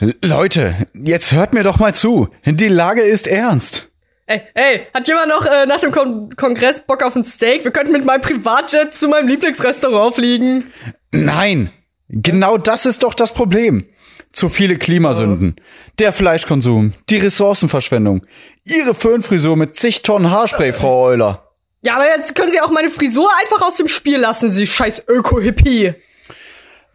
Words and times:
Leute, 0.00 0.76
jetzt 0.94 1.32
hört 1.32 1.54
mir 1.54 1.64
doch 1.64 1.78
mal 1.78 1.94
zu. 1.94 2.28
Die 2.44 2.68
Lage 2.68 3.02
ist 3.02 3.26
ernst. 3.26 3.90
Ey, 4.26 4.42
ey, 4.54 4.86
hat 4.94 5.08
jemand 5.08 5.28
noch 5.28 5.44
äh, 5.46 5.66
nach 5.66 5.80
dem 5.80 5.90
Kon 5.90 6.28
Kongress 6.36 6.82
Bock 6.86 7.02
auf 7.02 7.16
ein 7.16 7.24
Steak? 7.24 7.64
Wir 7.64 7.70
könnten 7.70 7.92
mit 7.92 8.04
meinem 8.04 8.20
Privatjet 8.20 8.94
zu 8.94 9.08
meinem 9.08 9.26
Lieblingsrestaurant 9.26 10.14
fliegen. 10.14 10.64
Nein, 11.10 11.70
genau 12.08 12.58
das 12.58 12.86
ist 12.86 13.02
doch 13.02 13.14
das 13.14 13.32
Problem. 13.32 13.86
Zu 14.32 14.50
viele 14.50 14.76
Klimasünden, 14.76 15.56
der 15.98 16.12
Fleischkonsum, 16.12 16.92
die 17.08 17.16
Ressourcenverschwendung, 17.16 18.26
Ihre 18.64 18.94
Föhnfrisur 18.94 19.56
mit 19.56 19.74
zig 19.74 20.02
Tonnen 20.02 20.30
Haarspray, 20.30 20.74
Frau 20.74 21.06
Euler. 21.06 21.48
Ja, 21.80 21.94
aber 21.96 22.06
jetzt 22.06 22.34
können 22.34 22.52
Sie 22.52 22.60
auch 22.60 22.70
meine 22.70 22.90
Frisur 22.90 23.30
einfach 23.40 23.66
aus 23.66 23.76
dem 23.76 23.88
Spiel 23.88 24.18
lassen, 24.18 24.50
Sie 24.50 24.66
scheiß 24.66 25.04
Öko-Hippie. 25.08 25.94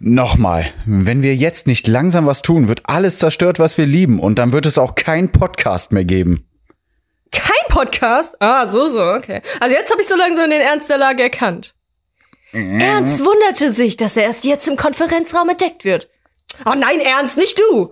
Nochmal, 0.06 0.66
wenn 0.86 1.24
wir 1.24 1.34
jetzt 1.34 1.66
nicht 1.66 1.88
langsam 1.88 2.26
was 2.26 2.42
tun, 2.42 2.68
wird 2.68 2.82
alles 2.84 3.20
zerstört, 3.20 3.58
was 3.58 3.78
wir 3.78 3.86
lieben, 3.86 4.20
und 4.20 4.38
dann 4.38 4.52
wird 4.52 4.66
es 4.66 4.78
auch 4.78 4.96
kein 4.96 5.32
Podcast 5.32 5.94
mehr 5.94 6.04
geben. 6.04 6.46
Kein 7.32 7.70
Podcast? 7.70 8.36
Ah, 8.42 8.68
so, 8.68 8.90
so, 8.90 9.02
okay. 9.02 9.42
Also 9.62 9.74
jetzt 9.74 9.90
habe 9.90 10.02
ich 10.02 10.08
so 10.10 10.18
langsam 10.18 10.50
den 10.50 10.60
Ernst 10.60 10.90
der 10.90 10.98
Lage 10.98 11.24
erkannt. 11.24 11.74
Ernst 12.52 13.24
wunderte 13.24 13.72
sich, 13.72 13.96
dass 13.96 14.18
er 14.18 14.24
erst 14.24 14.44
jetzt 14.44 14.68
im 14.68 14.76
Konferenzraum 14.76 15.48
entdeckt 15.48 15.86
wird. 15.86 16.10
Oh 16.66 16.74
nein, 16.76 17.00
Ernst, 17.00 17.38
nicht 17.38 17.58
du! 17.58 17.92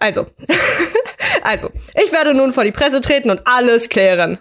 Also, 0.00 0.26
also, 1.42 1.70
ich 1.94 2.10
werde 2.10 2.34
nun 2.34 2.52
vor 2.52 2.64
die 2.64 2.72
Presse 2.72 3.00
treten 3.00 3.30
und 3.30 3.42
alles 3.46 3.88
klären. 3.88 4.40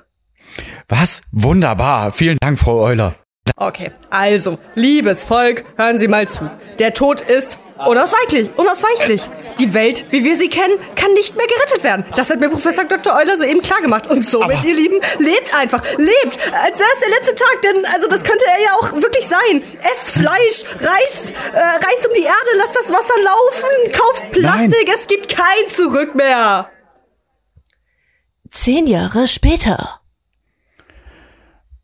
Was? 0.89 1.21
Wunderbar. 1.31 2.11
Vielen 2.11 2.39
Dank, 2.39 2.57
Frau 2.57 2.81
Euler. 2.81 3.15
Okay, 3.55 3.91
also, 4.09 4.57
liebes 4.75 5.23
Volk, 5.23 5.65
hören 5.77 5.97
Sie 5.99 6.07
mal 6.07 6.27
zu. 6.27 6.49
Der 6.79 6.93
Tod 6.93 7.21
ist 7.21 7.59
unausweichlich, 7.77 8.49
unausweichlich. 8.57 9.27
Die 9.59 9.73
Welt, 9.73 10.05
wie 10.11 10.23
wir 10.23 10.37
sie 10.37 10.49
kennen, 10.49 10.79
kann 10.95 11.13
nicht 11.13 11.35
mehr 11.35 11.45
gerettet 11.45 11.83
werden. 11.83 12.05
Das 12.15 12.29
hat 12.29 12.39
mir 12.39 12.49
Professor 12.49 12.85
Dr. 12.85 13.13
Euler 13.15 13.37
soeben 13.37 13.61
klargemacht. 13.61 14.07
Und 14.09 14.27
somit, 14.27 14.57
Aber- 14.57 14.67
ihr 14.67 14.73
Lieben, 14.73 14.99
lebt 15.19 15.53
einfach. 15.53 15.83
Lebt, 15.97 16.37
als 16.53 16.79
wäre 16.79 16.89
es 16.93 16.99
der 17.01 17.09
letzte 17.09 17.35
Tag. 17.35 17.61
Denn, 17.63 17.85
also, 17.85 18.07
das 18.07 18.23
könnte 18.23 18.45
er 18.47 18.63
ja 18.63 18.73
auch 18.79 18.93
wirklich 18.93 19.27
sein. 19.27 19.61
Esst 19.91 20.09
Fleisch, 20.09 20.63
reist, 20.79 21.31
äh, 21.53 21.59
reist 21.59 22.07
um 22.07 22.13
die 22.15 22.23
Erde, 22.23 22.57
lasst 22.57 22.75
das 22.75 22.91
Wasser 22.91 23.19
laufen, 23.21 23.91
kauft 23.91 24.31
Plastik, 24.31 24.89
es 24.95 25.07
gibt 25.07 25.29
kein 25.29 25.67
Zurück 25.67 26.15
mehr. 26.15 26.69
Zehn 28.51 28.87
Jahre 28.87 29.27
später. 29.27 30.00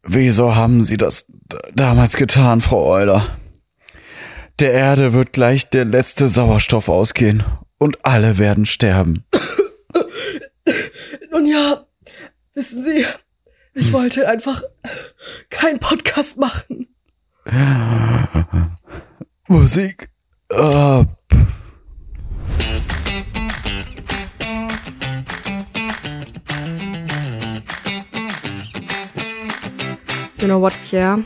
Wieso 0.09 0.55
haben 0.55 0.81
Sie 0.81 0.95
das 0.95 1.25
damals 1.73 2.15
getan, 2.15 2.61
Frau 2.61 2.93
Euler? 2.93 3.27
Der 4.59 4.71
Erde 4.71 5.11
wird 5.11 5.33
gleich 5.33 5.69
der 5.69 5.83
letzte 5.83 6.29
Sauerstoff 6.29 6.87
ausgehen 6.87 7.43
und 7.77 8.05
alle 8.05 8.37
werden 8.37 8.65
sterben. 8.65 9.25
Nun 11.31 11.45
ja, 11.45 11.85
wissen 12.53 12.85
Sie, 12.85 13.05
ich 13.73 13.91
wollte 13.91 14.29
einfach 14.29 14.63
keinen 15.49 15.79
Podcast 15.79 16.37
machen. 16.37 16.87
Musik 19.49 20.09
ab. 20.49 21.17
You 30.47 30.53
know 30.53 30.59
what, 30.59 30.79
Pierre? 30.85 31.25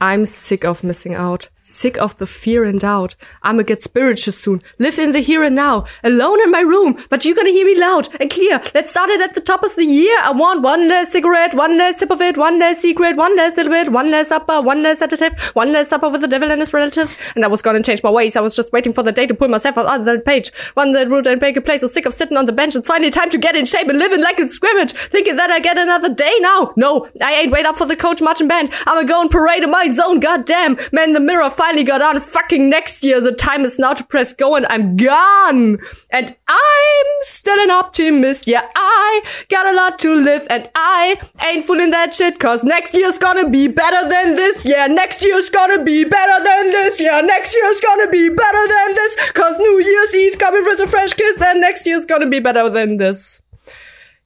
I'm 0.00 0.26
sick 0.26 0.64
of 0.64 0.82
missing 0.82 1.14
out. 1.14 1.50
Sick 1.66 1.96
of 1.96 2.18
the 2.18 2.26
fear 2.26 2.62
and 2.62 2.78
doubt. 2.78 3.16
I'ma 3.42 3.62
get 3.62 3.82
spiritual 3.82 4.34
soon. 4.34 4.60
Live 4.78 4.98
in 4.98 5.12
the 5.12 5.20
here 5.20 5.42
and 5.42 5.56
now. 5.56 5.86
Alone 6.02 6.42
in 6.42 6.50
my 6.50 6.60
room. 6.60 6.98
But 7.08 7.24
you're 7.24 7.34
gonna 7.34 7.48
hear 7.48 7.64
me 7.64 7.74
loud 7.74 8.06
and 8.20 8.28
clear. 8.28 8.60
Let's 8.74 8.90
start 8.90 9.08
it 9.08 9.22
at 9.22 9.32
the 9.32 9.40
top 9.40 9.64
of 9.64 9.74
the 9.74 9.86
year. 9.86 10.14
I 10.20 10.32
want 10.32 10.60
one 10.60 10.88
less 10.88 11.12
cigarette, 11.12 11.54
one 11.54 11.78
less 11.78 12.00
sip 12.00 12.10
of 12.10 12.20
it, 12.20 12.36
one 12.36 12.58
less 12.58 12.82
secret, 12.82 13.16
one 13.16 13.34
less 13.34 13.56
little 13.56 13.72
bit, 13.72 13.90
one 13.90 14.10
less 14.10 14.28
supper, 14.28 14.60
one 14.60 14.82
less 14.82 14.98
sedative, 14.98 15.40
one 15.54 15.72
less 15.72 15.88
supper 15.88 16.10
with 16.10 16.20
the 16.20 16.28
devil 16.28 16.50
and 16.50 16.60
his 16.60 16.74
relatives. 16.74 17.32
And 17.34 17.46
I 17.46 17.48
was 17.48 17.62
gonna 17.62 17.82
change 17.82 18.02
my 18.02 18.10
ways. 18.10 18.36
I 18.36 18.42
was 18.42 18.54
just 18.54 18.70
waiting 18.70 18.92
for 18.92 19.02
the 19.02 19.12
day 19.12 19.26
to 19.26 19.32
pull 19.32 19.48
myself 19.48 19.78
out 19.78 20.00
of 20.00 20.04
that 20.04 20.26
page. 20.26 20.52
Run 20.76 20.92
that 20.92 21.08
route 21.08 21.26
and 21.26 21.40
make 21.40 21.56
a 21.56 21.62
place. 21.62 21.80
So 21.80 21.86
sick 21.86 22.04
of 22.04 22.12
sitting 22.12 22.36
on 22.36 22.44
the 22.44 22.52
bench. 22.52 22.76
It's 22.76 22.88
finally 22.88 23.10
time 23.10 23.30
to 23.30 23.38
get 23.38 23.56
in 23.56 23.64
shape 23.64 23.88
and 23.88 23.98
living 23.98 24.20
like 24.20 24.38
a 24.38 24.50
scrimmage. 24.50 24.92
Thinking 24.92 25.36
that 25.36 25.50
I 25.50 25.60
get 25.60 25.78
another 25.78 26.12
day 26.12 26.36
now. 26.40 26.74
No, 26.76 27.08
I 27.22 27.32
ain't 27.36 27.52
wait 27.52 27.64
up 27.64 27.78
for 27.78 27.86
the 27.86 27.96
coach 27.96 28.20
marching 28.20 28.48
band. 28.48 28.70
I'ma 28.86 29.08
go 29.08 29.22
and 29.22 29.30
parade 29.30 29.62
in 29.62 29.70
my 29.70 29.90
zone. 29.90 30.20
Goddamn. 30.20 30.76
Man, 30.92 31.14
the 31.14 31.20
mirror 31.20 31.53
finally 31.54 31.84
got 31.84 32.02
on. 32.02 32.20
Fucking 32.20 32.68
next 32.68 33.04
year. 33.04 33.20
The 33.20 33.32
time 33.32 33.62
is 33.62 33.78
now 33.78 33.94
to 33.94 34.04
press 34.04 34.32
go 34.32 34.56
and 34.56 34.66
I'm 34.68 34.96
gone. 34.96 35.78
And 36.10 36.36
I'm 36.48 37.06
still 37.22 37.58
an 37.58 37.70
optimist. 37.70 38.46
Yeah, 38.46 38.68
I 38.74 39.44
got 39.48 39.66
a 39.66 39.76
lot 39.76 39.98
to 40.00 40.14
live 40.14 40.46
and 40.50 40.68
I 40.74 41.16
ain't 41.44 41.64
fooling 41.64 41.90
that 41.90 42.14
shit 42.14 42.38
cause 42.38 42.64
next 42.64 42.94
year's 42.94 43.18
gonna 43.18 43.48
be 43.48 43.68
better 43.68 44.08
than 44.08 44.36
this. 44.36 44.64
Yeah, 44.64 44.86
next 44.86 45.24
year's 45.24 45.50
gonna 45.50 45.82
be 45.82 46.04
better 46.04 46.44
than 46.44 46.70
this. 46.70 47.00
Yeah, 47.00 47.20
next 47.20 47.56
year's 47.56 47.80
gonna 47.80 48.10
be 48.10 48.28
better 48.28 48.68
than 48.68 48.94
this 48.94 49.32
cause 49.32 49.58
New 49.58 49.80
Year's 49.80 50.14
Eve 50.14 50.38
coming 50.38 50.64
with 50.64 50.80
a 50.80 50.86
fresh 50.86 51.14
kiss 51.14 51.40
and 51.40 51.60
next 51.60 51.86
year's 51.86 52.04
gonna 52.04 52.28
be 52.28 52.40
better 52.40 52.68
than 52.68 52.96
this. 52.96 53.40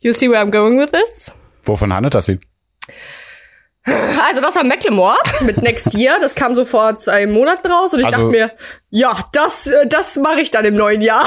You 0.01 0.13
see 0.13 0.29
where 0.29 0.41
I'm 0.41 0.51
going 0.51 0.77
with 0.77 0.93
this? 0.93 1.31
Wovon 1.65 1.91
handelt 1.91 2.15
das 2.15 2.29
Lied? 2.29 2.48
Also 4.29 4.41
das 4.41 4.55
war 4.57 4.65
Macklemore 4.65 5.17
mit 5.43 5.59
Next 5.63 5.95
Year. 5.95 6.19
Das 6.21 6.35
kam 6.35 6.55
so 6.57 6.65
vor 6.65 6.97
zwei 6.97 7.27
Monaten 7.27 7.67
raus 7.71 7.93
und 7.93 8.01
ich 8.01 8.07
Also- 8.07 8.19
dachte 8.19 8.31
mir, 8.31 8.51
ja, 8.91 9.17
das, 9.33 9.67
äh, 9.67 9.87
das 9.87 10.17
mache 10.17 10.41
ich 10.41 10.51
dann 10.51 10.65
im 10.65 10.75
neuen 10.75 11.01
Jahr. 11.01 11.25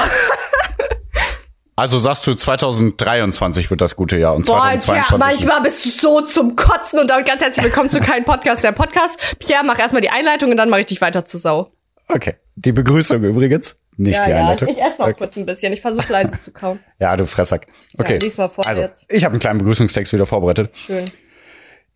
Also 1.74 1.98
sagst 1.98 2.26
du, 2.26 2.34
2023 2.34 3.70
wird 3.70 3.80
das 3.80 3.96
gute 3.96 4.18
Jahr 4.18 4.34
und 4.34 4.46
Boah, 4.46 4.60
2022. 4.60 5.08
Pierre, 5.08 5.18
manchmal 5.18 5.62
bist 5.62 5.84
du 5.86 5.90
so 5.90 6.20
zum 6.20 6.54
Kotzen 6.54 6.98
und 6.98 7.08
damit 7.08 7.26
ganz 7.26 7.42
herzlich 7.42 7.64
willkommen 7.64 7.88
zu 7.88 7.98
kein 7.98 8.24
Podcast, 8.24 8.62
der 8.62 8.72
Podcast. 8.72 9.36
Pierre, 9.38 9.64
mach 9.64 9.78
erstmal 9.78 10.02
die 10.02 10.10
Einleitung 10.10 10.50
und 10.50 10.58
dann 10.58 10.68
mache 10.68 10.80
ich 10.80 10.86
dich 10.86 11.00
weiter 11.00 11.24
zu 11.24 11.38
Sau. 11.38 11.72
Okay. 12.08 12.36
Die 12.56 12.72
Begrüßung 12.72 13.22
übrigens, 13.24 13.78
nicht 13.96 14.24
die 14.26 14.32
Einleitung. 14.32 14.68
ich 14.68 14.78
esse 14.82 14.98
noch 15.00 15.06
Okay. 15.06 15.14
kurz 15.16 15.36
ein 15.38 15.46
bisschen. 15.46 15.72
Ich 15.72 15.80
versuche 15.80 16.12
leise 16.12 16.38
zu 16.40 16.52
kauen. 16.52 16.78
Ja, 16.98 17.16
du 17.16 17.24
Fressack. 17.24 17.66
Okay. 17.98 18.18
lies 18.18 18.36
mal 18.36 18.48
vor 18.48 18.66
also, 18.66 18.82
jetzt. 18.82 19.06
ich 19.08 19.24
habe 19.24 19.32
einen 19.32 19.40
kleinen 19.40 19.58
Begrüßungstext 19.58 20.12
wieder 20.12 20.26
vorbereitet. 20.26 20.70
Schön. 20.76 21.06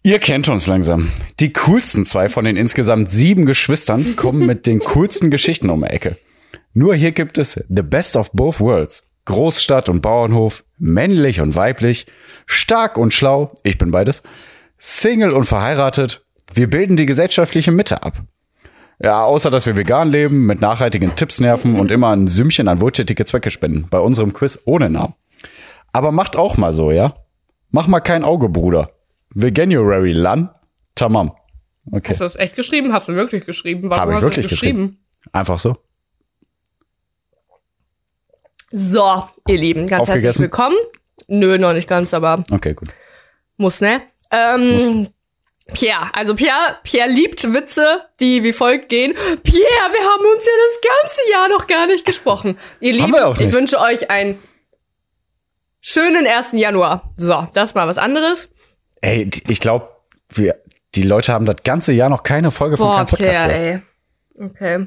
Ihr 0.06 0.21
kennt 0.21 0.49
uns 0.49 0.69
langsam. 0.69 1.11
Die 1.41 1.53
coolsten 1.53 2.05
zwei 2.05 2.28
von 2.28 2.44
den 2.44 2.56
insgesamt 2.56 3.09
sieben 3.09 3.44
Geschwistern 3.44 4.15
kommen 4.15 4.47
mit 4.47 4.69
den 4.69 4.78
coolsten 4.78 5.33
Geschichten 5.33 5.69
um 5.69 5.81
die 5.81 5.89
Ecke. 5.89 6.17
Nur 6.75 6.94
hier 6.94 7.11
gibt 7.11 7.39
es 7.39 7.55
the 7.69 7.83
best 7.83 8.15
of 8.15 8.31
both 8.31 8.61
worlds. 8.61 9.03
Großstadt 9.25 9.89
und 9.89 10.03
Bauernhof, 10.03 10.62
männlich 10.78 11.41
und 11.41 11.56
weiblich, 11.56 12.06
stark 12.47 12.99
und 12.99 13.15
schlau, 13.15 13.53
ich 13.65 13.78
bin 13.78 13.91
beides, 13.91 14.22
Single 14.78 15.33
und 15.33 15.43
verheiratet. 15.43 16.25
Wir 16.55 16.71
bilden 16.71 16.97
die 16.97 17.06
gesellschaftliche 17.06 17.73
Mitte 17.73 18.05
ab. 18.05 18.23
Ja, 19.03 19.25
außer 19.25 19.50
dass 19.50 19.67
wir 19.67 19.77
vegan 19.77 20.09
leben, 20.09 20.47
mit 20.47 20.61
nachhaltigen 20.61 21.17
Tipps 21.17 21.41
nerven 21.41 21.75
und 21.75 21.91
immer 21.91 22.15
ein 22.15 22.28
Sümmchen 22.28 22.69
an 22.69 22.81
wohltätige 22.81 23.25
Zwecke 23.25 23.50
spenden. 23.50 23.88
Bei 23.91 23.99
unserem 23.99 24.33
Quiz 24.33 24.62
ohne 24.67 24.88
Namen. 24.88 25.15
Aber 25.93 26.12
macht 26.12 26.37
auch 26.37 26.56
mal 26.59 26.73
so, 26.73 26.93
ja? 26.93 27.17
Mach 27.73 27.88
mal 27.88 27.99
kein 27.99 28.23
Auge, 28.23 28.49
Bruder. 28.49 28.93
Veganuary 29.39 30.13
Lan. 30.13 30.49
Tamam. 30.95 31.33
Okay. 31.93 32.09
Hast 32.13 32.21
du 32.21 32.25
das 32.25 32.37
echt 32.37 32.57
geschrieben? 32.57 32.93
Hast 32.95 33.09
du 33.09 33.15
wirklich 33.15 33.45
geschrieben? 33.45 33.91
Warum 33.91 34.01
Habe 34.01 34.13
ich 34.13 34.15
hast 34.17 34.23
du 34.23 34.27
wirklich 34.29 34.47
das 34.47 34.51
geschrieben. 34.51 35.05
Einfach 35.31 35.59
so. 35.59 35.77
So, 38.71 39.29
ihr 39.47 39.59
Lieben, 39.59 39.87
ganz 39.87 40.09
herzlich 40.09 40.39
willkommen. 40.39 40.77
Nö, 41.29 41.59
noch 41.59 41.73
nicht 41.75 41.89
ganz, 41.89 42.15
aber 42.15 42.45
Okay, 42.51 42.75
gut. 42.75 42.89
muss, 43.59 43.81
ne? 43.81 44.03
Ähm, 44.31 45.09
Pierre, 45.73 46.11
also 46.15 46.35
Pierre, 46.35 46.79
Pierre 46.83 47.09
liebt 47.09 47.53
Witze, 47.53 48.03
die 48.21 48.43
wie 48.43 48.53
folgt 48.53 48.89
gehen. 48.89 49.13
Pierre, 49.13 49.93
wir 49.93 50.13
haben 50.13 50.25
uns 50.35 50.45
ja 50.47 50.53
das 50.67 50.81
ganze 51.03 51.31
Jahr 51.31 51.49
noch 51.49 51.67
gar 51.67 51.87
nicht 51.87 52.05
gesprochen. 52.05 52.59
Ihr 52.81 52.94
Lieben, 52.94 53.15
ich 53.39 53.53
wünsche 53.53 53.79
euch 53.81 54.11
einen 54.11 54.39
schönen 55.81 56.27
1. 56.27 56.53
Januar. 56.53 57.12
So, 57.17 57.47
das 57.55 57.71
ist 57.71 57.75
mal 57.75 57.87
was 57.87 57.99
anderes. 57.99 58.49
Ey, 59.00 59.28
ich 59.48 59.60
glaube, 59.60 59.88
wir, 60.31 60.56
die 60.94 61.02
Leute 61.02 61.32
haben 61.32 61.46
das 61.46 61.56
ganze 61.64 61.93
Jahr 61.93 62.08
noch 62.08 62.22
keine 62.22 62.50
Folge 62.50 62.76
von 62.76 62.87
Boah, 62.87 62.96
keinem 62.96 63.06
Podcast 63.06 63.31
Pierre, 63.31 63.48
gehört. 63.48 63.82
ey. 64.38 64.44
Okay. 64.46 64.87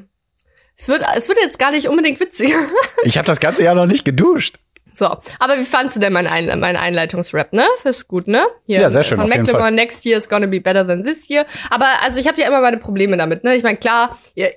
Es 0.78 0.88
wird, 0.88 1.02
es 1.16 1.28
wird 1.28 1.38
jetzt 1.42 1.58
gar 1.58 1.70
nicht 1.70 1.88
unbedingt 1.88 2.20
witzig. 2.20 2.52
Ich 3.04 3.16
habe 3.16 3.26
das 3.26 3.40
ganze 3.40 3.62
Jahr 3.64 3.74
noch 3.74 3.86
nicht 3.86 4.04
geduscht. 4.04 4.56
So, 4.92 5.06
aber 5.06 5.56
wie 5.58 5.64
fandst 5.64 5.96
du 5.96 6.00
denn 6.00 6.12
meinen, 6.12 6.26
Ein 6.26 6.58
meinen 6.60 6.76
Einleitungsrap, 6.76 7.52
ne? 7.52 7.64
Ist 7.84 8.08
gut, 8.08 8.26
ne? 8.26 8.44
Hier, 8.66 8.80
Ja, 8.80 8.90
sehr 8.90 9.04
schön, 9.04 9.18
Von 9.18 9.26
auf 9.26 9.30
jeden 9.30 9.42
Macklemore, 9.42 9.62
Fall. 9.64 9.72
next 9.72 10.04
year 10.04 10.18
is 10.18 10.28
gonna 10.28 10.46
be 10.46 10.60
better 10.60 10.86
than 10.86 11.04
this 11.04 11.28
year. 11.28 11.46
Aber 11.70 11.86
also 12.02 12.18
ich 12.18 12.26
habe 12.26 12.40
ja 12.40 12.46
immer 12.48 12.60
meine 12.60 12.76
Probleme 12.78 13.16
damit, 13.16 13.44
ne? 13.44 13.54
Ich 13.54 13.62
meine, 13.62 13.78
klar, 13.78 14.18
ihr, 14.34 14.50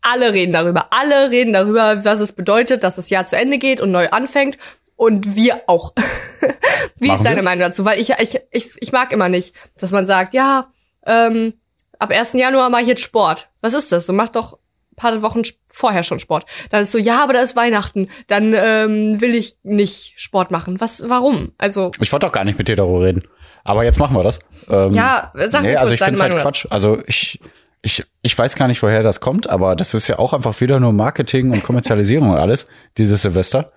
alle 0.00 0.32
reden 0.32 0.52
darüber. 0.52 0.88
Alle 0.90 1.30
reden 1.30 1.52
darüber, 1.52 2.04
was 2.04 2.20
es 2.20 2.32
bedeutet, 2.32 2.82
dass 2.82 2.96
das 2.96 3.10
Jahr 3.10 3.26
zu 3.26 3.36
Ende 3.36 3.58
geht 3.58 3.80
und 3.80 3.90
neu 3.90 4.08
anfängt. 4.08 4.58
Und 4.96 5.34
wir 5.34 5.62
auch. 5.66 5.92
wie 6.96 7.08
Machen 7.08 7.18
ist 7.18 7.24
deine 7.24 7.36
wir? 7.36 7.42
Meinung 7.42 7.68
dazu? 7.68 7.84
Weil 7.84 8.00
ich, 8.00 8.10
ich, 8.18 8.40
ich, 8.50 8.70
ich 8.80 8.92
mag 8.92 9.12
immer 9.12 9.28
nicht, 9.28 9.54
dass 9.78 9.90
man 9.90 10.06
sagt, 10.06 10.34
ja, 10.34 10.68
ähm, 11.06 11.54
ab 11.98 12.10
1. 12.10 12.34
Januar 12.34 12.70
mache 12.70 12.82
ich 12.82 12.88
jetzt 12.88 13.02
Sport. 13.02 13.48
Was 13.60 13.74
ist 13.74 13.92
das? 13.92 14.06
So 14.06 14.12
mach 14.12 14.28
doch, 14.28 14.58
paar 14.96 15.22
Wochen 15.22 15.42
vorher 15.68 16.02
schon 16.02 16.18
Sport. 16.18 16.44
Dann 16.70 16.82
ist 16.82 16.92
so, 16.92 16.98
ja, 16.98 17.22
aber 17.22 17.32
da 17.32 17.40
ist 17.40 17.56
Weihnachten, 17.56 18.08
dann 18.28 18.54
ähm, 18.54 19.20
will 19.20 19.34
ich 19.34 19.56
nicht 19.62 20.14
Sport 20.16 20.50
machen. 20.50 20.80
Was, 20.80 21.08
warum? 21.08 21.52
Also, 21.58 21.90
Ich 22.00 22.12
wollte 22.12 22.26
auch 22.26 22.32
gar 22.32 22.44
nicht 22.44 22.58
mit 22.58 22.68
dir 22.68 22.76
darüber 22.76 23.02
reden. 23.02 23.22
Aber 23.64 23.84
jetzt 23.84 23.98
machen 23.98 24.14
wir 24.14 24.22
das. 24.22 24.40
Ähm, 24.68 24.92
ja, 24.92 25.32
sag 25.34 25.62
nee, 25.62 25.72
mir 25.72 25.80
also 25.80 25.90
kurz 25.90 25.94
ich 25.94 26.00
deine 26.00 26.16
finde 26.16 26.22
halt 26.22 26.32
Meinung. 26.32 26.42
Quatsch. 26.42 26.66
Also 26.70 27.02
ich, 27.06 27.40
ich, 27.82 28.04
ich 28.22 28.36
weiß 28.38 28.56
gar 28.56 28.68
nicht, 28.68 28.82
woher 28.82 29.02
das 29.02 29.20
kommt, 29.20 29.48
aber 29.48 29.74
das 29.74 29.94
ist 29.94 30.06
ja 30.08 30.18
auch 30.18 30.32
einfach 30.32 30.60
wieder 30.60 30.80
nur 30.80 30.92
Marketing 30.92 31.50
und 31.50 31.64
Kommerzialisierung 31.64 32.30
und 32.30 32.38
alles, 32.38 32.66
dieses 32.98 33.22
Silvester. 33.22 33.72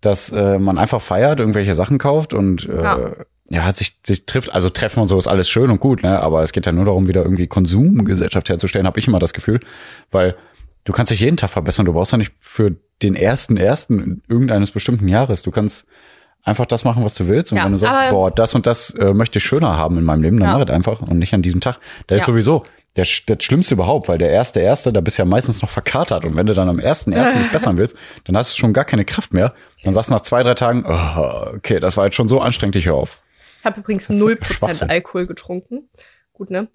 Dass 0.00 0.30
äh, 0.30 0.58
man 0.58 0.78
einfach 0.78 1.00
feiert, 1.00 1.40
irgendwelche 1.40 1.74
Sachen 1.74 1.98
kauft 1.98 2.32
und 2.34 2.68
äh, 2.68 2.82
Ja. 2.82 3.12
ja, 3.50 3.72
sich, 3.72 3.98
sich 4.06 4.26
trifft, 4.26 4.52
also 4.52 4.68
Treffen 4.70 5.00
und 5.00 5.08
so 5.08 5.18
ist 5.18 5.26
alles 5.26 5.48
schön 5.48 5.70
und 5.70 5.80
gut, 5.80 6.02
ne? 6.02 6.20
Aber 6.20 6.42
es 6.42 6.52
geht 6.52 6.66
ja 6.66 6.72
nur 6.72 6.84
darum, 6.84 7.08
wieder 7.08 7.22
irgendwie 7.22 7.46
Konsumgesellschaft 7.48 8.48
herzustellen, 8.48 8.86
habe 8.86 8.98
ich 9.00 9.08
immer 9.08 9.18
das 9.18 9.32
Gefühl. 9.32 9.60
Weil 10.10 10.36
du 10.84 10.92
kannst 10.92 11.10
dich 11.10 11.20
jeden 11.20 11.36
Tag 11.36 11.50
verbessern. 11.50 11.84
Du 11.86 11.92
brauchst 11.92 12.12
ja 12.12 12.18
nicht 12.18 12.32
für 12.40 12.76
den 13.02 13.14
ersten 13.16 13.56
ersten 13.56 14.22
irgendeines 14.28 14.70
bestimmten 14.70 15.08
Jahres. 15.08 15.42
Du 15.42 15.50
kannst 15.50 15.86
einfach 16.44 16.66
das 16.66 16.84
machen, 16.84 17.04
was 17.04 17.14
du 17.14 17.26
willst. 17.26 17.50
Und 17.52 17.58
Ja, 17.58 17.64
wenn 17.64 17.72
du 17.72 17.78
sagst, 17.78 18.10
boah, 18.10 18.30
das 18.30 18.54
und 18.54 18.66
das 18.66 18.90
äh, 18.94 19.12
möchte 19.12 19.38
ich 19.38 19.44
schöner 19.44 19.76
haben 19.76 19.98
in 19.98 20.04
meinem 20.04 20.22
Leben, 20.22 20.38
dann 20.38 20.48
Ja. 20.50 20.58
mach 20.58 20.64
es 20.66 20.72
einfach 20.72 21.00
und 21.02 21.18
nicht 21.18 21.34
an 21.34 21.42
diesem 21.42 21.60
Tag. 21.60 21.78
Der 22.08 22.16
ist 22.16 22.22
Ja. 22.22 22.26
sowieso 22.32 22.62
der, 22.98 23.06
das 23.26 23.44
Schlimmste 23.44 23.74
überhaupt, 23.74 24.08
weil 24.08 24.18
der 24.18 24.30
erste 24.30 24.60
erste, 24.60 24.92
da 24.92 25.00
bist 25.00 25.18
du 25.18 25.22
ja 25.22 25.26
meistens 25.26 25.62
noch 25.62 25.70
verkatert 25.70 26.24
und 26.24 26.36
wenn 26.36 26.46
du 26.46 26.52
dann 26.52 26.68
am 26.68 26.78
ersten 26.78 27.12
ersten 27.12 27.38
nicht 27.38 27.52
bessern 27.52 27.78
willst, 27.78 27.96
dann 28.24 28.36
hast 28.36 28.52
du 28.52 28.58
schon 28.58 28.72
gar 28.72 28.84
keine 28.84 29.04
Kraft 29.04 29.32
mehr. 29.32 29.54
Dann 29.84 29.94
sagst 29.94 30.10
du 30.10 30.14
nach 30.14 30.20
zwei 30.20 30.42
drei 30.42 30.54
Tagen, 30.54 30.84
oh, 30.86 31.56
okay, 31.56 31.80
das 31.80 31.96
war 31.96 32.04
jetzt 32.04 32.16
schon 32.16 32.28
so 32.28 32.40
anstrengend, 32.40 32.76
ich 32.76 32.86
hör 32.86 32.94
auf. 32.94 33.22
Ich 33.60 33.64
habe 33.64 33.80
übrigens 33.80 34.10
0% 34.10 34.44
Schwachsinn. 34.44 34.90
Alkohol 34.90 35.26
getrunken. 35.26 35.88
Gut, 36.32 36.50
ne? 36.50 36.68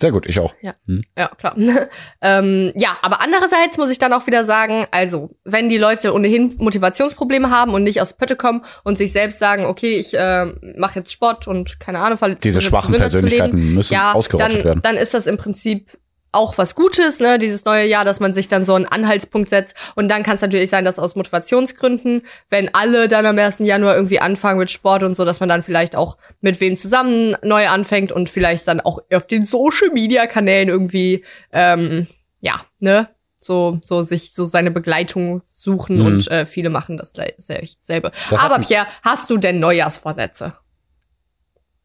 Sehr 0.00 0.12
gut, 0.12 0.26
ich 0.26 0.38
auch. 0.38 0.54
Ja, 0.62 0.74
ja 1.16 1.28
klar. 1.28 1.56
ähm, 2.22 2.72
ja, 2.76 2.96
aber 3.02 3.20
andererseits 3.20 3.78
muss 3.78 3.90
ich 3.90 3.98
dann 3.98 4.12
auch 4.12 4.28
wieder 4.28 4.44
sagen, 4.44 4.86
also, 4.92 5.30
wenn 5.44 5.68
die 5.68 5.76
Leute 5.76 6.14
ohnehin 6.14 6.54
Motivationsprobleme 6.58 7.50
haben 7.50 7.74
und 7.74 7.82
nicht 7.82 8.00
aus 8.00 8.12
Pötte 8.12 8.36
kommen 8.36 8.64
und 8.84 8.96
sich 8.96 9.12
selbst 9.12 9.40
sagen, 9.40 9.64
okay, 9.64 9.98
ich 9.98 10.14
äh, 10.14 10.46
mache 10.76 11.00
jetzt 11.00 11.10
Sport 11.10 11.48
und 11.48 11.80
keine 11.80 11.98
Ahnung, 11.98 12.18
Diese 12.42 12.62
schwachen 12.62 12.94
Persönlichkeiten 12.94 13.56
leben, 13.56 13.74
müssen 13.74 13.94
ja, 13.94 14.12
ausgerottet 14.12 14.58
dann, 14.58 14.64
werden. 14.64 14.80
Dann 14.82 14.96
ist 14.96 15.14
das 15.14 15.26
im 15.26 15.36
Prinzip 15.36 15.98
auch 16.32 16.58
was 16.58 16.74
Gutes, 16.74 17.20
ne, 17.20 17.38
dieses 17.38 17.64
neue 17.64 17.86
Jahr, 17.86 18.04
dass 18.04 18.20
man 18.20 18.34
sich 18.34 18.48
dann 18.48 18.64
so 18.64 18.74
einen 18.74 18.86
Anhaltspunkt 18.86 19.48
setzt. 19.50 19.74
Und 19.94 20.08
dann 20.08 20.22
kann 20.22 20.36
es 20.36 20.42
natürlich 20.42 20.70
sein, 20.70 20.84
dass 20.84 20.98
aus 20.98 21.16
Motivationsgründen, 21.16 22.22
wenn 22.50 22.74
alle 22.74 23.08
dann 23.08 23.24
am 23.26 23.38
1. 23.38 23.60
Januar 23.60 23.96
irgendwie 23.96 24.20
anfangen 24.20 24.58
mit 24.58 24.70
Sport 24.70 25.02
und 25.02 25.16
so, 25.16 25.24
dass 25.24 25.40
man 25.40 25.48
dann 25.48 25.62
vielleicht 25.62 25.96
auch 25.96 26.18
mit 26.40 26.60
wem 26.60 26.76
zusammen 26.76 27.36
neu 27.42 27.68
anfängt 27.68 28.12
und 28.12 28.28
vielleicht 28.28 28.68
dann 28.68 28.80
auch 28.80 28.98
auf 29.12 29.26
den 29.26 29.46
Social 29.46 29.90
Media 29.92 30.26
Kanälen 30.26 30.68
irgendwie, 30.68 31.24
ähm, 31.52 32.06
ja, 32.40 32.60
ne, 32.80 33.08
so, 33.40 33.80
so 33.84 34.02
sich 34.02 34.34
so 34.34 34.44
seine 34.44 34.70
Begleitung 34.70 35.42
suchen 35.52 35.98
Mhm. 35.98 36.06
und 36.06 36.30
äh, 36.30 36.44
viele 36.44 36.70
machen 36.70 36.96
das 36.96 37.12
selbe. 37.38 38.12
Das 38.30 38.40
Aber 38.40 38.58
Pierre, 38.58 38.86
hast 39.02 39.30
du 39.30 39.38
denn 39.38 39.60
Neujahrsvorsätze? 39.60 40.54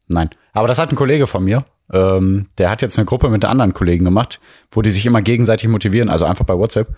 Nein. 0.06 0.30
Aber 0.52 0.68
das 0.68 0.78
hat 0.78 0.92
ein 0.92 0.96
Kollege 0.96 1.26
von 1.26 1.44
mir. 1.44 1.64
Ähm, 1.92 2.46
der 2.58 2.70
hat 2.70 2.82
jetzt 2.82 2.98
eine 2.98 3.04
Gruppe 3.04 3.28
mit 3.28 3.44
anderen 3.44 3.74
Kollegen 3.74 4.04
gemacht, 4.04 4.40
wo 4.70 4.80
die 4.82 4.90
sich 4.90 5.04
immer 5.06 5.22
gegenseitig 5.22 5.68
motivieren, 5.68 6.08
also 6.08 6.24
einfach 6.24 6.44
bei 6.44 6.54
WhatsApp. 6.56 6.88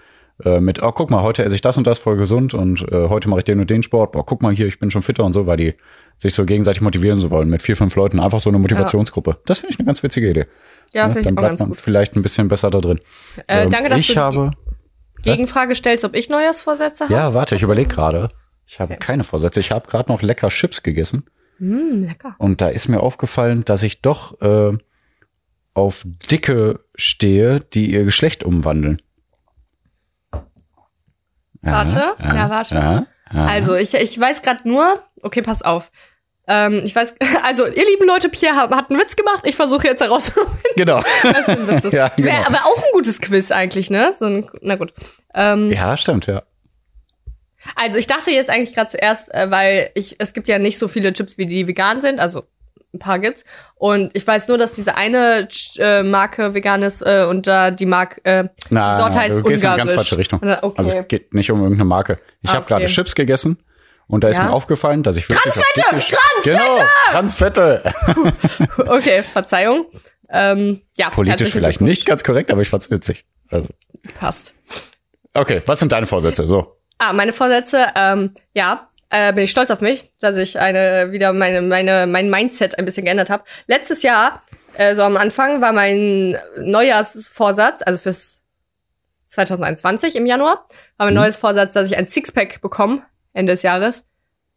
Äh, 0.45 0.61
mit, 0.61 0.83
oh, 0.83 0.93
guck 0.93 1.11
mal, 1.11 1.23
heute 1.23 1.43
esse 1.45 1.55
ich 1.55 1.63
das 1.63 1.79
und 1.79 1.87
das, 1.87 1.99
voll 1.99 2.17
gesund 2.19 2.53
und 2.53 2.83
äh, 2.93 3.09
heute 3.09 3.29
mache 3.31 3.39
ich 3.41 3.45
den 3.45 3.59
und 3.59 3.71
den 3.71 3.83
Sport. 3.83 4.13
Boah, 4.13 4.25
guck 4.25 4.43
mal 4.43 4.53
hier, 4.55 4.67
ich 4.67 4.79
bin 4.79 4.91
schon 4.91 5.01
fitter 5.03 5.25
und 5.25 5.33
so, 5.33 5.47
weil 5.47 5.57
die 5.57 5.75
sich 6.19 6.35
so 6.35 6.45
gegenseitig 6.45 6.83
motivieren 6.83 7.21
so 7.21 7.31
wollen. 7.31 7.49
Mit 7.49 7.63
vier, 7.63 7.75
fünf 7.77 7.97
Leuten 7.97 8.21
einfach 8.21 8.41
so 8.41 8.51
eine 8.51 8.59
Motivationsgruppe. 8.59 9.39
Das 9.47 9.61
finde 9.61 9.73
ich 9.73 9.79
eine 9.81 9.87
ganz 9.87 10.03
witzige 10.03 10.29
Idee. 10.31 10.45
Ja, 10.93 11.07
Ne? 11.09 11.15
finde 11.15 11.21
ich 11.21 11.25
Dann 11.27 11.39
auch 11.39 11.41
bleibt 11.41 11.51
ganz 11.53 11.61
man 11.61 11.69
gut. 11.71 11.79
vielleicht 11.79 12.17
ein 12.17 12.23
bisschen 12.23 12.49
besser 12.49 12.71
da 12.71 12.81
drin. 12.81 13.01
Äh, 13.47 13.65
Ähm, 13.65 13.71
danke, 13.71 13.89
dass 13.89 13.99
ich 13.99 14.09
du 14.09 14.13
die 14.13 14.19
habe, 14.19 14.51
Gegenfrage 15.23 15.75
stellst, 15.75 16.05
ob 16.05 16.15
ich 16.15 16.29
Neujahrsvorsätze 16.29 17.05
habe. 17.05 17.15
ja, 17.15 17.33
warte, 17.35 17.55
ich 17.55 17.63
überlege 17.63 17.89
gerade. 17.89 18.29
Ich 18.67 18.79
habe 18.79 18.93
Okay. 18.95 19.05
keine 19.05 19.25
Vorsätze. 19.25 19.61
Ich 19.61 19.71
habe 19.73 19.89
gerade 19.89 20.11
noch 20.13 20.21
lecker 20.23 20.49
Chips 20.51 20.83
gegessen. 20.83 21.25
Mm, 21.59 22.05
lecker. 22.05 22.35
Und 22.39 22.61
da 22.61 22.69
ist 22.69 22.89
mir 22.89 23.01
aufgefallen, 23.01 23.65
dass 23.65 23.83
ich 23.83 24.03
doch 24.03 24.41
äh, 24.41 24.77
auf 25.75 26.03
Dicke 26.05 26.81
stehe, 26.95 27.61
die 27.61 27.93
ihr 27.93 28.05
Geschlecht 28.05 28.45
umwandeln. 28.45 29.03
Warte, 31.63 32.15
ja, 32.23 32.51
warte. 32.51 32.75
Ja, 32.75 33.07
ja. 33.33 33.47
Also, 33.47 33.75
ich, 33.75 33.95
ich 33.95 34.19
weiß 34.19 34.43
gerade 34.43 34.69
nur, 34.69 35.03
okay, 35.23 35.43
pass 35.43 35.63
auf. 35.63 35.91
Ähm, 36.49 36.83
ich 36.85 36.95
weiß, 36.95 37.15
also, 37.45 37.67
ihr 37.67 37.85
lieben 37.85 38.07
Leute, 38.07 38.29
Pierre 38.29 38.57
hat, 38.57 38.71
hat 38.71 38.91
einen 38.91 39.01
Witz 39.01 39.17
gemacht. 39.17 39.41
Ich 39.45 39.57
versuche 39.57 39.87
jetzt 39.89 40.01
herauszufinden, 40.01 40.61
genau. 40.77 40.99
was 41.23 41.45
für 41.45 41.53
ein 41.53 41.69
Witz 41.69 41.85
ist. 41.87 41.93
Ja, 41.97 42.09
genau. 42.17 42.31
Wär 42.31 42.47
aber 42.47 42.67
auch 42.67 42.77
ein 42.77 42.91
gutes 42.93 43.21
Quiz 43.21 43.51
eigentlich, 43.51 43.91
ne? 43.91 44.15
So 44.19 44.27
ein, 44.27 44.49
na 44.63 44.77
gut. 44.77 44.93
Ähm, 45.35 45.73
ja, 45.73 45.97
stimmt, 45.97 46.27
ja. 46.27 46.43
Also, 47.75 47.99
ich 47.99 48.07
dachte 48.07 48.31
jetzt 48.31 48.51
eigentlich 48.51 48.75
gerade 48.75 48.91
zuerst, 48.91 49.33
äh, 49.35 49.51
weil 49.51 49.91
ich, 49.95 50.17
es 50.19 50.33
gibt 50.33 50.49
ja 50.49 50.59
nicht 50.59 50.79
so 50.79 50.89
viele 50.89 51.13
Chips, 51.13 51.37
wie 51.39 51.47
die 51.47 51.67
vegan 51.67 52.01
sind, 52.01 52.21
also 52.21 52.45
ein 52.95 52.99
paar 52.99 53.19
gibt's. 53.19 53.45
Und 53.75 54.17
ich 54.17 54.27
weiß 54.27 54.49
nur, 54.49 54.57
dass 54.57 54.73
diese 54.73 54.97
eine 54.97 55.49
äh, 55.79 56.03
Marke 56.03 56.55
vegan 56.55 56.83
ist 56.83 57.03
äh, 57.03 57.27
und 57.29 57.47
da 57.47 57.71
die 57.71 57.85
Marke, 57.85 58.25
äh, 58.25 58.45
Na, 58.71 58.95
die 58.97 59.03
Sorte 59.03 59.19
heißt 59.19 59.37
du 59.39 59.43
gehst 59.43 59.65
in 59.65 59.69
eine 59.71 59.75
ungarisch. 59.83 59.91
ganz 59.91 59.93
falsche 59.95 60.19
Richtung. 60.19 60.41
Okay. 60.43 60.73
Also 60.77 60.99
es 60.99 61.09
geht 61.09 61.35
nicht 61.35 61.51
um 61.51 61.59
irgendeine 61.61 61.85
Marke. 61.85 62.19
Ich 62.43 62.51
Ah, 62.51 62.55
habe 62.55 62.67
gerade 62.67 62.85
okay. 62.85 62.93
Chips 62.95 63.15
gegessen 63.15 63.59
und 64.07 64.25
da 64.25 64.29
ist 64.29 64.37
Ja? 64.37 64.45
mir 64.45 64.53
aufgefallen, 64.53 65.03
dass 65.03 65.17
ich 65.17 65.29
wirklich 65.29 65.53
Transfette! 65.53 65.97
Sch- 65.97 66.17
Genau, 66.45 66.79
Transfette! 67.11 67.83
okay, 68.87 69.23
Verzeihung. 69.31 69.87
Ähm, 70.31 70.81
ja, 70.97 71.11
Politisch 71.11 71.51
vielleicht 71.51 71.81
nicht 71.83 72.07
ganz 72.07 72.25
korrekt, 72.25 72.51
aber 72.51 72.63
ich 72.63 72.69
fand's 72.69 72.91
witzig. 72.91 73.27
Also. 73.51 73.69
Passt. 74.19 74.55
Okay, 75.35 75.63
was 75.67 75.79
sind 75.81 75.93
deine 75.93 76.07
Vorsätze? 76.07 76.47
So. 76.47 76.76
Ah, 76.99 77.13
meine 77.13 77.33
Vorsätze, 77.33 77.89
ähm, 77.95 78.31
ja, 78.55 78.89
äh, 79.11 79.33
bin 79.33 79.45
ich 79.45 79.51
stolz 79.51 79.71
auf 79.71 79.81
mich, 79.81 80.13
dass 80.21 80.37
ich 80.37 80.59
eine 80.59 81.13
wieder 81.13 81.33
meine 81.33 81.63
meine 81.63 82.07
mein 82.07 82.31
Mindset 82.31 82.79
ein 82.79 82.85
bisschen 82.85 83.05
geändert 83.05 83.31
habe. 83.31 83.45
Letztes 83.67 84.03
Jahr, 84.03 84.43
äh, 84.77 84.95
so 84.95 85.03
am 85.03 85.17
Anfang, 85.17 85.61
war 85.61 85.73
mein 85.73 86.37
Neujahrsvorsatz, 86.59 87.83
also 87.85 88.01
fürs 88.01 88.43
2021 89.27 90.17
im 90.17 90.27
Januar, 90.27 90.67
war 90.97 91.07
mein 91.07 91.15
Mhm. 91.15 91.21
neues 91.21 91.37
Vorsatz, 91.37 91.75
dass 91.75 91.91
ich 91.91 91.97
ein 91.97 92.07
Sixpack 92.07 92.61
bekomme 92.61 93.03
Ende 93.33 93.53
des 93.53 93.63
Jahres. 93.63 94.05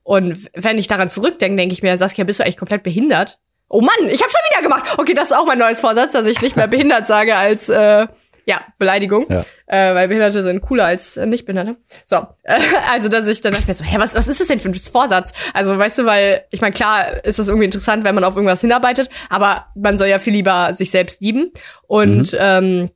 Und 0.03 0.49
wenn 0.53 0.77
ich 0.77 0.87
daran 0.87 1.11
zurückdenke, 1.11 1.57
denke 1.57 1.73
ich 1.73 1.83
mir, 1.83 1.97
Saskia, 1.97 2.23
bist 2.23 2.39
du 2.39 2.43
eigentlich 2.43 2.57
komplett 2.57 2.83
behindert? 2.83 3.37
Oh 3.67 3.81
Mann, 3.81 4.07
ich 4.07 4.21
habe 4.21 4.31
schon 4.31 4.41
wieder 4.49 4.63
gemacht. 4.63 4.97
Okay, 4.97 5.13
das 5.13 5.25
ist 5.29 5.37
auch 5.37 5.45
mein 5.45 5.59
neues 5.59 5.81
Vorsatz, 5.81 6.13
dass 6.13 6.25
ich 6.27 6.41
nicht 6.41 6.55
mehr 6.55 6.67
behindert 6.67 7.05
sage 7.05 7.35
als 7.35 7.69
äh, 7.69 8.07
ja 8.49 8.59
Beleidigung, 8.79 9.27
Ja. 9.29 9.41
äh, 9.67 9.93
weil 9.95 10.07
Behinderte 10.07 10.41
sind 10.43 10.61
cooler 10.61 10.85
als 10.85 11.15
äh, 11.17 11.25
Nicht-Behinderte. 11.25 11.77
So, 12.05 12.17
äh, 12.43 12.59
also 12.91 13.07
dass 13.07 13.27
ich 13.27 13.41
dann 13.41 13.51
dachte 13.51 13.61
ich 13.63 13.67
mir 13.67 13.73
so, 13.75 13.83
hä, 13.85 13.95
was, 13.99 14.15
was 14.15 14.27
ist 14.27 14.39
das 14.39 14.47
denn 14.47 14.59
für 14.59 14.69
ein 14.69 14.73
Vorsatz? 14.75 15.31
Also 15.53 15.77
weißt 15.77 15.99
du, 15.99 16.05
weil 16.05 16.45
ich 16.49 16.59
meine, 16.61 16.73
klar 16.73 17.23
ist 17.23 17.37
das 17.39 17.47
irgendwie 17.47 17.65
interessant, 17.65 18.03
wenn 18.03 18.15
man 18.15 18.23
auf 18.23 18.35
irgendwas 18.35 18.61
hinarbeitet, 18.61 19.09
aber 19.29 19.67
man 19.75 19.97
soll 19.97 20.07
ja 20.07 20.19
viel 20.19 20.33
lieber 20.33 20.73
sich 20.73 20.89
selbst 20.91 21.21
lieben 21.21 21.51
und 21.87 22.35
ähm, 22.39 22.89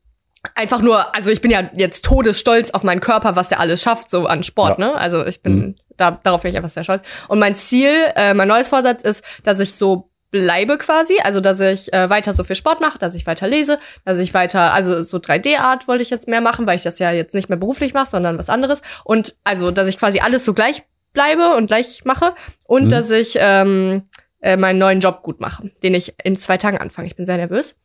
einfach 0.55 0.81
nur, 0.81 1.15
also 1.15 1.29
ich 1.31 1.39
bin 1.41 1.51
ja 1.51 1.69
jetzt 1.75 2.03
todesstolz 2.03 2.71
auf 2.71 2.83
meinen 2.83 2.99
Körper, 2.99 3.35
was 3.35 3.49
der 3.49 3.59
alles 3.59 3.81
schafft, 3.81 4.09
so 4.09 4.25
an 4.25 4.43
Sport, 4.43 4.79
Ja. 4.79 4.87
ne? 4.87 4.95
Also 4.95 5.25
ich 5.25 5.41
bin, 5.41 5.77
da, 5.97 6.11
darauf 6.23 6.41
bin 6.41 6.51
ich 6.51 6.57
einfach 6.57 6.69
sehr 6.71 6.83
stolz. 6.83 7.07
Und 7.27 7.39
mein 7.39 7.55
Ziel, 7.55 7.91
äh, 8.15 8.33
mein 8.33 8.47
neues 8.47 8.67
Vorsatz 8.69 9.03
ist, 9.03 9.23
dass 9.43 9.59
ich 9.59 9.75
so 9.75 10.09
bleibe 10.33 10.79
quasi, 10.79 11.19
also 11.23 11.39
dass 11.39 11.59
ich 11.61 11.93
äh, 11.93 12.09
weiter 12.09 12.33
so 12.33 12.43
viel 12.43 12.55
Sport 12.55 12.81
mache, 12.81 12.97
dass 12.97 13.13
ich 13.13 13.27
weiter 13.27 13.47
lese, 13.47 13.77
dass 14.03 14.17
ich 14.17 14.33
weiter, 14.33 14.73
also 14.73 15.03
so 15.03 15.17
3D-Art 15.19 15.87
wollte 15.87 16.01
ich 16.01 16.09
jetzt 16.09 16.27
mehr 16.27 16.41
machen, 16.41 16.65
weil 16.65 16.75
ich 16.75 16.81
das 16.81 16.97
ja 16.97 17.11
jetzt 17.11 17.35
nicht 17.35 17.49
mehr 17.49 17.57
beruflich 17.59 17.93
mache, 17.93 18.09
sondern 18.09 18.37
was 18.39 18.49
anderes. 18.49 18.81
Und 19.03 19.35
also, 19.43 19.69
dass 19.69 19.87
ich 19.87 19.97
quasi 19.99 20.19
alles 20.19 20.43
so 20.43 20.55
gleich 20.55 20.81
bleibe 21.13 21.55
und 21.55 21.67
gleich 21.67 22.03
mache 22.03 22.33
und 22.65 22.85
Mhm. 22.85 22.89
dass 22.89 23.11
ich 23.11 23.35
ähm, 23.39 24.09
äh, 24.41 24.57
meinen 24.57 24.79
neuen 24.79 24.99
Job 25.01 25.21
gut 25.21 25.39
mache, 25.39 25.69
den 25.83 25.93
ich 25.93 26.15
in 26.23 26.35
zwei 26.37 26.57
Tagen 26.57 26.79
anfange. 26.79 27.05
Ich 27.07 27.15
bin 27.15 27.27
sehr 27.27 27.37
nervös. 27.37 27.75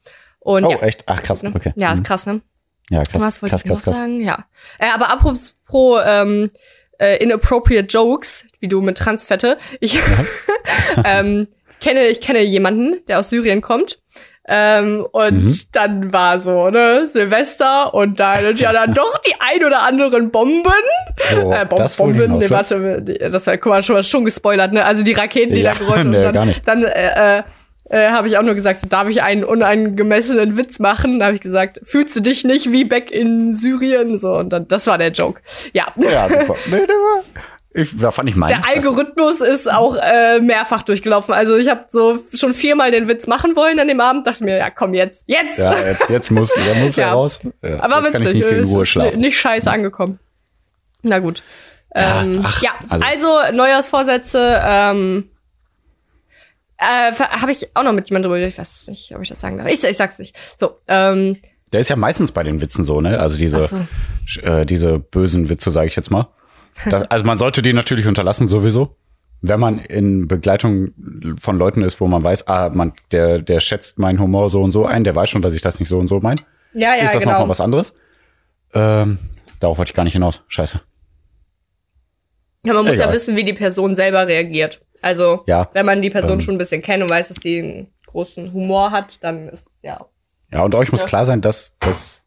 Und 0.40 0.64
Oh, 0.64 0.71
ja, 0.71 0.78
echt? 0.78 1.05
Ach, 1.07 1.23
krass. 1.23 1.43
ne? 1.43 1.52
Okay. 1.55 1.75
ja, 1.76 1.93
ist 1.93 1.99
Mhm. 1.99 2.05
krass, 2.05 2.25
ne? 2.25 2.40
Ja, 2.88 3.02
krass. 3.02 3.23
Was 3.23 3.43
wollte 3.43 3.50
krass, 3.52 3.62
ich 3.64 3.71
noch 3.71 3.76
krass, 3.76 3.85
krass. 3.85 3.97
sagen? 3.99 4.21
Ja. 4.21 4.47
Äh, 4.78 4.88
aber 4.95 5.12
apropos 5.12 5.57
pro, 5.67 5.99
ähm, 6.00 6.50
äh, 6.99 7.23
inappropriate 7.23 7.87
Jokes, 7.87 8.47
wie 8.61 8.69
du 8.69 8.81
mit 8.81 8.97
Transfette. 8.97 9.59
Ich 9.81 9.99
ähm, 11.05 11.47
kenne, 11.80 12.06
ich 12.08 12.20
kenne 12.20 12.40
jemanden, 12.42 12.97
der 13.08 13.18
aus 13.20 13.30
Syrien 13.30 13.61
kommt. 13.61 13.99
Ähm, 14.50 15.06
und 15.12 15.44
Mhm. 15.44 15.61
dann 15.73 16.12
war 16.12 16.40
so, 16.40 16.70
ne, 16.70 17.06
Silvester 17.12 17.92
und 17.92 18.18
da 18.18 18.40
ja 18.40 18.73
dann 18.73 18.94
doch 18.94 19.18
die 19.18 19.35
ein 19.40 19.62
oder 19.62 19.82
anderen 19.82 20.30
Bomben. 20.30 20.73
Wo 21.35 21.52
äh, 21.52 21.66
Bom 21.66 21.85
Bomben, 21.99 22.16
hinausläuft? 22.23 22.50
warte, 22.70 23.02
das 23.30 23.47
war, 23.47 23.58
guck 23.58 23.70
mal, 23.73 23.82
schon, 23.82 24.02
schon 24.02 24.25
gespoilert, 24.25 24.73
ne? 24.73 24.87
Also 24.87 25.02
die 25.02 25.12
Raketen, 25.12 25.52
die 25.54 25.61
Ja, 25.61 25.75
da 25.75 25.78
gerollt 25.78 26.04
nee, 26.06 26.25
und 26.25 26.32
dann, 26.35 26.54
dann 26.64 26.85
äh, 26.85 27.38
äh, 27.38 27.42
äh, 27.90 28.08
habe 28.11 28.28
ich 28.28 28.38
auch 28.38 28.42
nur 28.42 28.54
gesagt, 28.54 28.80
so, 28.80 28.88
darf 28.88 29.08
ich 29.08 29.23
einen 29.23 29.44
unangemessenen 29.44 30.56
Witz 30.56 30.78
machen? 30.78 31.18
Da 31.18 31.26
habe 31.26 31.35
ich 31.35 31.42
gesagt, 31.42 31.80
fühlst 31.85 32.16
du 32.16 32.20
dich 32.20 32.44
nicht 32.44 32.73
wie 32.73 32.85
Beck 32.85 33.11
in 33.11 33.52
Syrien? 33.54 34.16
So, 34.18 34.35
und 34.37 34.50
dann, 34.50 34.66
das 34.66 34.87
war 34.87 34.97
der 34.97 35.11
Joke. 35.11 35.42
Ja. 35.75 35.87
Ja, 35.97 36.26
super. 36.26 36.54
Nee, 36.70 36.87
der 36.87 36.97
war, 36.97 37.23
Ich, 37.80 37.97
da 37.97 38.11
fand 38.11 38.28
ich 38.28 38.35
meinen. 38.37 38.49
Der 38.61 38.68
Algorithmus 38.68 39.40
ist 39.40 39.70
auch 39.70 39.97
äh, 39.97 40.40
mehrfach 40.40 40.82
durchgelaufen. 40.82 41.32
Also 41.35 41.56
ich 41.56 41.68
habe 41.68 41.85
so 41.90 42.18
schon 42.35 42.52
viermal 42.54 42.90
den 42.90 43.08
Witz 43.08 43.26
machen 43.26 43.54
wollen 43.56 43.78
an 43.78 43.87
dem 43.88 44.00
Abend. 44.00 44.26
Dachte 44.26 44.42
mir, 44.44 44.56
ja 44.56 44.70
komm 44.70 44.94
jetzt, 44.94 45.25
jetzt. 45.26 45.58
Ja, 45.58 45.78
jetzt, 45.87 46.08
jetzt 46.08 46.30
muss, 46.30 46.52
der 46.75 46.82
muss 46.82 46.97
ja. 46.97 47.12
raus. 47.12 47.40
Ja, 47.62 47.80
Aber 47.80 48.00
jetzt 48.02 48.12
kann 48.12 48.23
ich 48.23 48.28
witzig, 48.28 48.42
nicht 48.42 48.50
in 48.52 48.62
ist 48.64 48.75
Ruhe 48.75 48.85
schlafen. 48.87 49.20
nicht 49.20 49.38
scheiße 49.38 49.70
angekommen. 49.70 50.18
Na 51.02 51.18
gut. 51.20 51.42
Ja, 51.94 52.23
Ähm, 52.23 52.42
ach, 52.44 52.61
ja, 52.62 52.70
also- 52.88 53.04
also, 53.06 53.56
Neujahrsvorsätze, 53.56 54.61
ähm, 54.64 55.30
äh, 56.78 57.12
habe 57.12 57.52
ich 57.52 57.68
auch 57.76 57.82
noch 57.82 57.92
mit 57.92 58.08
jemandem 58.08 58.30
drüber 58.30 58.38
geredet. 58.38 58.54
Ich 58.54 58.58
weiß 58.58 58.88
nicht, 58.88 59.14
ob 59.16 59.23
ich 59.23 59.28
das 59.28 59.40
sagen 59.40 59.58
darf. 59.58 59.68
Ich, 59.68 59.82
ich 59.82 59.97
sag's 59.97 60.18
nicht. 60.18 60.37
So, 60.58 60.78
ähm, 60.88 61.37
Der 61.73 61.80
ist 61.80 61.90
ja 61.90 61.97
meistens 61.97 62.32
bei 62.32 62.42
den 62.42 62.61
Witzen 62.61 62.85
so, 62.85 63.00
ne? 63.00 63.18
Also 63.18 63.38
diese, 63.38 63.61
so. 63.61 64.40
äh, 64.42 64.64
diese 64.66 64.99
bösen 64.99 65.49
Witze, 65.49 65.70
sage 65.70 65.88
ich 65.88 65.97
jetzt 65.97 66.11
mal. 66.11 66.28
Das, 66.90 67.02
also 67.11 67.25
man 67.25 67.38
sollte 67.38 67.62
die 67.62 67.73
natürlich 67.73 68.06
unterlassen, 68.06 68.49
sowieso. 68.49 68.97
Wenn 69.40 69.61
man 69.61 69.78
in 69.78 70.26
Begleitung 70.26 70.92
von 71.40 71.58
Leuten 71.58 71.82
ist, 71.82 72.00
wo 72.00 72.06
man 72.08 72.25
weiß, 72.25 72.49
ah, 72.49 72.70
man, 72.73 72.92
der, 73.12 73.40
der 73.40 73.61
schätzt 73.61 73.99
meinen 73.99 74.18
Humor 74.18 74.50
so 74.50 74.62
und 74.62 74.73
so 74.73 74.85
ein, 74.87 75.04
der 75.04 75.14
weiß 75.14 75.30
schon, 75.30 75.42
dass 75.42 75.54
ich 75.54 75.62
das 75.62 75.78
nicht 75.78 75.88
so 75.88 75.99
und 75.99 76.08
so 76.08 76.18
meine. 76.20 76.40
ja, 76.75 76.94
ja, 76.97 77.04
ist 77.04 77.14
das 77.14 77.23
genau. 77.23 77.32
nochmal 77.35 77.49
was 77.50 77.61
anderes? 77.61 77.94
Ähm, 78.75 79.18
darauf 79.61 79.78
wollte 79.78 79.90
ich 79.90 79.94
gar 79.94 80.04
nicht 80.04 80.12
hinaus. 80.14 80.42
Scheiße. 80.49 80.80
Ja, 82.64 82.73
man 82.75 82.85
muss 82.85 82.97
ja 82.97 83.02
Egal. 83.04 83.14
wissen, 83.14 83.37
wie 83.37 83.44
die 83.44 83.52
Person 83.52 83.94
selber 83.94 84.26
reagiert. 84.26 84.80
Also, 85.00 85.44
Ja, 85.47 85.68
wenn 85.73 85.87
man 85.87 86.02
die 86.02 86.11
Person 86.11 86.35
ähm. 86.35 86.40
schon 86.40 86.54
ein 86.56 86.58
bisschen 86.58 86.82
kennt 86.82 87.02
und 87.02 87.11
weiß, 87.11 87.28
dass 87.28 87.37
sie 87.40 87.61
einen 87.61 87.87
großen 88.06 88.52
Humor 88.52 88.90
hat, 88.90 89.23
dann 89.23 89.49
ist, 89.49 89.68
ja. 89.82 90.04
Ja, 90.52 90.62
und 90.62 90.75
euch 90.75 90.90
muss 90.90 91.02
Ja. 91.02 91.06
klar 91.06 91.25
sein, 91.26 91.40
dass 91.40 91.78
dass 91.78 92.23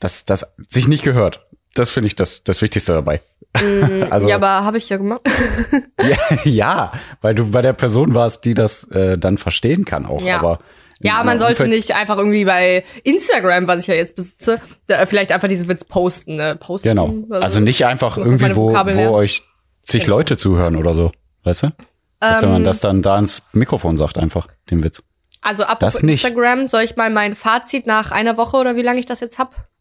dass 0.00 0.24
das 0.24 0.54
sich 0.66 0.88
nicht 0.88 1.04
gehört. 1.04 1.46
Das 1.74 1.90
finde 1.90 2.08
ich 2.08 2.16
das, 2.16 2.44
das 2.44 2.60
Wichtigste 2.62 2.92
dabei. 2.92 3.20
also, 4.10 4.28
ja, 4.28 4.36
aber 4.36 4.64
habe 4.64 4.78
ich 4.78 4.88
ja 4.88 4.96
gemacht. 4.96 5.20
ja, 6.02 6.16
ja, 6.44 6.92
weil 7.20 7.34
du 7.34 7.50
bei 7.50 7.62
der 7.62 7.72
Person 7.72 8.14
warst, 8.14 8.44
die 8.44 8.54
das 8.54 8.84
äh, 8.90 9.18
dann 9.18 9.38
verstehen 9.38 9.84
kann 9.84 10.06
auch. 10.06 10.22
Ja. 10.22 10.38
Aber 10.38 10.60
Ja, 11.00 11.22
man 11.24 11.38
sollte 11.38 11.66
nicht 11.68 11.94
einfach 11.94 12.16
irgendwie 12.18 12.44
bei 12.44 12.84
Instagram, 13.04 13.66
was 13.66 13.80
ich 13.80 13.86
ja 13.88 13.94
jetzt 13.94 14.16
besitze, 14.16 14.60
da 14.86 15.04
vielleicht 15.06 15.32
einfach 15.32 15.48
diesen 15.48 15.68
Witz 15.68 15.84
posten, 15.84 16.36
ne? 16.36 16.56
Posten. 16.56 16.88
Genau. 16.88 17.14
Also 17.30 17.60
nicht 17.60 17.84
einfach 17.86 18.16
irgendwie, 18.16 18.54
wo, 18.56 18.70
wo 18.70 18.84
lernen. 18.84 19.08
euch 19.08 19.42
zig 19.82 20.04
Genau. 20.04 20.16
Leute 20.16 20.36
zuhören 20.36 20.76
oder 20.76 20.94
so. 20.94 21.12
Weißt 21.44 21.64
du? 21.64 21.72
Dass 22.20 22.42
Ähm. 22.42 22.52
man 22.52 22.64
das 22.64 22.80
dann 22.80 23.02
da 23.02 23.18
ins 23.18 23.42
Mikrofon 23.52 23.96
sagt, 23.96 24.16
einfach, 24.16 24.46
den 24.70 24.84
Witz. 24.84 25.02
Also 25.40 25.64
nicht. 26.02 26.24
Instagram, 26.24 26.68
soll 26.68 26.82
ich 26.82 26.94
mal 26.94 27.10
mein 27.10 27.34
Fazit 27.34 27.86
nach 27.86 28.12
einer 28.12 28.36
Woche 28.36 28.56
oder 28.58 28.76
wie 28.76 28.82
lange 28.82 29.00
ich 29.00 29.06
das 29.06 29.18
jetzt 29.20 29.38
hab? 29.38 29.71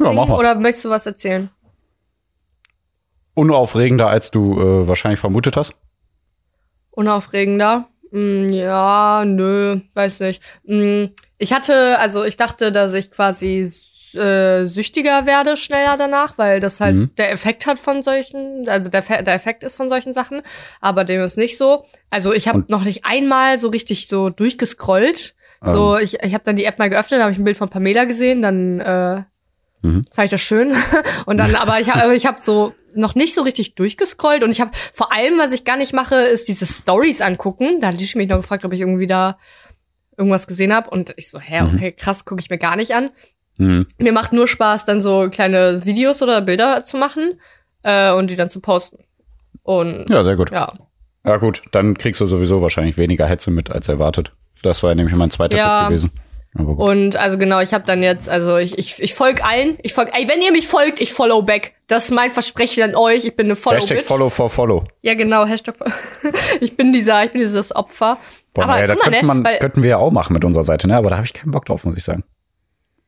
Ja, 0.00 0.12
mach 0.12 0.26
mal. 0.26 0.38
Oder 0.38 0.54
möchtest 0.54 0.84
du 0.86 0.90
was 0.90 1.06
erzählen? 1.06 1.50
Unaufregender, 3.34 4.08
als 4.08 4.30
du 4.30 4.58
äh, 4.60 4.88
wahrscheinlich 4.88 5.20
vermutet 5.20 5.56
hast. 5.56 5.74
Unaufregender? 6.90 7.88
Hm, 8.10 8.48
ja, 8.48 9.24
nö, 9.24 9.80
weiß 9.94 10.20
nicht. 10.20 10.42
Hm, 10.66 11.10
ich 11.38 11.52
hatte, 11.52 11.98
also 11.98 12.24
ich 12.24 12.36
dachte, 12.36 12.72
dass 12.72 12.92
ich 12.92 13.10
quasi 13.10 13.72
äh, 14.14 14.66
süchtiger 14.66 15.24
werde 15.26 15.56
schneller 15.56 15.96
danach, 15.96 16.36
weil 16.36 16.58
das 16.58 16.80
halt 16.80 16.96
Mhm. 16.96 17.10
der 17.16 17.30
Effekt 17.30 17.66
hat 17.66 17.78
von 17.78 18.02
solchen, 18.02 18.68
also 18.68 18.90
der, 18.90 19.02
der 19.02 19.34
Effekt 19.34 19.62
ist 19.62 19.76
von 19.76 19.88
solchen 19.88 20.12
Sachen, 20.12 20.42
aber 20.80 21.04
dem 21.04 21.22
ist 21.22 21.36
nicht 21.38 21.56
so. 21.56 21.84
Also 22.10 22.32
ich 22.34 22.48
habe 22.48 22.64
noch 22.68 22.82
nicht 22.84 23.04
einmal 23.04 23.60
so 23.60 23.68
richtig 23.68 24.08
so 24.08 24.28
durchgescrollt. 24.28 25.36
So, 25.62 25.96
Ähm. 25.96 26.02
ich, 26.02 26.22
ich 26.22 26.34
habe 26.34 26.42
dann 26.44 26.56
die 26.56 26.64
App 26.64 26.78
mal 26.78 26.90
geöffnet, 26.90 27.20
habe 27.20 27.30
ich 27.32 27.38
ein 27.38 27.44
Bild 27.44 27.56
von 27.56 27.68
Pamela 27.68 28.04
gesehen, 28.04 28.42
dann 28.42 28.80
äh, 28.80 29.22
Mhm. 29.82 30.04
fand 30.12 30.24
ich 30.26 30.30
das 30.30 30.40
schön. 30.40 30.72
und 31.26 31.38
dann, 31.38 31.54
aber 31.54 31.80
ich 31.80 31.90
habe 31.90 32.14
ich 32.14 32.26
hab 32.26 32.38
so 32.38 32.74
noch 32.94 33.14
nicht 33.14 33.34
so 33.34 33.42
richtig 33.42 33.74
durchgescrollt 33.76 34.42
und 34.42 34.50
ich 34.50 34.60
habe 34.60 34.72
vor 34.92 35.12
allem, 35.12 35.38
was 35.38 35.52
ich 35.52 35.64
gar 35.64 35.76
nicht 35.76 35.92
mache, 35.94 36.16
ist 36.16 36.48
diese 36.48 36.66
Stories 36.66 37.20
angucken. 37.20 37.78
Da 37.80 37.88
hatte 37.88 38.02
ich 38.02 38.14
mich 38.16 38.28
noch 38.28 38.36
gefragt, 38.38 38.64
ob 38.64 38.72
ich 38.72 38.80
irgendwie 38.80 39.06
da 39.06 39.38
irgendwas 40.18 40.46
gesehen 40.46 40.74
habe 40.74 40.90
und 40.90 41.14
ich 41.16 41.30
so, 41.30 41.38
hä, 41.40 41.62
Mhm. 41.62 41.74
okay, 41.74 41.92
krass, 41.92 42.24
gucke 42.24 42.40
ich 42.40 42.50
mir 42.50 42.58
gar 42.58 42.76
nicht 42.76 42.92
an. 42.94 43.10
Hm. 43.56 43.86
Mir 43.98 44.12
macht 44.12 44.32
nur 44.32 44.48
Spaß, 44.48 44.84
dann 44.86 45.00
so 45.00 45.28
kleine 45.30 45.84
Videos 45.84 46.22
oder 46.22 46.40
Bilder 46.42 46.84
zu 46.84 46.96
machen 46.96 47.40
äh, 47.82 48.10
und 48.12 48.28
die 48.30 48.36
dann 48.36 48.50
zu 48.50 48.60
posten. 48.60 49.04
Und 49.62 50.08
Ja, 50.10 50.24
sehr 50.24 50.36
gut. 50.36 50.50
ja, 50.50 50.72
Ja 51.24 51.36
gut, 51.36 51.62
dann 51.72 51.96
kriegst 51.96 52.20
du 52.20 52.26
sowieso 52.26 52.60
wahrscheinlich 52.62 52.96
weniger 52.96 53.26
Hetze 53.26 53.50
mit 53.50 53.70
als 53.70 53.88
erwartet. 53.88 54.32
Das 54.62 54.82
war 54.82 54.90
ja 54.90 54.94
nämlich 54.96 55.14
mein 55.16 55.30
zweiter 55.30 55.56
Ja. 55.56 55.80
Tipp 55.80 55.88
gewesen. 55.88 56.10
Und 56.56 57.16
also 57.16 57.38
genau, 57.38 57.60
ich 57.60 57.72
habe 57.72 57.84
dann 57.86 58.02
jetzt, 58.02 58.28
also 58.28 58.56
ich, 58.56 58.76
ich, 58.76 59.00
ich 59.00 59.14
folge 59.14 59.44
allen. 59.44 59.78
Ich 59.82 59.92
folge, 59.94 60.12
ey, 60.14 60.26
wenn 60.28 60.42
ihr 60.42 60.50
mich 60.50 60.66
folgt, 60.66 61.00
ich 61.00 61.12
follow 61.12 61.42
back. 61.42 61.74
Das 61.86 62.04
ist 62.04 62.10
mein 62.10 62.28
Versprechen 62.30 62.82
an 62.82 62.96
euch. 62.96 63.24
Ich 63.24 63.36
bin 63.36 63.46
eine 63.46 63.54
follow 63.56 63.76
Hashtag 63.76 63.98
bitch. 63.98 64.06
Follow 64.08 64.28
for 64.30 64.50
Follow. 64.50 64.84
Ja, 65.02 65.14
genau, 65.14 65.44
Hashtag 65.46 65.76
follow. 65.76 65.92
ich 66.60 66.76
bin 66.76 66.92
dieser, 66.92 67.22
ich 67.24 67.30
bin 67.30 67.40
dieses 67.40 67.74
Opfer. 67.74 68.18
Boah, 68.52 68.64
Aber 68.64 68.72
guck 68.80 68.88
mal, 68.88 68.96
könnte 68.96 69.10
ne, 69.20 69.22
man, 69.22 69.44
weil- 69.44 69.58
könnten 69.60 69.82
wir 69.84 69.90
ja 69.90 69.98
auch 69.98 70.10
machen 70.10 70.32
mit 70.32 70.44
unserer 70.44 70.64
Seite, 70.64 70.88
ne? 70.88 70.96
Aber 70.96 71.08
da 71.10 71.16
habe 71.16 71.26
ich 71.26 71.32
keinen 71.32 71.52
Bock 71.52 71.66
drauf, 71.66 71.84
muss 71.84 71.96
ich 71.96 72.02
sagen. 72.04 72.24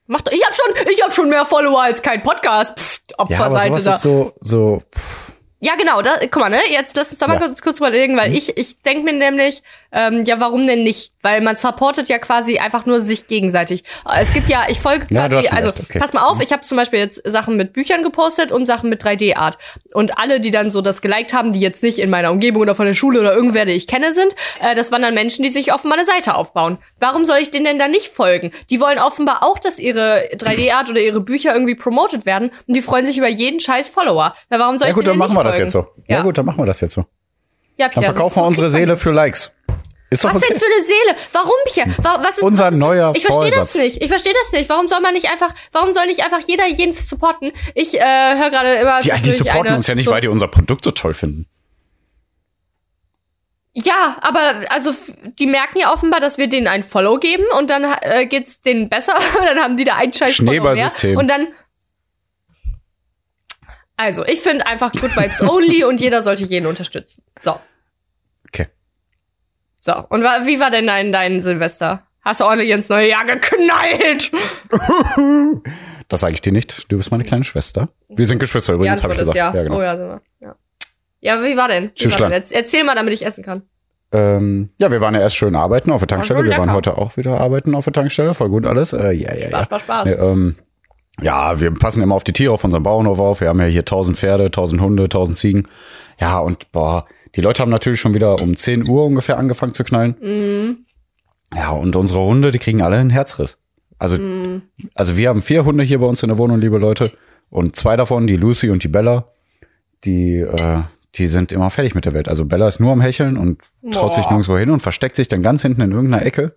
Macht, 0.06 0.32
ich 0.32 0.44
hab 0.44 0.54
schon, 0.54 0.75
ich 0.92 1.02
hab 1.02 1.12
schon 1.12 1.28
mehr 1.28 1.44
Follower 1.44 1.82
als 1.82 2.00
kein 2.02 2.22
Podcast. 2.22 2.78
Pff, 2.78 3.00
Ja, 3.11 3.16
aber 3.18 3.25
Opferseite 3.46 3.68
sowas 3.80 3.84
da. 3.84 3.90
ist 3.94 4.02
so, 4.02 4.32
so, 4.40 4.82
pff, 4.94 5.31
Ja, 5.64 5.76
genau. 5.76 6.02
Da, 6.02 6.16
guck 6.23 6.38
mal, 6.38 6.49
ne? 6.50 6.59
Jetzt 6.71 6.97
lass 6.97 7.11
uns 7.11 7.21
da 7.21 7.28
mal 7.28 7.35
Ja. 7.35 7.40
Mhm. 7.40 7.45
kurz, 7.45 7.62
kurz 7.62 7.76
überlegen, 7.78 8.16
weil 8.16 8.35
ich, 8.35 8.57
ich 8.59 8.83
denk 8.83 9.04
mir 9.04 9.12
nämlich, 9.12 9.62
ähm, 9.92 10.25
ja, 10.25 10.40
warum 10.40 10.66
denn 10.66 10.83
nicht? 10.83 11.12
Weil 11.23 11.40
man 11.40 11.57
supportet 11.57 12.09
ja 12.09 12.19
quasi 12.19 12.59
einfach 12.59 12.85
nur 12.85 13.00
sich 13.00 13.28
gegenseitig. 13.28 13.85
Äh, 14.04 14.23
Es 14.23 14.33
gibt 14.33 14.49
ja, 14.49 14.64
ich 14.69 14.81
folge 14.81 15.07
Ja, 15.11 15.28
quasi, 15.28 15.47
schon 15.47 15.57
also 15.57 15.71
okay. 15.71 15.85
Mhm. 15.95 15.99
pass 16.00 16.12
mal 16.14 16.25
auf, 16.25 16.40
ich 16.42 16.50
habe 16.52 16.62
zum 16.64 16.76
Beispiel 16.78 16.99
jetzt 16.99 17.23
Sachen 17.25 17.57
mit 17.57 17.73
Büchern 17.75 18.02
gepostet 18.02 18.50
und 18.50 18.66
Sachen 18.66 18.90
mit 18.90 19.04
3D-Art. 19.04 19.57
Und 19.95 20.19
alle, 20.19 20.40
die 20.40 20.50
dann 20.50 20.73
so 20.73 20.81
das 20.81 21.00
geliked 21.00 21.33
haben, 21.33 21.52
die 21.52 21.61
jetzt 21.61 21.85
nicht 21.85 22.00
in 22.00 22.11
meiner 22.11 22.33
Umgebung 22.33 22.62
oder 22.62 22.75
von 22.75 22.87
der 22.87 22.95
Schule 22.95 23.21
oder 23.21 23.33
irgendwer, 23.33 23.64
der 23.64 23.76
ich 23.76 23.87
kenne, 23.87 24.12
sind, 24.12 24.35
äh, 24.61 24.75
das 24.75 24.90
waren 24.90 25.02
dann 25.02 25.14
Menschen, 25.14 25.45
die 25.45 25.50
sich 25.50 25.73
offenbar 25.73 25.97
eine 25.97 26.07
Seite 26.07 26.35
aufbauen. 26.35 26.78
Warum 26.99 27.25
soll 27.25 27.38
ich 27.38 27.52
denen 27.52 27.66
denn 27.66 27.78
da 27.78 27.87
nicht 27.87 28.09
folgen? 28.09 28.50
Die 28.71 28.81
wollen 28.81 28.99
offenbar 28.99 29.45
auch, 29.45 29.61
dass 29.61 29.78
ihre 29.78 30.28
3D-Art 30.35 30.90
oder 30.90 31.00
ihre 31.00 31.21
Bücher 31.21 31.52
irgendwie 31.52 31.76
promotet 31.76 32.26
werden 32.26 32.50
und 32.66 32.75
die 32.75 32.83
freuen 32.83 33.07
sich 33.07 33.16
über 33.16 33.28
jeden 33.28 33.61
scheiß 33.61 33.90
Follower. 33.90 34.35
Na, 34.50 34.59
warum 34.59 34.76
soll 34.78 34.87
ja 34.88 34.90
ich 34.90 34.95
gut, 34.97 35.07
denen 35.07 35.21
dann 35.21 35.28
denn 35.28 35.35
machen 35.37 35.45
wir 35.45 35.45
nicht 35.45 35.51
das 35.52 35.59
jetzt 35.59 35.73
so. 35.73 35.87
Ja. 36.09 36.23
gut, 36.23 36.38
dann 36.38 36.47
machen 36.47 36.59
wir 36.59 36.66
das 36.66 36.80
jetzt 36.80 36.94
so. 36.94 37.04
Ja, 37.76 37.87
Dann 37.88 37.90
Pierre, 37.90 38.04
verkaufen 38.06 38.42
wir 38.42 38.47
unsere 38.47 38.71
Seele 38.71 38.97
für 38.97 39.11
Likes. 39.12 39.52
Ist 40.11 40.25
doch 40.25 40.28
Was 40.28 40.37
okay. 40.37 40.49
denn 40.50 40.59
für 40.59 40.66
eine 40.66 40.85
Seele? 40.85 41.16
Warum? 41.32 41.94
Wa- 42.04 42.23
Was 42.23 42.37
ist, 42.37 42.42
Unser 42.42 42.66
was 42.66 42.73
ist, 42.75 42.78
neuer 42.78 43.12
Ich 43.16 43.25
verstehe 43.25 43.50
das 43.50 43.75
nicht. 43.75 44.02
Ich 44.02 44.09
verstehe 44.09 44.35
das 44.35 44.52
nicht. 44.52 44.68
Warum 44.68 44.87
soll 44.87 45.00
man 45.00 45.14
nicht 45.14 45.30
einfach, 45.30 45.54
warum 45.73 45.94
soll 45.94 46.04
nicht 46.06 46.23
einfach 46.23 46.40
jeder 46.40 46.66
jeden 46.68 46.94
supporten? 46.94 47.50
Ich 47.75 47.99
äh, 47.99 48.04
höre 48.38 48.50
gerade 48.50 48.75
immer 48.75 49.00
Die, 49.00 49.11
die 49.23 49.30
supporten 49.30 49.68
eine, 49.68 49.76
uns 49.76 49.87
ja 49.87 49.94
nicht, 49.94 50.04
so, 50.04 50.11
weil 50.11 50.21
die 50.21 50.28
unser 50.28 50.49
Produkt 50.49 50.85
so 50.85 50.90
toll 50.90 51.14
finden. 51.14 51.49
Ja, 53.75 54.18
aber 54.21 54.40
also 54.68 54.92
die 55.38 55.47
merken 55.47 55.78
ja 55.78 55.90
offenbar, 55.94 56.21
dass 56.21 56.37
wir 56.37 56.47
denen 56.47 56.66
ein 56.66 56.82
Follow 56.82 57.16
geben 57.16 57.44
und 57.59 57.71
dann 57.71 57.85
äh, 58.02 58.26
geht's 58.26 58.61
denen 58.61 58.90
besser. 58.90 59.14
dann 59.47 59.59
haben 59.61 59.78
die 59.78 59.85
da 59.85 59.97
einen 59.97 60.12
scheiß 60.12 60.37
Follow 60.37 60.75
mehr. 60.75 60.90
Und 61.18 61.28
dann 61.28 61.49
also, 64.02 64.25
ich 64.26 64.40
finde 64.40 64.66
einfach 64.66 64.92
Good 64.92 65.16
Vibes 65.16 65.42
Only 65.42 65.85
und 65.85 66.00
jeder 66.00 66.23
sollte 66.23 66.44
jeden 66.44 66.66
unterstützen. 66.66 67.23
So. 67.42 67.59
Okay. 68.49 68.68
So, 69.78 69.92
und 70.11 70.23
wie 70.23 70.61
war 70.61 70.71
denn 70.71 70.87
dein, 70.87 71.12
dein 71.12 71.42
Silvester? 71.42 72.06
Hast 72.25 72.40
du 72.40 72.44
ordentlich 72.44 72.71
ins 72.71 72.88
neue 72.88 73.09
Jahr 73.09 73.25
geknallt? 73.25 74.30
Das 76.09 76.21
sage 76.21 76.35
ich 76.35 76.42
dir 76.42 76.52
nicht. 76.52 76.92
Du 76.92 76.99
bist 76.99 77.11
meine 77.11 77.25
kleine 77.25 77.42
Schwester. 77.42 77.88
Wir 78.11 78.26
sind 78.26 78.38
Geschwister 78.38 78.75
übrigens, 78.75 79.02
habe 79.02 79.14
ich 79.14 79.18
gesagt. 79.21 79.35
ja. 79.37 79.54
Ja, 79.54 79.62
genau. 79.62 79.78
Oh 79.78 79.82
ja, 79.82 79.97
sind 79.97 80.09
wir. 80.09 80.21
Ja, 80.40 80.56
ja 81.21 81.42
wie 81.42 81.56
war 81.56 81.68
denn? 81.68 81.90
Wie 81.97 82.12
war 82.12 82.28
denn? 82.28 82.32
Erz- 82.32 82.52
Erzähl 82.52 82.85
mal, 82.85 82.94
damit 82.94 83.14
ich 83.14 83.25
essen 83.25 83.42
kann. 83.42 83.62
Ähm, 84.12 84.68
ja, 84.78 84.90
wir 84.90 85.00
waren 85.00 85.14
ja 85.14 85.23
erst 85.23 85.37
schön 85.37 85.56
arbeiten 85.56 85.90
auf 85.90 86.00
der 86.02 86.09
Tankstelle. 86.09 86.44
Wir 86.44 86.59
waren 86.59 86.71
heute 86.73 86.99
auch 86.99 87.16
wieder 87.16 87.40
arbeiten 87.40 87.75
auf 87.75 87.85
der 87.85 87.94
Tankstelle. 87.94 88.35
Voll 88.35 88.50
gut 88.50 88.66
alles. 88.66 88.92
Äh, 88.92 89.12
ja, 89.12 89.35
ja, 89.35 89.40
Spaß, 89.49 89.50
ja. 89.52 89.62
Spaß, 89.64 89.82
Spaß. 89.82 90.04
Nee, 90.06 90.12
ähm, 90.12 90.56
ja, 91.23 91.61
wir 91.61 91.71
passen 91.73 92.02
immer 92.02 92.14
auf 92.14 92.25
die 92.25 92.33
Tiere 92.33 92.52
auf 92.52 92.64
unserem 92.64 92.83
Bauernhof 92.83 93.19
auf. 93.19 93.41
Wir 93.41 93.49
haben 93.49 93.61
ja 93.61 93.67
hier 93.67 93.81
1000 93.81 94.17
Pferde, 94.17 94.45
1000 94.47 94.81
Hunde, 94.81 95.05
1000 95.05 95.37
Ziegen. 95.37 95.69
Ja, 96.21 96.38
und 96.38 96.71
boah, 96.73 97.07
die 97.35 97.41
Leute 97.41 97.62
haben 97.62 97.71
natürlich 97.71 98.00
schon 98.00 98.14
wieder 98.14 98.41
um 98.41 98.57
10 98.57 98.88
Uhr 98.88 99.05
ungefähr 99.07 99.38
angefangen 99.38 99.73
zu 99.73 99.85
knallen. 99.85 100.17
Mhm. 100.21 100.79
Ja, 101.55 101.71
und 101.71 101.97
unsere 101.97 102.21
Hunde, 102.21 102.50
die 102.50 102.59
kriegen 102.59 102.83
alle 102.83 102.97
einen 102.97 103.11
Herzriss. 103.11 103.59
Also, 103.99 104.17
Mhm. 104.17 104.62
also 104.95 105.17
wir 105.17 105.29
haben 105.29 105.43
vier 105.43 105.64
Hunde 105.64 105.85
hier 105.85 105.99
bei 106.00 106.07
uns 106.07 106.23
in 106.23 106.29
der 106.29 106.38
Wohnung, 106.38 106.61
liebe 106.61 106.79
Leute. 106.79 107.12
Und 107.50 107.76
zwei 107.76 107.97
davon, 107.97 108.26
die 108.26 108.37
Lucy 108.37 108.71
und 108.71 108.83
die 108.83 108.88
Bella, 108.88 109.29
die, 110.05 110.38
äh, 110.38 110.79
die 111.14 111.29
sind 111.29 111.52
immer 111.52 111.71
fertig 111.71 111.95
mit 111.95 112.05
der 112.07 112.14
Welt. 112.14 112.29
Also 112.29 112.47
Bella 112.47 112.67
ist 112.67 112.81
nur 112.81 112.93
am 112.93 113.00
Hecheln 113.02 113.37
und 113.37 113.61
traut 113.93 114.14
sich 114.14 114.25
Boah. 114.25 114.31
nirgendwo 114.33 114.57
hin 114.59 114.71
und 114.71 114.81
versteckt 114.81 115.17
sich 115.17 115.29
dann 115.29 115.43
ganz 115.43 115.62
hinten 115.62 115.83
in 115.83 115.93
irgendeiner 115.93 116.25
Ecke. 116.25 116.55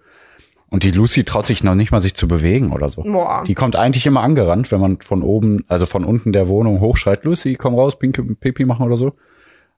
Und 0.69 0.83
die 0.83 0.91
Lucy 0.91 1.23
traut 1.23 1.45
sich 1.45 1.63
noch 1.63 1.75
nicht 1.75 1.91
mal 1.91 1.99
sich 1.99 2.15
zu 2.15 2.27
bewegen 2.27 2.71
oder 2.71 2.89
so. 2.89 3.03
Boah. 3.03 3.43
Die 3.45 3.53
kommt 3.53 3.75
eigentlich 3.75 4.05
immer 4.07 4.21
angerannt, 4.21 4.71
wenn 4.71 4.81
man 4.81 4.99
von 4.99 5.21
oben, 5.21 5.63
also 5.67 5.85
von 5.85 6.03
unten 6.03 6.33
der 6.33 6.47
Wohnung 6.47 6.79
hochschreit, 6.79 7.23
Lucy, 7.23 7.55
komm 7.55 7.75
raus, 7.75 7.99
Pinke, 7.99 8.23
Pipi 8.23 8.65
machen 8.65 8.85
oder 8.85 8.97
so. 8.97 9.13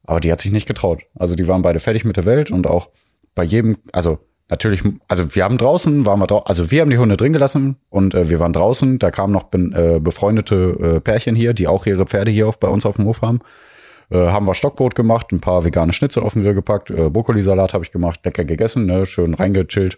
Aber 0.03 0.20
die 0.20 0.32
hat 0.32 0.39
sich 0.39 0.51
nicht 0.51 0.67
getraut. 0.67 1.03
Also 1.15 1.36
die 1.36 1.48
waren 1.48 1.62
beide 1.62 1.79
fertig 1.79 2.06
mit 2.06 2.17
der 2.17 2.25
Welt 2.25 2.51
und 2.51 2.65
auch 2.65 2.89
bei 3.36 3.44
jedem, 3.44 3.77
also 3.91 4.20
natürlich, 4.50 4.82
also 5.08 5.36
wir 5.36 5.44
haben 5.44 5.58
draußen, 5.58 6.06
waren 6.06 6.20
wir 6.20 6.27
draußen, 6.27 6.48
also 6.48 6.72
wir 6.72 6.82
haben 6.82 6.89
die 6.89 6.98
Hunde 6.98 7.17
drin 7.17 7.34
gelassen 7.34 7.75
und 7.89 8.15
äh, 8.15 8.29
wir 8.29 8.39
waren 8.39 8.53
draußen. 8.53 9.00
Da 9.00 9.12
kamen 9.12 9.34
noch 9.34 9.44
ben, 9.44 9.74
äh, 9.74 10.00
befreundete 10.01 10.96
äh, 10.96 11.00
Pärchen 11.01 11.36
hier, 11.36 11.53
die 11.53 11.67
auch 11.67 11.86
ihre 11.86 12.06
Pferde 12.06 12.32
hier 12.32 12.48
auf, 12.48 12.60
bei 12.60 12.70
uns 12.70 12.86
auf 12.86 12.96
dem 12.96 13.06
Hof 13.06 13.22
haben. 13.22 13.39
Äh, 14.10 14.17
haben 14.17 14.48
wir 14.48 14.56
Stockbrot 14.56 14.96
gemacht, 14.96 15.32
ein 15.32 15.41
paar 15.41 15.65
vegane 15.65 15.91
Schnitzel 15.91 16.24
auf 16.24 16.34
den 16.34 16.44
Grill 16.44 16.53
gepackt, 16.53 16.89
äh, 16.89 17.10
Brokkolisalat 17.10 17.74
habe 17.74 17.84
ich 17.84 17.91
gemacht, 17.91 18.22
lecker 18.24 18.46
gegessen, 18.46 18.86
ne, 18.86 19.06
schön 19.06 19.34
reingechillt. 19.34 19.98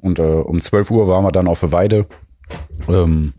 Und 0.00 0.18
äh, 0.18 0.22
um 0.22 0.60
12 0.60 0.90
Uhr 0.90 1.08
waren 1.08 1.24
wir 1.24 1.32
dann 1.32 1.48
auf 1.48 1.60
der 1.60 1.72
Weide. 1.72 2.06
Ähm, 2.88 3.34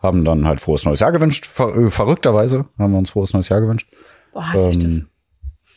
haben 0.00 0.24
dann 0.24 0.46
halt 0.46 0.60
frohes 0.60 0.84
neues 0.84 1.00
Jahr 1.00 1.12
gewünscht. 1.12 1.46
Ver 1.46 1.74
äh, 1.76 1.90
verrückterweise 1.90 2.66
haben 2.78 2.92
wir 2.92 2.98
uns 2.98 3.10
frohes 3.10 3.32
neues 3.32 3.48
Jahr 3.48 3.60
gewünscht. 3.60 3.90
Boah, 4.32 4.52
hasse 4.52 4.70
ich 4.70 4.78
das. 4.78 4.92
Ähm, 4.98 5.08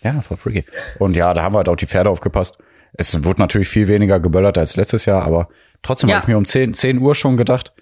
ja, 0.04 0.20
voll 0.20 0.38
freaky. 0.38 0.64
Und 1.00 1.16
ja, 1.16 1.34
da 1.34 1.44
haben 1.44 1.54
wir 1.54 1.58
halt 1.60 1.70
auf 1.70 1.78
die 1.78 1.88
Pferde 1.88 2.10
aufgepasst. 2.10 2.58
Es 2.94 3.24
wurde 3.24 3.42
natürlich 3.42 3.68
viel 3.68 3.88
weniger 3.88 4.20
geböllert 4.20 4.58
als 4.58 4.76
letztes 4.76 5.06
Jahr, 5.06 5.24
aber 5.24 5.50
trotzdem 5.82 6.10
Ja. 6.10 6.16
habe 6.18 6.24
ich 6.26 6.28
mir 6.30 6.38
um 6.38 6.46
10, 6.46 6.74
10 6.74 7.00
Uhr 7.00 7.16
schon 7.16 7.36
gedacht, 7.38 7.74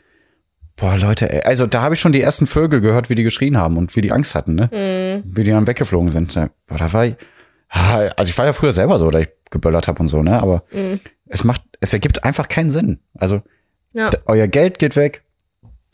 boah, 0.77 0.97
Leute, 0.97 1.31
ey, 1.31 1.41
also 1.41 1.67
da 1.67 1.81
habe 1.81 1.95
ich 1.95 2.01
schon 2.01 2.11
die 2.13 2.21
ersten 2.21 2.47
Vögel 2.47 2.79
gehört, 2.81 3.09
wie 3.09 3.15
die 3.15 3.23
geschrien 3.23 3.57
haben 3.57 3.77
und 3.77 3.95
wie 3.95 4.01
die 4.01 4.11
Angst 4.11 4.35
hatten, 4.35 4.55
ne? 4.55 4.69
Mhm. 4.71 5.23
Wie 5.35 5.43
die 5.43 5.51
dann 5.51 5.67
weggeflogen 5.67 6.09
sind. 6.09 6.35
Da, 6.35 6.49
boah, 6.67 6.77
da 6.77 6.91
war 6.93 7.05
ich, 7.05 7.15
ah, 7.69 7.97
also 8.17 8.29
ich 8.29 8.37
war 8.37 8.45
ja 8.45 8.53
früher 8.53 8.73
selber 8.73 8.97
so, 8.99 9.09
da 9.09 9.19
ich 9.19 9.29
geböllert 9.51 9.87
habe 9.87 9.99
und 10.01 10.07
so, 10.09 10.21
ne? 10.23 10.41
Aber 10.41 10.63
Mhm. 10.73 10.99
Es 11.27 11.43
macht, 11.43 11.61
es 11.79 11.93
ergibt 11.93 12.23
einfach 12.23 12.47
keinen 12.47 12.71
Sinn. 12.71 12.99
Also 13.17 13.41
Ja. 13.93 14.09
euer 14.25 14.47
Geld 14.47 14.79
geht 14.79 14.95
weg, 14.95 15.23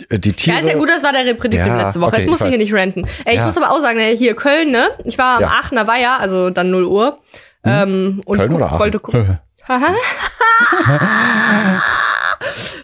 die- 0.09 0.33
Tiere. 0.33 0.57
Ja, 0.57 0.61
ist 0.63 0.69
ja 0.71 0.77
gut, 0.77 0.89
das 0.89 1.03
war 1.03 1.11
der 1.13 1.25
Reprädikt 1.25 1.65
Ja, 1.65 1.81
letzte 1.83 2.01
Woche. 2.01 2.11
okay, 2.13 2.21
Jetzt 2.21 2.29
muss 2.29 2.39
ich 2.41 2.45
ich 2.47 2.51
hier 2.51 2.57
nicht 2.57 2.73
ranten. 2.73 3.05
Ey, 3.25 3.33
ich 3.33 3.39
Ja. 3.39 3.45
muss 3.45 3.57
aber 3.57 3.71
auch 3.71 3.81
sagen, 3.81 3.99
hier 3.99 4.35
Köln, 4.35 4.71
ne? 4.71 4.89
Ich 5.05 5.17
war 5.17 5.35
am 5.37 5.41
Ja. 5.43 5.47
Aachener 5.49 5.87
Weiher, 5.87 6.19
also 6.19 6.49
dann 6.49 6.71
0 6.71 6.85
Uhr. 6.85 7.19
Ähm, 7.63 8.21
und 8.25 8.37
Köln 8.37 8.53
oder 8.53 8.67
Aachen? 8.67 8.79
wollte 8.79 8.99
gucken. 8.99 9.39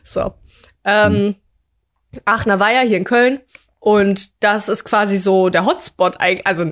So. 0.03 0.33
Ähm, 0.85 1.35
Aachener 2.25 2.59
Weiher 2.59 2.81
hier 2.81 2.97
in 2.97 3.03
Köln. 3.03 3.39
Und 3.79 4.43
das 4.43 4.69
ist 4.69 4.85
quasi 4.85 5.17
so 5.17 5.49
der 5.49 5.65
Hotspot, 5.65 6.17
also 6.43 6.71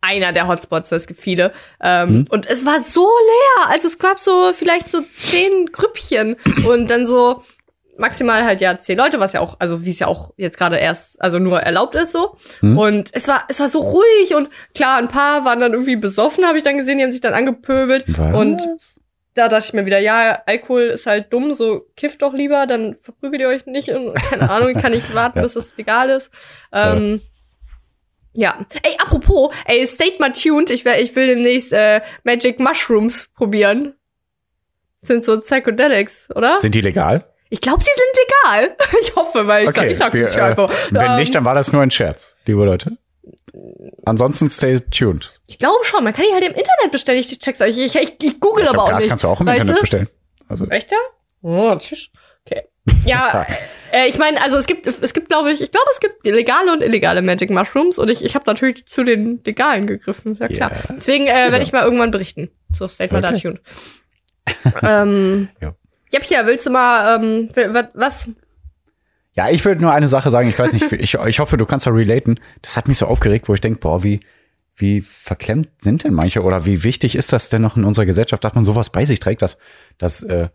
einer 0.00 0.32
der 0.32 0.48
Hotspots, 0.48 0.92
es 0.92 1.06
gibt 1.06 1.20
viele. 1.20 1.52
Ähm, 1.82 2.26
Und 2.30 2.46
es 2.46 2.64
war 2.66 2.80
so 2.80 3.00
leer. 3.06 3.70
Also 3.72 3.88
es 3.88 3.98
gab 3.98 4.18
so 4.18 4.52
vielleicht 4.52 4.90
so 4.90 5.00
zehn 5.12 5.66
Grüppchen 5.72 6.36
und 6.66 6.90
dann 6.90 7.06
so 7.06 7.42
maximal 7.98 8.44
halt 8.44 8.60
ja 8.60 8.78
zehn 8.78 8.96
Leute, 8.98 9.20
was 9.20 9.34
ja 9.34 9.40
auch, 9.40 9.56
also 9.58 9.84
wie 9.84 9.90
es 9.90 9.98
ja 9.98 10.06
auch 10.06 10.32
jetzt 10.36 10.56
gerade 10.58 10.76
erst, 10.78 11.20
also 11.20 11.38
nur 11.38 11.60
erlaubt 11.60 11.94
ist 11.94 12.12
so. 12.12 12.36
Und 12.62 13.10
es 13.12 13.28
war, 13.28 13.44
es 13.48 13.60
war 13.60 13.68
so 13.68 13.80
ruhig 13.80 14.34
und 14.34 14.48
klar, 14.74 14.96
ein 14.98 15.08
paar 15.08 15.44
waren 15.44 15.60
dann 15.60 15.72
irgendwie 15.72 15.96
besoffen, 15.96 16.46
habe 16.46 16.56
ich 16.58 16.64
dann 16.64 16.78
gesehen, 16.78 16.98
die 16.98 17.04
haben 17.04 17.12
sich 17.12 17.20
dann 17.20 17.34
angepöbelt. 17.34 18.04
Was? 18.08 18.34
Und 18.34 18.62
da 19.34 19.48
dachte 19.48 19.64
ich 19.68 19.72
mir 19.74 19.86
wieder, 19.86 19.98
ja, 19.98 20.42
Alkohol 20.46 20.82
ist 20.84 21.06
halt 21.06 21.32
dumm, 21.32 21.54
so 21.54 21.86
kifft 21.96 22.22
doch 22.22 22.32
lieber, 22.34 22.66
dann 22.66 22.94
verprügelt 22.94 23.40
ihr 23.42 23.48
euch 23.48 23.66
nicht 23.66 23.90
und 23.90 24.14
keine 24.14 24.50
Ahnung, 24.50 24.74
kann 24.74 24.92
ich 24.94 25.14
warten, 25.14 25.38
Ja. 25.38 25.42
bis 25.42 25.56
es 25.56 25.76
legal 25.76 26.10
ist. 26.10 26.30
Ähm, 26.72 27.20
ja. 27.22 27.28
Ey, 28.34 28.96
apropos, 28.98 29.54
ey, 29.66 29.86
stay 29.86 30.12
mal 30.18 30.32
tuned, 30.32 30.70
ich, 30.70 30.84
wär, 30.84 31.00
ich 31.00 31.14
will 31.14 31.26
demnächst 31.26 31.72
äh, 31.72 32.00
Magic 32.24 32.58
Mushrooms 32.60 33.28
probieren. 33.34 33.94
Sind 35.02 35.24
so 35.24 35.38
Psychedelics, 35.40 36.28
oder? 36.34 36.60
Sind 36.60 36.74
die 36.74 36.80
legal? 36.80 37.24
Ich 37.50 37.60
glaube, 37.60 37.82
sie 37.82 37.90
sind 37.90 38.24
legal. 38.64 38.76
Ich 39.02 39.14
hoffe, 39.16 39.46
weil 39.46 39.68
ich 39.68 39.74
sag, 39.74 39.90
ich 39.90 39.98
sag 39.98 40.14
wir, 40.14 40.24
nicht 40.24 40.36
äh, 40.36 40.40
einfach. 40.40 40.72
Wenn 40.90 41.02
Ähm, 41.10 41.16
nicht, 41.16 41.34
dann 41.34 41.44
war 41.44 41.54
das 41.54 41.72
nur 41.72 41.82
ein 41.82 41.90
Scherz, 41.90 42.36
liebe 42.46 42.64
Leute. 42.64 42.96
Ansonsten 44.06 44.48
stay 44.48 44.80
tuned. 44.80 45.40
Ich 45.48 45.58
glaube 45.58 45.84
schon, 45.84 46.02
man 46.04 46.12
kann 46.14 46.24
die 46.26 46.32
halt 46.32 46.44
im 46.44 46.52
Internet 46.52 46.90
bestellen. 46.90 47.18
Ich 47.18 47.38
check's 47.38 47.60
euch. 47.60 47.76
Ich, 47.76 47.94
ich, 47.94 48.16
ich 48.22 48.40
google 48.40 48.64
Ich 48.64 48.70
aber 48.70 48.84
auch 48.84 48.88
Gas 48.88 49.00
nicht. 49.02 49.08
kannst 49.10 49.24
du 49.24 49.28
auch 49.28 49.40
im 49.40 49.46
weißt 49.46 49.60
Internet 49.60 49.76
du? 49.76 49.80
bestellen. 49.82 50.08
Also, 50.48 50.66
Echt 50.68 50.90
ja? 50.92 50.98
Oh, 51.42 51.76
tschüss. 51.76 52.08
Okay. 52.46 52.62
Ja, 53.04 53.46
äh, 53.92 54.08
ich 54.08 54.18
meine, 54.18 54.42
also 54.42 54.56
es 54.56 54.66
gibt, 54.66 54.86
es 54.86 55.12
gibt, 55.12 55.28
glaube 55.28 55.52
ich, 55.52 55.60
ich 55.60 55.70
glaube, 55.70 55.86
es 55.92 56.00
gibt 56.00 56.24
legale 56.26 56.72
und 56.72 56.82
illegale 56.82 57.22
Magic 57.22 57.50
Mushrooms 57.50 57.98
und 57.98 58.08
ich, 58.08 58.24
ich 58.24 58.34
habe 58.34 58.44
natürlich 58.46 58.86
zu 58.86 59.04
den 59.04 59.40
legalen 59.44 59.86
gegriffen, 59.86 60.36
ja 60.40 60.48
klar. 60.48 60.72
Ja. 60.72 60.94
Deswegen 60.96 61.26
äh, 61.26 61.50
werde 61.50 61.62
ich 61.62 61.72
mal 61.72 61.84
irgendwann 61.84 62.10
berichten. 62.10 62.50
So, 62.72 62.86
da 62.86 63.04
Okay. 63.04 63.40
tuned. 63.40 63.60
ähm, 64.82 65.48
Ja. 65.60 65.74
Jepja, 66.10 66.46
willst 66.46 66.66
du 66.66 66.70
mal, 66.70 67.16
ähm, 67.16 67.50
was? 67.94 68.28
ja, 69.34 69.48
ich 69.48 69.64
würde 69.64 69.80
nur 69.80 69.92
eine 69.92 70.08
Sache 70.08 70.30
sagen. 70.30 70.48
Ich 70.48 70.58
weiß 70.58 70.72
nicht, 70.74 70.92
ich, 70.92 71.14
ich 71.14 71.38
hoffe, 71.40 71.56
du 71.56 71.64
kannst 71.66 71.86
da 71.86 71.90
relaten. 71.90 72.38
Das 72.60 72.76
hat 72.76 72.88
mich 72.88 72.98
so 72.98 73.06
aufgeregt, 73.06 73.48
wo 73.48 73.54
ich 73.54 73.60
denke, 73.60 73.80
boah, 73.80 74.02
wie, 74.02 74.20
wie 74.76 75.00
verklemmt 75.00 75.68
sind 75.78 76.04
denn 76.04 76.12
manche 76.12 76.42
oder 76.42 76.66
wie 76.66 76.82
wichtig 76.82 77.16
ist 77.16 77.32
das 77.32 77.48
denn 77.48 77.62
noch 77.62 77.76
in 77.76 77.84
unserer 77.84 78.04
Gesellschaft, 78.06 78.44
dass 78.44 78.54
man 78.54 78.64
sowas 78.64 78.90
bei 78.90 79.04
sich 79.04 79.20
trägt, 79.20 79.40
dass, 79.42 79.58
dass, 79.98 80.22
äh, 80.22 80.48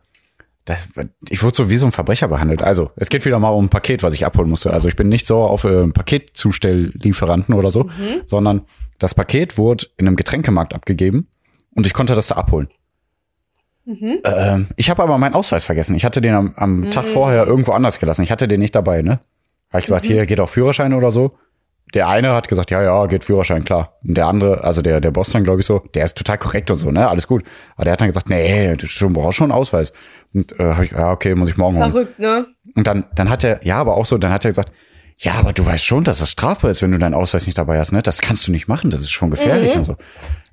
das, 0.67 0.89
ich 1.29 1.43
wurde 1.43 1.55
so 1.55 1.69
wie 1.69 1.77
so 1.77 1.85
ein 1.85 1.93
Verbrecher 1.93 2.27
behandelt. 2.27 2.61
Also, 2.61 2.91
es 2.97 3.07
geht 3.07 3.25
wieder 3.25 3.39
mal 3.39 3.49
um 3.49 3.65
ein 3.65 3.69
Paket, 3.69 4.03
was 4.03 4.13
ich 4.13 4.25
abholen 4.25 4.49
musste. 4.49 4.71
Also, 4.73 4.89
ich 4.89 4.97
bin 4.97 5.07
nicht 5.07 5.25
so 5.25 5.43
auf 5.43 5.63
äh, 5.63 5.87
Paketzustelllieferanten 5.87 7.55
oder 7.55 7.71
so, 7.71 7.89
sondern 8.25 8.65
das 8.99 9.15
Paket 9.15 9.57
wurde 9.57 9.85
in 9.95 10.07
einem 10.07 10.17
Getränkemarkt 10.17 10.73
abgegeben 10.73 11.29
und 11.73 11.87
ich 11.87 11.93
konnte 11.93 12.15
das 12.15 12.27
da 12.27 12.35
abholen. 12.35 12.67
Ähm, 14.25 14.67
ich 14.75 14.89
habe 14.89 15.01
aber 15.01 15.17
meinen 15.17 15.35
Ausweis 15.35 15.65
vergessen. 15.65 15.95
Ich 15.95 16.03
hatte 16.03 16.19
den 16.19 16.33
am, 16.33 16.53
am 16.57 16.91
Tag 16.91 17.05
vorher 17.05 17.47
irgendwo 17.47 17.71
anders 17.71 17.99
gelassen. 17.99 18.23
Ich 18.23 18.31
hatte 18.31 18.49
den 18.49 18.59
nicht 18.59 18.75
dabei, 18.75 19.01
ne? 19.01 19.21
Habe 19.69 19.79
ich 19.79 19.85
gesagt, 19.85 20.05
hier 20.05 20.25
geht 20.25 20.41
auch 20.41 20.49
Führerschein 20.49 20.93
oder 20.93 21.11
so. 21.11 21.37
Der 21.93 22.09
eine 22.09 22.33
hat 22.33 22.49
gesagt, 22.49 22.69
ja, 22.69 22.83
ja, 22.83 23.05
geht 23.05 23.23
Führerschein, 23.23 23.63
klar. 23.63 23.97
Und 24.03 24.17
der 24.17 24.27
andere, 24.27 24.61
also 24.61 24.81
der, 24.81 24.99
der 24.99 25.11
Boss 25.11 25.29
dann, 25.29 25.45
glaube 25.45 25.61
ich, 25.61 25.65
so, 25.65 25.79
der 25.93 26.03
ist 26.03 26.17
total 26.17 26.37
korrekt 26.37 26.69
und 26.69 26.75
so, 26.75 26.91
ne? 26.91 27.07
Alles 27.07 27.27
gut. 27.27 27.45
Aber 27.75 27.85
der 27.85 27.93
hat 27.93 28.01
dann 28.01 28.09
gesagt, 28.09 28.29
nee, 28.29 28.75
du 28.75 29.09
brauchst 29.13 29.37
schon 29.37 29.51
einen 29.51 29.57
Ausweis. 29.57 29.93
Und 30.33 30.59
äh, 30.59 30.63
hab 30.63 30.83
ich, 30.83 30.91
ja, 30.91 31.11
okay, 31.11 31.35
muss 31.35 31.49
ich 31.49 31.57
morgen 31.57 31.77
holen. 31.77 31.91
Verrückt, 31.91 32.19
ne? 32.19 32.45
Und 32.75 32.85
dann, 32.87 33.05
dann 33.15 33.29
hat 33.29 33.43
er, 33.43 33.65
ja, 33.65 33.77
aber 33.79 33.95
auch 33.95 34.05
so, 34.05 34.17
dann 34.17 34.31
hat 34.31 34.45
er 34.45 34.51
gesagt, 34.51 34.71
ja, 35.19 35.33
aber 35.33 35.51
du 35.51 35.65
weißt 35.65 35.83
schon, 35.83 36.03
dass 36.03 36.19
das 36.19 36.29
strafbar 36.29 36.69
ist, 36.69 36.83
wenn 36.83 36.91
du 36.91 36.99
deinen 36.99 37.15
Ausweis 37.15 37.47
nicht 37.47 37.57
dabei 37.57 37.79
hast, 37.79 37.91
ne? 37.91 38.03
Das 38.03 38.21
kannst 38.21 38.47
du 38.47 38.51
nicht 38.51 38.67
machen, 38.67 38.91
das 38.91 39.01
ist 39.01 39.09
schon 39.09 39.31
gefährlich 39.31 39.71
Mhm. 39.73 39.79
und 39.79 39.85
so. 39.85 39.95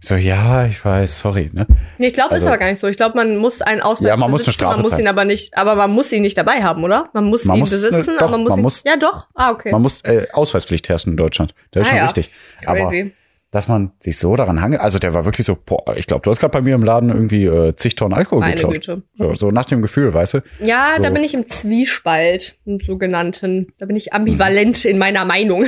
Ich 0.00 0.08
so, 0.08 0.14
ja, 0.14 0.64
ich 0.64 0.82
weiß, 0.82 1.20
sorry, 1.20 1.50
ne? 1.52 1.66
Nee, 1.98 2.06
ich 2.06 2.12
glaube, 2.14 2.30
ist 2.30 2.36
Also- 2.36 2.48
aber 2.48 2.58
gar 2.58 2.70
nicht 2.70 2.80
so. 2.80 2.86
Ich 2.86 2.96
glaube, 2.96 3.14
man 3.16 3.36
muss 3.36 3.60
einen 3.60 3.82
Ausweis 3.82 4.08
Ja, 4.08 4.16
man 4.16 4.30
muss 4.30 4.46
eine 4.46 4.54
Strafe 4.54 4.80
man 4.80 4.88
muss 4.88 4.98
ihn 4.98 5.06
aber 5.08 5.26
nicht, 5.26 5.54
aber 5.56 5.74
man 5.74 5.90
muss 5.90 6.10
ihn 6.12 6.22
nicht 6.22 6.38
dabei 6.38 6.62
haben, 6.62 6.82
oder? 6.82 7.10
Man 7.12 7.24
muss 7.24 7.44
Man 7.44 7.56
ihn 7.58 7.60
muss, 7.60 7.70
besitzen, 7.70 8.14
doch, 8.18 8.22
aber 8.28 8.30
man 8.32 8.40
muss 8.42 8.50
man 8.50 8.58
ihn, 8.60 8.62
muss- 8.62 8.82
ja 8.86 8.96
doch. 8.98 9.26
Ah, 9.34 9.50
okay. 9.50 9.70
Man 9.70 9.82
muss 9.82 10.00
äh, 10.02 10.28
Ausweispflicht 10.32 10.88
herrschen 10.88 11.10
in 11.10 11.16
Deutschland. 11.18 11.54
Das 11.72 11.82
ist 11.82 11.86
Ah, 11.86 11.90
schon 11.90 11.98
ja. 11.98 12.04
richtig. 12.06 12.30
Aber 12.64 12.78
Crazy. 12.88 13.12
Dass 13.54 13.68
man 13.68 13.92
sich 14.00 14.18
so 14.18 14.34
daran 14.36 14.60
hangelt, 14.60 14.82
also 14.82 14.98
der 14.98 15.14
war 15.14 15.24
wirklich 15.24 15.46
so, 15.46 15.56
boah, 15.56 15.96
ich 15.96 16.06
glaube, 16.06 16.22
du 16.22 16.30
hast 16.30 16.40
gerade 16.40 16.52
bei 16.52 16.60
mir 16.60 16.74
im 16.74 16.82
Laden 16.82 17.08
irgendwie 17.08 17.44
äh, 17.44 17.74
zig 17.76 17.94
Tonnen 17.94 18.14
Alkohol 18.14 18.40
Meine 18.40 18.54
geklaut. 18.54 18.74
Güte. 18.74 19.02
So, 19.18 19.34
so 19.34 19.50
nach 19.50 19.64
dem 19.64 19.80
Gefühl, 19.82 20.12
weißt 20.12 20.34
du? 20.34 20.38
Ja, 20.60 20.88
da 20.98 21.04
So. 21.08 21.12
bin 21.14 21.22
ich 21.24 21.34
im 21.34 21.46
Zwiespalt, 21.46 22.56
im 22.64 22.78
sogenannten. 22.80 23.68
Da 23.78 23.86
bin 23.86 23.96
ich 23.96 24.12
ambivalent 24.12 24.84
in 24.84 24.98
meiner 24.98 25.24
Meinung. 25.24 25.66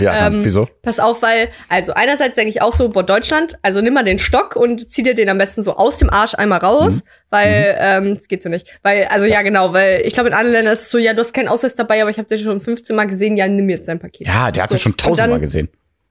Ja, 0.00 0.12
dann, 0.18 0.34
Ähm, 0.36 0.44
wieso? 0.44 0.68
Pass 0.82 0.98
auf, 1.00 1.22
weil, 1.22 1.48
also 1.68 1.92
einerseits 1.94 2.34
denke 2.34 2.50
ich 2.50 2.62
auch 2.62 2.72
so, 2.72 2.88
boah, 2.88 3.02
Deutschland, 3.02 3.58
also 3.62 3.80
nimm 3.80 3.94
mal 3.94 4.04
den 4.04 4.18
Stock 4.18 4.56
und 4.56 4.90
zieh 4.90 5.02
dir 5.02 5.14
den 5.14 5.28
am 5.28 5.38
besten 5.38 5.62
so 5.62 5.76
aus 5.76 5.96
dem 5.98 6.10
Arsch 6.10 6.34
einmal 6.34 6.58
raus, 6.60 6.94
Mhm. 6.96 7.00
weil, 7.30 7.76
ähm, 7.78 8.14
das 8.14 8.28
geht 8.28 8.42
so 8.42 8.48
nicht. 8.48 8.78
Weil, 8.82 9.04
also 9.06 9.26
ja, 9.26 9.42
genau, 9.42 9.72
weil 9.72 10.02
ich 10.04 10.14
glaube, 10.14 10.28
in 10.28 10.34
anderen 10.34 10.52
Ländern 10.54 10.72
ist 10.74 10.82
es 10.82 10.90
so, 10.90 10.98
ja, 10.98 11.12
du 11.14 11.20
hast 11.20 11.32
keinen 11.34 11.48
Ausweis 11.48 11.74
dabei, 11.74 12.00
aber 12.02 12.10
ich 12.10 12.18
habe 12.18 12.28
den 12.28 12.38
schon 12.38 12.60
15 12.60 12.94
Mal 12.96 13.06
gesehen, 13.06 13.36
ja, 13.36 13.48
nimm 13.48 13.68
jetzt 13.68 13.88
dein 13.88 13.98
Paket. 13.98 14.26
Ja, 14.26 14.50
der 14.50 14.62
hat 14.64 14.70
so, 14.70 14.74
mich 14.74 14.82
schon 14.82 14.96
tausendmal 14.96 15.40
gesehen. 15.40 15.68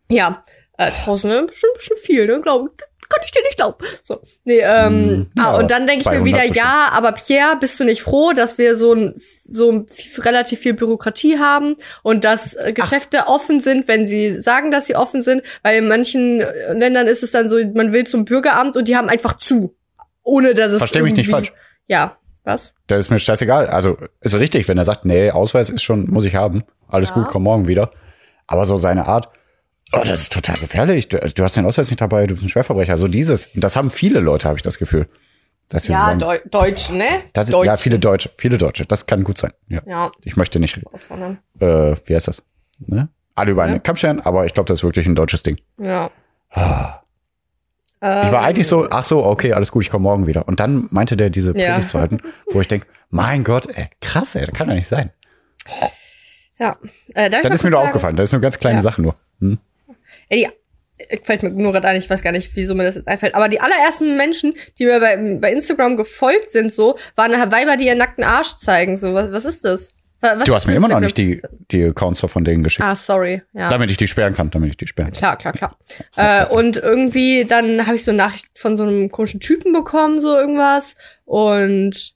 Ja, 0.10 0.44
äh, 0.78 0.92
Tausende, 0.92 1.44
bestimmt, 1.48 1.74
bestimmt 1.76 2.00
viel, 2.00 2.26
ne? 2.28 2.42
Glaub, 2.42 2.70
kann 3.10 3.20
ich 3.26 3.32
dir 3.32 3.42
nicht 3.44 3.58
glauben. 3.58 3.78
So, 4.02 4.22
nee, 4.46 4.60
ähm, 4.60 4.94
Hm, 4.94 5.32
ja, 5.38 5.50
ah, 5.50 5.58
und 5.58 5.70
dann 5.70 5.86
denke 5.86 6.02
ich 6.02 6.08
mir 6.08 6.14
200 6.20 6.26
wieder, 6.26 6.38
bestimmt. 6.38 6.56
ja, 6.56 6.90
aber 6.94 7.12
Pierre, 7.12 7.58
bist 7.60 7.78
du 7.78 7.84
nicht 7.84 8.02
froh, 8.02 8.32
dass 8.32 8.58
wir 8.58 8.78
so 8.78 8.94
ein, 8.94 9.16
so 9.44 9.70
ein 9.70 9.86
relativ 10.20 10.60
viel 10.60 10.74
Bürokratie 10.74 11.38
haben 11.38 11.76
und 12.04 12.24
dass 12.24 12.54
äh, 12.54 12.72
Geschäfte 12.72 13.28
offen 13.28 13.60
sind, 13.60 13.90
wenn 13.90 14.08
sie 14.08 14.40
sagen, 14.40 14.72
dass 14.72 14.88
sie 14.88 14.96
offen 14.96 15.22
sind, 15.22 15.44
weil 15.62 15.78
in 15.78 15.90
manchen 15.90 16.40
äh, 16.40 16.72
Ländern 16.74 17.08
ist 17.08 17.22
es 17.22 17.32
dann 17.32 17.50
so, 17.50 17.58
man 17.74 17.92
will 17.92 18.06
zum 18.06 18.24
Bürgeramt 18.24 18.78
und 18.78 18.88
die 18.88 18.96
haben 18.96 19.10
einfach 19.10 19.38
zu, 19.38 19.76
ohne 20.24 20.54
dass 20.54 20.72
es 20.72 20.78
Versteh 20.78 21.02
mich 21.02 21.14
nicht 21.16 21.30
falsch. 21.30 21.52
Ja, 21.88 22.18
was? 22.46 22.74
Das 22.88 23.00
ist 23.02 23.10
mir 23.10 23.20
scheißegal. 23.20 23.68
Also 23.68 23.98
ist 24.22 24.36
richtig, 24.36 24.70
wenn 24.70 24.78
er 24.78 24.86
sagt, 24.86 25.04
nee, 25.04 25.32
Ausweis 25.32 25.70
ist 25.70 25.84
schon, 25.84 26.10
muss 26.10 26.24
ich 26.24 26.36
haben. 26.36 26.64
Alles 26.88 27.10
Ja. 27.10 27.16
gut, 27.16 27.28
komm 27.28 27.44
morgen 27.44 27.68
wieder. 27.68 27.92
Aber 28.48 28.66
so 28.66 28.78
seine 28.78 29.06
Art, 29.06 29.30
oh, 29.94 30.00
das 30.00 30.22
ist 30.22 30.34
total 30.34 30.58
gefährlich. 30.58 31.10
Du, 31.10 31.18
du 31.20 31.44
hast 31.44 31.56
den 31.56 31.66
Ausweis 31.66 31.90
nicht 31.90 32.02
dabei, 32.02 32.26
du 32.26 32.34
bist 32.36 32.46
ein 32.46 32.50
Schwerverbrecher. 32.50 32.98
So 32.98 33.08
dieses. 33.08 33.48
Und 33.48 33.64
das 33.64 33.76
haben 33.76 33.90
viele 33.90 34.20
Leute, 34.20 34.48
habe 34.48 34.58
ich 34.58 34.64
das 34.64 34.78
Gefühl. 34.78 35.08
Dass 35.70 35.84
sie 35.86 35.94
Ja, 35.94 36.06
sagen, 36.08 36.20
Deu 36.20 36.38
Deutsch, 36.50 36.90
ne? 36.92 37.06
das, 37.34 37.50
Deutsch. 37.50 37.66
ja, 37.66 37.78
viele 37.78 37.98
Deutsche, 37.98 38.30
viele 38.38 38.58
Deutsche. 38.58 38.86
Das 38.86 39.06
kann 39.06 39.24
gut 39.24 39.38
sein. 39.38 39.52
Ja. 39.70 39.82
Ja, 39.86 40.12
Ich 40.24 40.36
möchte 40.36 40.60
nicht, 40.60 40.78
äh, 40.78 40.84
wie 42.06 42.14
heißt 42.16 42.28
das? 42.28 42.44
Ne? 42.80 43.08
Alle 43.36 43.52
über 43.52 43.64
einen 43.64 43.76
Ja. 43.76 43.80
Kamm 43.80 43.96
scheren, 43.96 44.20
aber 44.20 44.46
ich 44.46 44.54
glaube, 44.54 44.68
das 44.68 44.80
ist 44.80 44.84
wirklich 44.84 45.08
ein 45.08 45.16
deutsches 45.16 45.44
Ding. 45.44 45.60
Ja. 45.80 46.12
Ich 48.04 48.32
war 48.32 48.42
eigentlich 48.42 48.68
so, 48.68 48.88
ach 48.90 49.06
so, 49.06 49.24
okay, 49.24 49.54
alles 49.54 49.72
gut, 49.72 49.84
ich 49.84 49.90
komme 49.90 50.04
morgen 50.04 50.28
wieder. 50.28 50.48
Und 50.48 50.60
dann 50.60 50.88
meinte 50.90 51.16
der, 51.16 51.30
diese 51.30 51.58
Ja. 51.58 51.74
Predigt 51.74 51.90
zu 51.90 52.00
halten, 52.00 52.20
wo 52.52 52.60
ich 52.60 52.68
denke, 52.68 52.88
mein 53.10 53.44
Gott, 53.44 53.68
ey, 53.74 53.90
krass, 54.02 54.36
ey, 54.36 54.46
das 54.48 54.56
kann 54.56 54.68
doch 54.68 54.76
nicht 54.76 54.88
sein. 54.88 55.12
Ja. 56.60 56.76
Äh, 57.14 57.30
Das 57.30 57.44
ist 57.56 57.64
mir 57.64 57.70
nur 57.70 57.80
sagen? 57.80 57.88
aufgefallen, 57.90 58.16
das 58.18 58.30
ist 58.30 58.34
eine 58.34 58.42
ganz 58.42 58.60
kleine 58.60 58.80
Ja. 58.80 58.82
Sache 58.82 59.02
nur. 59.02 59.16
Hm? 59.40 59.60
Ey, 60.32 60.40
die, 60.44 60.50
fällt 61.24 61.44
mir 61.44 61.50
nur 61.50 61.72
gerade 61.74 61.88
ein, 61.88 61.98
ich 61.98 62.10
weiß 62.10 62.22
gar 62.22 62.32
nicht, 62.32 62.56
wieso 62.56 62.76
mir 62.76 62.84
das 62.86 62.96
jetzt 62.96 63.08
einfällt. 63.08 63.36
Aber 63.36 63.50
die 63.50 63.60
allerersten 63.60 64.16
Menschen, 64.18 64.54
die 64.78 64.86
mir 64.86 65.00
bei, 65.00 65.18
bei 65.40 65.52
Instagram 65.52 65.98
gefolgt 65.98 66.52
sind, 66.52 66.72
so, 66.72 66.96
waren 67.16 67.32
Weiber, 67.52 67.76
die 67.76 67.88
ihren 67.88 67.98
nackten 67.98 68.24
Arsch 68.24 68.58
zeigen. 68.60 68.98
So, 68.98 69.14
was, 69.14 69.32
was 69.32 69.46
ist 69.46 69.66
das? 69.66 69.94
Wa- 70.20 70.34
was 70.38 70.46
Du 70.46 70.54
hast 70.54 70.68
mir 70.68 70.74
immer 70.76 70.88
noch 70.88 71.02
Instagram? 71.02 71.28
nicht 71.32 71.72
die, 71.72 71.78
die 71.80 71.84
Accounts 71.86 72.22
von 72.22 72.44
denen 72.44 72.62
geschickt. 72.64 72.84
Ah, 72.86 72.94
sorry. 72.94 73.42
Ja. 73.54 73.70
Damit 73.70 73.90
ich 73.90 73.98
die 73.98 74.08
sperren 74.08 74.36
kann, 74.36 74.52
damit 74.52 74.70
ich 74.70 74.78
die 74.78 74.86
sperren 74.88 75.12
kann. 75.12 75.38
Klar, 75.38 75.54
klar, 75.54 75.54
klar. 75.54 75.78
äh, 76.16 76.46
und 76.54 76.78
irgendwie 76.78 77.46
dann 77.46 77.88
habe 77.88 77.96
ich 77.96 78.04
so 78.04 78.12
eine 78.12 78.20
Nachricht 78.20 78.46
von 78.54 78.78
so 78.78 78.84
einem 78.84 79.10
komischen 79.10 79.40
Typen 79.40 79.74
bekommen, 79.74 80.22
so 80.22 80.36
irgendwas. 80.38 80.96
Und 81.26 82.14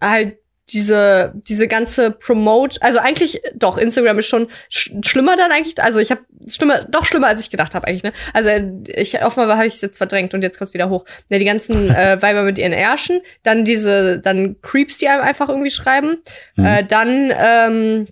halt 0.00 0.38
diese 0.70 1.32
diese 1.34 1.68
ganze 1.68 2.10
Promote, 2.10 2.80
also 2.82 2.98
eigentlich 2.98 3.40
doch 3.54 3.78
Instagram 3.78 4.18
ist 4.18 4.26
schon 4.26 4.48
sch 4.70 4.92
schlimmer 5.04 5.36
dann 5.36 5.50
eigentlich, 5.50 5.82
also 5.82 5.98
ich 5.98 6.10
habe 6.10 6.22
schlimmer 6.46 6.80
doch 6.84 7.04
schlimmer 7.04 7.28
als 7.28 7.40
ich 7.40 7.50
gedacht 7.50 7.74
habe 7.74 7.86
eigentlich, 7.86 8.02
ne? 8.02 8.12
Also 8.34 8.50
ich 8.86 9.22
offenbar 9.22 9.56
habe 9.56 9.66
ich 9.66 9.74
es 9.74 9.80
jetzt 9.80 9.98
verdrängt 9.98 10.34
und 10.34 10.42
jetzt 10.42 10.58
kommt's 10.58 10.74
wieder 10.74 10.88
hoch. 10.88 11.04
Ne, 11.28 11.38
die 11.38 11.44
ganzen 11.44 11.90
äh, 11.94 12.20
Weiber 12.20 12.42
mit 12.42 12.58
ihren 12.58 12.72
Ärschen, 12.72 13.20
dann 13.42 13.64
diese 13.64 14.18
dann 14.20 14.60
Creeps, 14.62 14.98
die 14.98 15.08
einem 15.08 15.22
einfach 15.22 15.48
irgendwie 15.48 15.70
schreiben, 15.70 16.22
äh, 16.56 16.84
dann 16.84 17.32
ähm, 17.36 18.08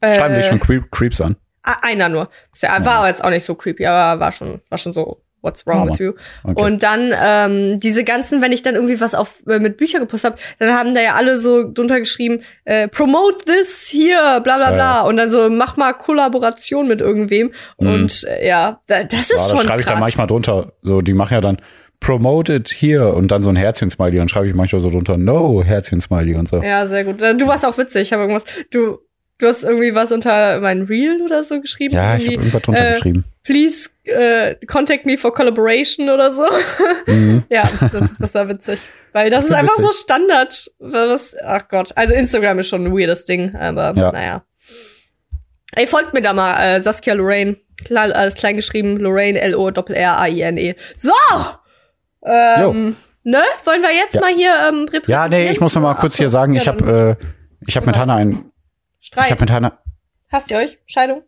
äh, 0.00 0.16
Schreiben 0.16 0.34
die 0.34 0.42
schon 0.42 0.60
Creep, 0.60 0.90
Creeps 0.90 1.20
an. 1.20 1.36
Ah, 1.62 1.76
Einer 1.82 2.08
nur. 2.08 2.30
War 2.62 2.86
aber 2.86 3.08
jetzt 3.08 3.22
auch 3.22 3.30
nicht 3.30 3.44
so 3.44 3.54
creepy, 3.54 3.84
aber 3.84 4.20
war 4.20 4.32
schon, 4.32 4.62
war 4.70 4.78
schon 4.78 4.94
so, 4.94 5.22
what's 5.42 5.66
wrong 5.66 5.88
Oh, 5.88 5.92
with 5.92 5.98
you? 5.98 6.12
Okay. 6.44 6.62
Und 6.62 6.82
dann 6.82 7.14
ähm, 7.20 7.78
diese 7.78 8.04
ganzen, 8.04 8.42
wenn 8.42 8.52
ich 8.52 8.62
dann 8.62 8.74
irgendwie 8.74 9.00
was 9.00 9.14
auf 9.14 9.42
äh, 9.46 9.58
mit 9.58 9.76
Büchern 9.76 10.00
gepostet 10.00 10.32
habe, 10.32 10.42
dann 10.58 10.72
haben 10.74 10.94
da 10.94 11.00
ja 11.00 11.14
alle 11.14 11.38
so 11.38 11.70
drunter 11.70 11.98
geschrieben, 12.00 12.42
äh, 12.64 12.88
promote 12.88 13.44
this 13.44 13.86
hier, 13.88 14.40
bla 14.42 14.56
bla 14.56 14.70
Ja, 14.70 14.74
bla. 14.74 15.00
Und 15.02 15.16
dann 15.16 15.30
so, 15.30 15.48
mach 15.50 15.76
mal 15.76 15.92
Kollaboration 15.92 16.88
mit 16.88 17.00
irgendwem. 17.00 17.52
Mhm. 17.78 17.88
Und 17.88 18.24
äh, 18.24 18.46
ja, 18.46 18.80
da, 18.86 19.04
das 19.04 19.30
ist 19.30 19.50
Ja, 19.50 19.56
schon 19.56 19.66
schreibe 19.66 19.80
ich 19.80 19.86
dann 19.86 20.00
manchmal 20.00 20.26
drunter. 20.26 20.72
So, 20.82 21.00
die 21.00 21.14
machen 21.14 21.34
ja 21.34 21.40
dann 21.40 21.58
promoted 22.00 22.68
hier 22.68 23.14
und 23.14 23.28
dann 23.32 23.42
so 23.42 23.50
ein 23.50 23.56
Herzchen-Smiley. 23.56 24.18
Dann 24.18 24.28
schreibe 24.28 24.46
ich 24.48 24.54
manchmal 24.54 24.80
so 24.80 24.90
drunter, 24.90 25.16
no, 25.16 25.62
Herzchen-Smiley 25.62 26.36
und 26.36 26.48
so. 26.48 26.62
Ja, 26.62 26.86
sehr 26.86 27.04
gut. 27.04 27.20
Du 27.20 27.46
warst 27.48 27.66
auch 27.66 27.76
witzig. 27.76 28.02
Ich 28.02 28.12
habe 28.12 28.22
irgendwas, 28.22 28.44
du, 28.70 28.98
du 29.38 29.46
hast 29.46 29.62
irgendwie 29.64 29.94
was 29.94 30.12
unter 30.12 30.60
mein 30.60 30.82
Reel 30.82 31.22
oder 31.22 31.44
so 31.44 31.60
geschrieben. 31.60 31.94
Ja, 31.94 32.16
ich 32.16 32.24
habe 32.26 32.34
irgendwas 32.36 32.62
drunter 32.62 32.90
äh, 32.90 32.92
geschrieben. 32.94 33.24
Please 33.44 33.88
äh, 34.04 34.54
contact 34.66 35.06
me 35.06 35.16
for 35.16 35.32
collaboration 35.32 36.10
oder 36.10 36.30
so. 36.30 36.44
Mhm. 37.06 37.44
Ja, 37.50 37.68
das, 37.92 38.12
das 38.18 38.34
war 38.34 38.48
witzig. 38.48 38.80
Weil 39.12 39.30
das 39.30 39.44
ist 39.44 39.50
Witzig. 39.50 39.60
einfach 39.62 39.82
so 39.82 39.92
Standard. 39.92 40.70
Das, 40.78 41.34
ach 41.44 41.66
Gott. 41.68 41.92
Also 41.96 42.12
Instagram 42.14 42.58
ist 42.58 42.68
schon 42.68 42.84
ein 42.84 42.92
weirdes 42.92 43.24
Ding, 43.24 43.54
aber 43.56 43.94
Ja. 43.96 44.12
naja. 44.12 44.42
Ey, 45.74 45.86
folgt 45.86 46.12
mir 46.14 46.20
da 46.20 46.32
mal, 46.32 46.60
äh, 46.60 46.82
Saskia 46.82 47.14
Lorraine. 47.14 47.56
Klar, 47.84 48.12
alles 48.14 48.34
klein 48.34 48.56
geschrieben, 48.56 48.96
Lorraine, 48.98 49.40
L-O-R-R-A-I-N-E. 49.40 50.74
So! 50.96 51.12
Ähm, 52.24 52.96
ne? 53.22 53.42
Wollen 53.64 53.82
wir 53.82 53.94
jetzt 53.94 54.14
Ja. 54.14 54.20
mal 54.20 54.34
hier 54.34 54.52
ähm? 54.68 54.86
Ja, 55.06 55.28
nee, 55.28 55.50
ich 55.50 55.60
muss 55.60 55.74
noch 55.74 55.82
mal 55.82 55.94
kurz 55.94 56.16
hier 56.16 56.28
sagen, 56.28 56.54
Ja, 56.54 56.60
ich 56.62 56.68
habe 56.68 57.16
äh, 57.20 57.24
ich 57.66 57.76
habe 57.76 57.86
mit 57.86 57.94
Ja. 57.94 58.02
Hannah 58.02 58.20
ein 58.98 59.00
ich 59.00 59.06
Streit. 59.08 59.30
habe 59.30 59.40
mit 59.40 59.50
Hannah 59.52 59.78
Hasst 60.30 60.50
ihr 60.50 60.58
euch? 60.58 60.78
Scheidung? 60.86 61.22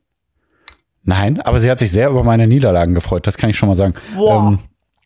Nein, 1.03 1.41
aber 1.41 1.61
sie 1.61 1.71
hat 1.71 1.79
sich 1.79 1.91
sehr 1.91 2.11
über 2.11 2.23
meine 2.23 2.47
Niederlagen 2.47 2.95
gefreut, 2.95 3.27
das 3.27 3.39
kann 3.39 3.49
ich 3.51 3.57
schon 3.57 3.69
mal 3.69 3.75
sagen. 3.75 3.95
Boah. 4.15 4.49
Ähm, 4.49 4.59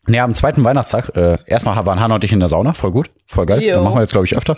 nee, 0.09 0.19
am 0.19 0.35
zweiten 0.35 0.65
Weihnachtstag, 0.65 1.11
äh, 1.17 1.39
erstmal 1.47 1.85
waren 1.87 2.01
Hannah 2.01 2.17
und 2.17 2.25
ich 2.25 2.33
in 2.33 2.41
der 2.41 2.49
Sauna, 2.49 2.73
voll 2.73 2.91
gut, 2.91 3.11
voll 3.27 3.47
geil. 3.47 3.63
Jo. 3.63 3.77
Das 3.77 3.85
machen 3.85 3.95
wir 3.97 4.01
jetzt, 4.01 4.11
glaube 4.11 4.27
ich, 4.27 4.37
öfter. 4.37 4.57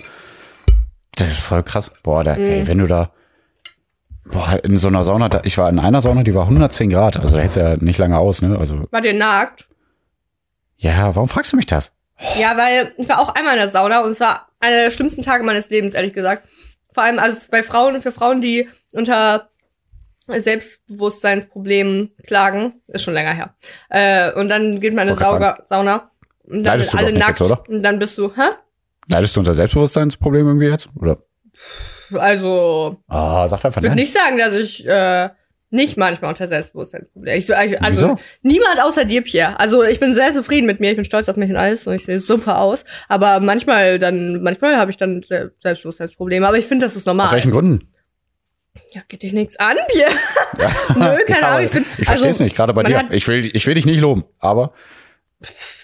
Das 1.16 1.29
ist 1.29 1.40
voll 1.40 1.62
krass. 1.62 1.92
Boah, 2.03 2.25
da, 2.25 2.35
Mhm. 2.35 2.40
ey, 2.40 2.66
wenn 2.66 2.79
du 2.79 2.87
da, 2.87 3.11
boah, 4.25 4.59
in 4.64 4.77
so 4.79 4.88
einer 4.88 5.05
Sauna, 5.05 5.29
da, 5.29 5.42
ich 5.45 5.59
war 5.59 5.69
in 5.69 5.79
einer 5.79 6.01
Sauna, 6.01 6.23
die 6.23 6.35
war 6.35 6.47
110 6.49 6.88
Grad, 6.90 7.19
also 7.19 7.35
da 7.37 7.42
hältst 7.42 7.57
du 7.57 7.61
ja 7.61 7.77
nicht 7.77 7.99
lange 7.99 8.19
aus, 8.19 8.40
ne? 8.40 8.59
Also, 8.59 8.87
Wart 8.90 9.05
ihr 9.05 9.12
nackt? 9.14 9.69
ja, 10.79 11.14
warum 11.14 11.29
fragst 11.29 11.53
du 11.53 11.57
mich 11.57 11.66
das? 11.66 11.92
Ja, 12.38 12.57
weil 12.57 12.95
ich 12.97 13.09
war 13.11 13.19
auch 13.21 13.35
einmal 13.35 13.55
in 13.55 13.61
der 13.61 13.69
Sauna 13.71 14.01
und 14.01 14.11
es 14.11 14.21
war 14.21 14.49
einer 14.61 14.77
der 14.85 14.90
schlimmsten 14.90 15.21
Tage 15.21 15.45
meines 15.45 15.69
Lebens, 15.69 15.92
ehrlich 15.92 16.14
gesagt. 16.14 16.49
Vor 16.97 17.05
allem 17.05 17.19
also 17.19 17.37
bei 17.51 17.63
Frauen 17.63 18.01
für 18.01 18.11
Frauen, 18.11 18.41
die 18.41 18.71
unter 18.95 19.51
Selbstbewusstseinsproblemen 20.29 22.15
klagen, 22.27 22.81
ist 22.87 23.03
schon 23.05 23.13
länger 23.13 23.35
her. 23.35 23.55
Äh, 23.91 24.33
und 24.33 24.49
dann 24.49 24.81
geht 24.81 24.95
man 24.95 25.07
in 25.07 25.13
eine 25.13 25.19
Sauga, 25.19 25.59
Sauna 25.69 26.11
und 26.45 26.63
dann 26.63 26.79
Leidest 26.79 26.93
sind 26.93 27.01
alle 27.01 27.13
nackt 27.13 27.39
jetzt, 27.41 27.51
oder? 27.51 27.63
und 27.69 27.83
dann 27.83 27.99
bist 27.99 28.17
du, 28.17 28.33
hä? 28.35 28.49
Leidest 29.11 29.37
du 29.37 29.41
unter 29.41 29.53
Selbstbewusstseinsproblem 29.53 30.47
irgendwie 30.47 30.69
jetzt? 30.69 30.89
Oder? 30.99 31.19
Also, 32.15 32.97
Ah, 33.09 33.47
sag 33.47 33.63
einfach 33.63 33.83
ich 33.83 33.83
würde 33.83 33.95
nicht 33.97 34.15
sagen, 34.15 34.39
dass 34.39 34.55
ich 34.55 34.87
äh, 34.87 35.29
nicht 35.77 35.97
manchmal 35.97 36.31
unter 36.31 36.49
Selbstbewusstseinsproblemen. 36.49 37.39
Ich, 37.39 37.55
also 37.57 37.77
Wieso? 37.89 38.19
niemand 38.43 38.83
außer 38.83 39.05
dir, 39.05 39.23
Pierre. 39.23 39.61
Also 39.61 39.85
ich 39.85 40.01
bin 40.01 40.15
sehr 40.17 40.33
zufrieden 40.33 40.67
mit 40.67 40.81
mir, 40.81 40.91
ich 40.91 40.97
bin 40.97 41.05
stolz 41.05 41.29
auf 41.29 41.37
mich 41.37 41.49
und 41.51 41.57
alles 41.57 41.87
und 41.87 41.95
ich 41.95 42.05
sehe 42.05 42.19
super 42.19 42.59
aus. 42.61 42.85
Aber 43.09 43.39
manchmal 43.39 43.99
dann, 44.01 44.43
manchmal 44.43 44.77
habe 44.77 44.91
ich 44.91 44.97
dann 44.97 45.23
Se- 45.23 45.53
Selbstbewusstseinsprobleme. 45.62 46.47
Aber 46.49 46.59
ich 46.59 46.67
finde, 46.67 46.85
das 46.87 46.97
ist 46.97 47.07
normal. 47.07 47.27
Aus 47.27 47.33
welchen 47.33 47.53
Gründen? 47.53 47.93
Ja, 48.93 49.03
geht 49.09 49.23
dich 49.23 49.33
nichts 49.33 49.57
an, 49.59 49.77
Pierre. 49.89 50.11
Nö, 50.97 51.17
keine 51.27 51.41
Ja, 51.41 51.49
Ahnung. 51.49 51.65
Ich, 51.65 51.71
find, 51.71 51.87
ich 51.99 52.05
verstehe 52.07 52.31
es 52.31 52.37
also, 52.37 52.45
nicht, 52.45 52.57
gerade 52.57 52.73
bei 52.73 52.83
dir. 52.83 52.99
hat- 52.99 53.12
Ich 53.12 53.27
will, 53.29 53.45
ich 53.55 53.67
will 53.67 53.75
dich 53.75 53.87
nicht 53.87 54.01
loben, 54.01 54.25
aber 54.39 54.73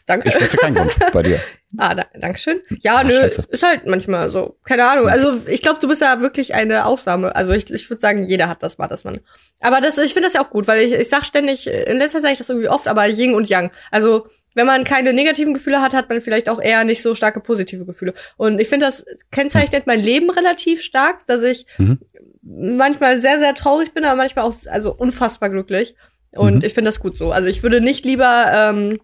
Danke. 0.07 0.29
ich 0.29 0.41
wüsste 0.41 0.57
keinen 0.57 0.75
Grund 0.75 0.95
bei 1.13 1.23
dir. 1.23 1.39
ah, 1.79 1.95
da, 1.95 2.07
Dankeschön. 2.19 2.61
Ja, 2.81 2.97
Ah, 2.97 3.05
nö, 3.05 3.13
scheiße. 3.13 3.45
ist 3.51 3.63
halt 3.63 3.87
manchmal 3.87 4.29
so. 4.31 4.57
Keine 4.65 4.85
Ahnung. 4.89 5.09
Also 5.09 5.41
ich 5.47 5.63
glaube, 5.63 5.79
du 5.81 5.89
bist 5.89 6.01
ja 6.01 6.21
wirklich 6.21 6.55
eine 6.55 6.87
Ausnahme. 6.87 7.37
Also 7.37 7.53
ich, 7.53 7.71
ich 7.71 7.89
würde 7.91 8.01
sagen, 8.01 8.25
jeder 8.25 8.49
hat 8.49 8.63
das 8.63 8.79
mal, 8.79 8.89
dass 8.89 9.05
man. 9.05 9.21
Aber 9.61 9.81
das, 9.81 9.99
ich 9.99 10.15
finde 10.15 10.27
das 10.29 10.35
ja 10.35 10.43
auch 10.43 10.51
gut, 10.51 10.67
weil 10.69 10.83
ich, 10.83 10.93
ich 10.95 11.09
sag 11.09 11.25
ständig, 11.25 11.67
in 11.67 11.99
letzter 11.99 12.19
Zeit 12.19 12.23
sage 12.23 12.33
ich 12.33 12.39
das 12.39 12.49
irgendwie 12.49 12.69
oft, 12.69 12.89
aber 12.89 13.07
Yin 13.07 13.35
und 13.35 13.49
Yang. 13.49 13.71
Also 13.91 14.27
wenn 14.55 14.67
man 14.67 14.85
keine 14.85 15.13
negativen 15.13 15.55
Gefühle 15.55 15.81
hat, 15.83 15.95
hat 15.95 16.09
man 16.09 16.21
vielleicht 16.21 16.49
auch 16.49 16.61
eher 16.61 16.85
nicht 16.85 17.01
so 17.03 17.15
starke 17.15 17.41
positive 17.41 17.87
Gefühle. 17.87 18.13
Und 18.37 18.61
ich 18.61 18.69
finde, 18.69 18.87
das 18.87 19.05
kennzeichnet 19.31 19.87
mein 19.87 20.01
Leben 20.01 20.29
relativ 20.31 20.83
stark, 20.83 21.27
dass 21.27 21.43
ich 21.43 21.67
Mhm. 21.79 21.99
manchmal 22.43 23.21
sehr, 23.21 23.39
sehr 23.39 23.55
traurig 23.55 23.93
bin, 23.95 24.05
aber 24.05 24.17
manchmal 24.17 24.45
auch 24.47 24.55
also 24.71 24.95
unfassbar 24.95 25.49
glücklich. 25.51 25.95
Und 26.35 26.57
Mhm. 26.57 26.65
ich 26.65 26.75
finde 26.75 26.89
das 26.91 27.01
gut 27.01 27.17
so. 27.19 27.31
Also 27.33 27.49
ich 27.49 27.63
würde 27.63 27.81
nicht 27.81 28.05
lieber 28.05 28.47
ähm, 28.55 28.99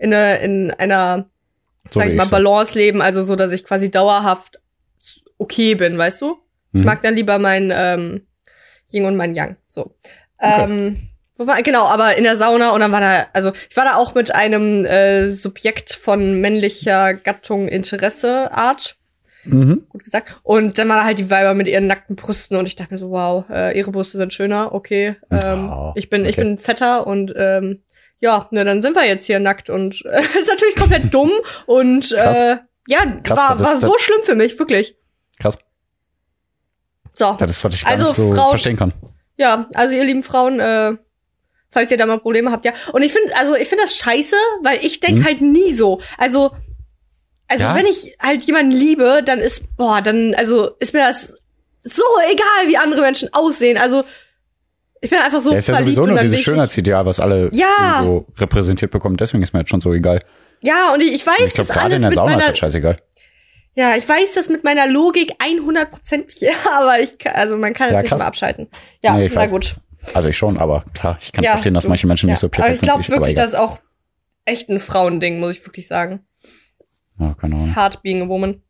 in, 0.00 0.12
eine, 0.14 0.38
in 0.38 0.70
einer, 0.72 1.26
So 1.90 2.00
sag 2.00 2.08
ich 2.08 2.16
mal, 2.16 2.24
ich. 2.24 2.30
Balance 2.30 2.76
leben, 2.78 3.00
also 3.02 3.22
so, 3.22 3.36
dass 3.36 3.52
ich 3.52 3.64
quasi 3.64 3.90
dauerhaft 3.90 4.60
okay 5.38 5.74
bin, 5.74 5.96
weißt 5.96 6.20
du? 6.22 6.38
Ich 6.72 6.80
Mhm. 6.80 6.86
mag 6.86 7.02
dann 7.02 7.14
lieber 7.16 7.38
mein 7.38 7.72
ähm, 7.74 8.26
Yin 8.92 9.04
und 9.04 9.16
mein 9.16 9.34
Yang. 9.34 9.56
So. 9.68 9.94
Okay. 10.38 10.64
Ähm, 10.64 10.96
wo 11.36 11.46
war, 11.46 11.62
genau, 11.62 11.86
aber 11.86 12.16
in 12.16 12.24
der 12.24 12.36
Sauna 12.36 12.70
und 12.70 12.80
dann 12.80 12.92
war 12.92 13.00
da, 13.00 13.26
also 13.32 13.52
ich 13.68 13.76
war 13.76 13.84
da 13.84 13.96
auch 13.96 14.14
mit 14.14 14.34
einem 14.34 14.84
äh, 14.84 15.28
Subjekt 15.28 15.90
von 15.92 16.40
männlicher 16.40 17.14
Gattung 17.14 17.68
Interesse 17.68 18.52
Art 18.52 18.96
Mhm. 19.44 19.86
gut 19.88 20.04
gesagt. 20.04 20.38
Und 20.42 20.76
dann 20.78 20.86
waren 20.90 20.98
da 20.98 21.04
halt 21.04 21.18
die 21.18 21.30
Weiber 21.30 21.54
mit 21.54 21.66
ihren 21.66 21.86
nackten 21.86 22.14
Brüsten 22.14 22.58
und 22.58 22.66
ich 22.66 22.76
dachte 22.76 22.92
mir 22.92 22.98
so, 22.98 23.10
wow, 23.10 23.46
äh, 23.48 23.76
ihre 23.76 23.90
Brüste 23.90 24.18
sind 24.18 24.34
schöner, 24.34 24.74
okay. 24.74 25.16
Ähm, 25.30 25.70
Oh, 25.72 25.92
ich 25.94 26.10
bin, 26.10 26.26
ich 26.26 26.32
okay. 26.36 26.44
bin 26.44 26.58
fetter 26.58 27.06
und 27.06 27.32
ähm, 27.36 27.82
ja, 28.20 28.48
ne, 28.50 28.64
dann 28.64 28.82
sind 28.82 28.94
wir 28.94 29.06
jetzt 29.06 29.26
hier 29.26 29.38
nackt 29.40 29.70
und 29.70 30.04
äh, 30.04 30.20
ist 30.38 30.48
natürlich 30.48 30.76
komplett 30.76 31.12
dumm 31.12 31.32
und 31.66 32.10
Krass. 32.10 32.38
äh, 32.38 32.56
ja, 32.86 32.98
Krass, 33.24 33.38
war, 33.38 33.56
das- 33.56 33.66
war 33.66 33.74
das- 33.74 33.80
so 33.82 33.94
schlimm 33.98 34.20
für 34.24 34.34
mich, 34.34 34.58
wirklich. 34.58 34.96
Krass. 35.38 35.58
So, 37.14 37.36
Das 37.38 37.50
ist, 37.50 37.64
was 37.64 37.74
ich 37.74 37.82
gar 37.84 37.92
Also 37.92 38.12
so 38.12 38.32
Frauen- 38.32 38.50
verstehen 38.50 38.76
kann. 38.76 38.92
ja, 39.36 39.68
also 39.74 39.94
ihr 39.94 40.04
lieben 40.04 40.22
Frauen, 40.22 40.60
äh, 40.60 40.92
falls 41.70 41.90
ihr 41.90 41.96
da 41.96 42.06
mal 42.06 42.18
Probleme 42.20 42.50
habt, 42.50 42.64
ja. 42.64 42.72
Und 42.92 43.02
ich 43.02 43.12
finde, 43.12 43.36
also 43.36 43.54
ich 43.54 43.68
finde 43.68 43.84
das 43.84 43.96
scheiße, 43.96 44.36
weil 44.62 44.78
ich 44.84 45.00
denk 45.00 45.18
Hm? 45.18 45.24
halt 45.24 45.40
nie 45.40 45.72
so. 45.74 46.00
Also, 46.18 46.52
also 47.48 47.64
Ja? 47.66 47.74
wenn 47.74 47.86
ich 47.86 48.16
halt 48.20 48.44
jemanden 48.44 48.70
liebe, 48.72 49.22
dann 49.24 49.38
ist, 49.40 49.62
boah, 49.76 50.00
dann, 50.02 50.34
also 50.34 50.70
ist 50.78 50.92
mir 50.94 51.00
das 51.06 51.34
so 51.82 52.02
egal, 52.30 52.68
wie 52.68 52.76
andere 52.76 53.00
Menschen 53.00 53.32
aussehen. 53.32 53.76
Also 53.78 54.04
ich 55.00 55.10
bin 55.10 55.18
einfach 55.18 55.40
so 55.40 55.52
Ja, 55.52 55.58
ist 55.58 55.68
ja 55.68 55.76
sowieso 55.76 56.02
und 56.02 56.10
nur 56.10 56.18
dieses 56.18 56.38
ich 56.38 56.44
Schönheitsideal, 56.44 57.06
was 57.06 57.20
alle 57.20 57.48
Ja. 57.52 58.02
so 58.04 58.26
repräsentiert 58.38 58.90
bekommen. 58.90 59.16
Deswegen 59.16 59.42
ist 59.42 59.52
mir 59.52 59.60
jetzt 59.60 59.70
schon 59.70 59.80
so 59.80 59.92
egal. 59.92 60.20
Ja, 60.62 60.92
und 60.92 61.00
ich, 61.02 61.12
ich 61.14 61.26
weiß, 61.26 61.40
Ich 61.46 61.54
glaube, 61.54 61.72
gerade 61.72 61.94
in 61.96 62.02
der 62.02 62.12
Sauna 62.12 62.32
ist 62.32 62.36
meiner, 62.38 62.48
das 62.50 62.58
scheißegal. 62.58 62.98
ja, 63.74 63.96
ich 63.96 64.06
weiß 64.08 64.34
das 64.34 64.48
mit 64.50 64.62
meiner 64.64 64.86
Logik 64.86 65.32
100% 65.38 66.24
ja, 66.40 66.52
aber 66.78 67.00
ich 67.00 67.16
kann, 67.18 67.34
also 67.34 67.56
man 67.56 67.72
kann 67.72 67.88
es 67.88 67.94
Ja, 67.94 68.02
nicht 68.02 68.10
mal 68.10 68.20
abschalten. 68.22 68.68
Ja, 69.02 69.14
Nee, 69.16 69.26
ich 69.26 69.34
na 69.34 69.40
weiß. 69.42 69.50
gut. 69.50 69.76
Also 70.14 70.28
ich 70.30 70.36
schon, 70.36 70.58
aber 70.58 70.84
klar, 70.94 71.18
ich 71.20 71.32
kann 71.32 71.44
Ja, 71.44 71.52
verstehen, 71.52 71.74
dass 71.74 71.84
du- 71.84 71.88
manche 71.90 72.06
Menschen 72.06 72.28
nicht 72.30 72.38
so 72.38 72.46
Aber 72.46 72.56
perfekt 72.56 72.76
ich 72.76 72.82
glaube 72.82 73.02
sind. 73.02 73.08
wie 73.14 73.18
wirklich, 73.18 73.36
aber 73.38 73.42
das 73.44 73.52
ist 73.54 73.58
auch 73.58 73.78
echt 74.44 74.68
ein 74.70 74.80
Frauending, 74.80 75.40
muss 75.40 75.56
ich 75.56 75.66
wirklich 75.66 75.86
sagen. 75.86 76.20
Ja, 77.18 77.34
keine 77.38 77.54
Ahnung. 77.56 77.76
Hard 77.76 78.02
being 78.02 78.22
a 78.22 78.28
woman. 78.28 78.62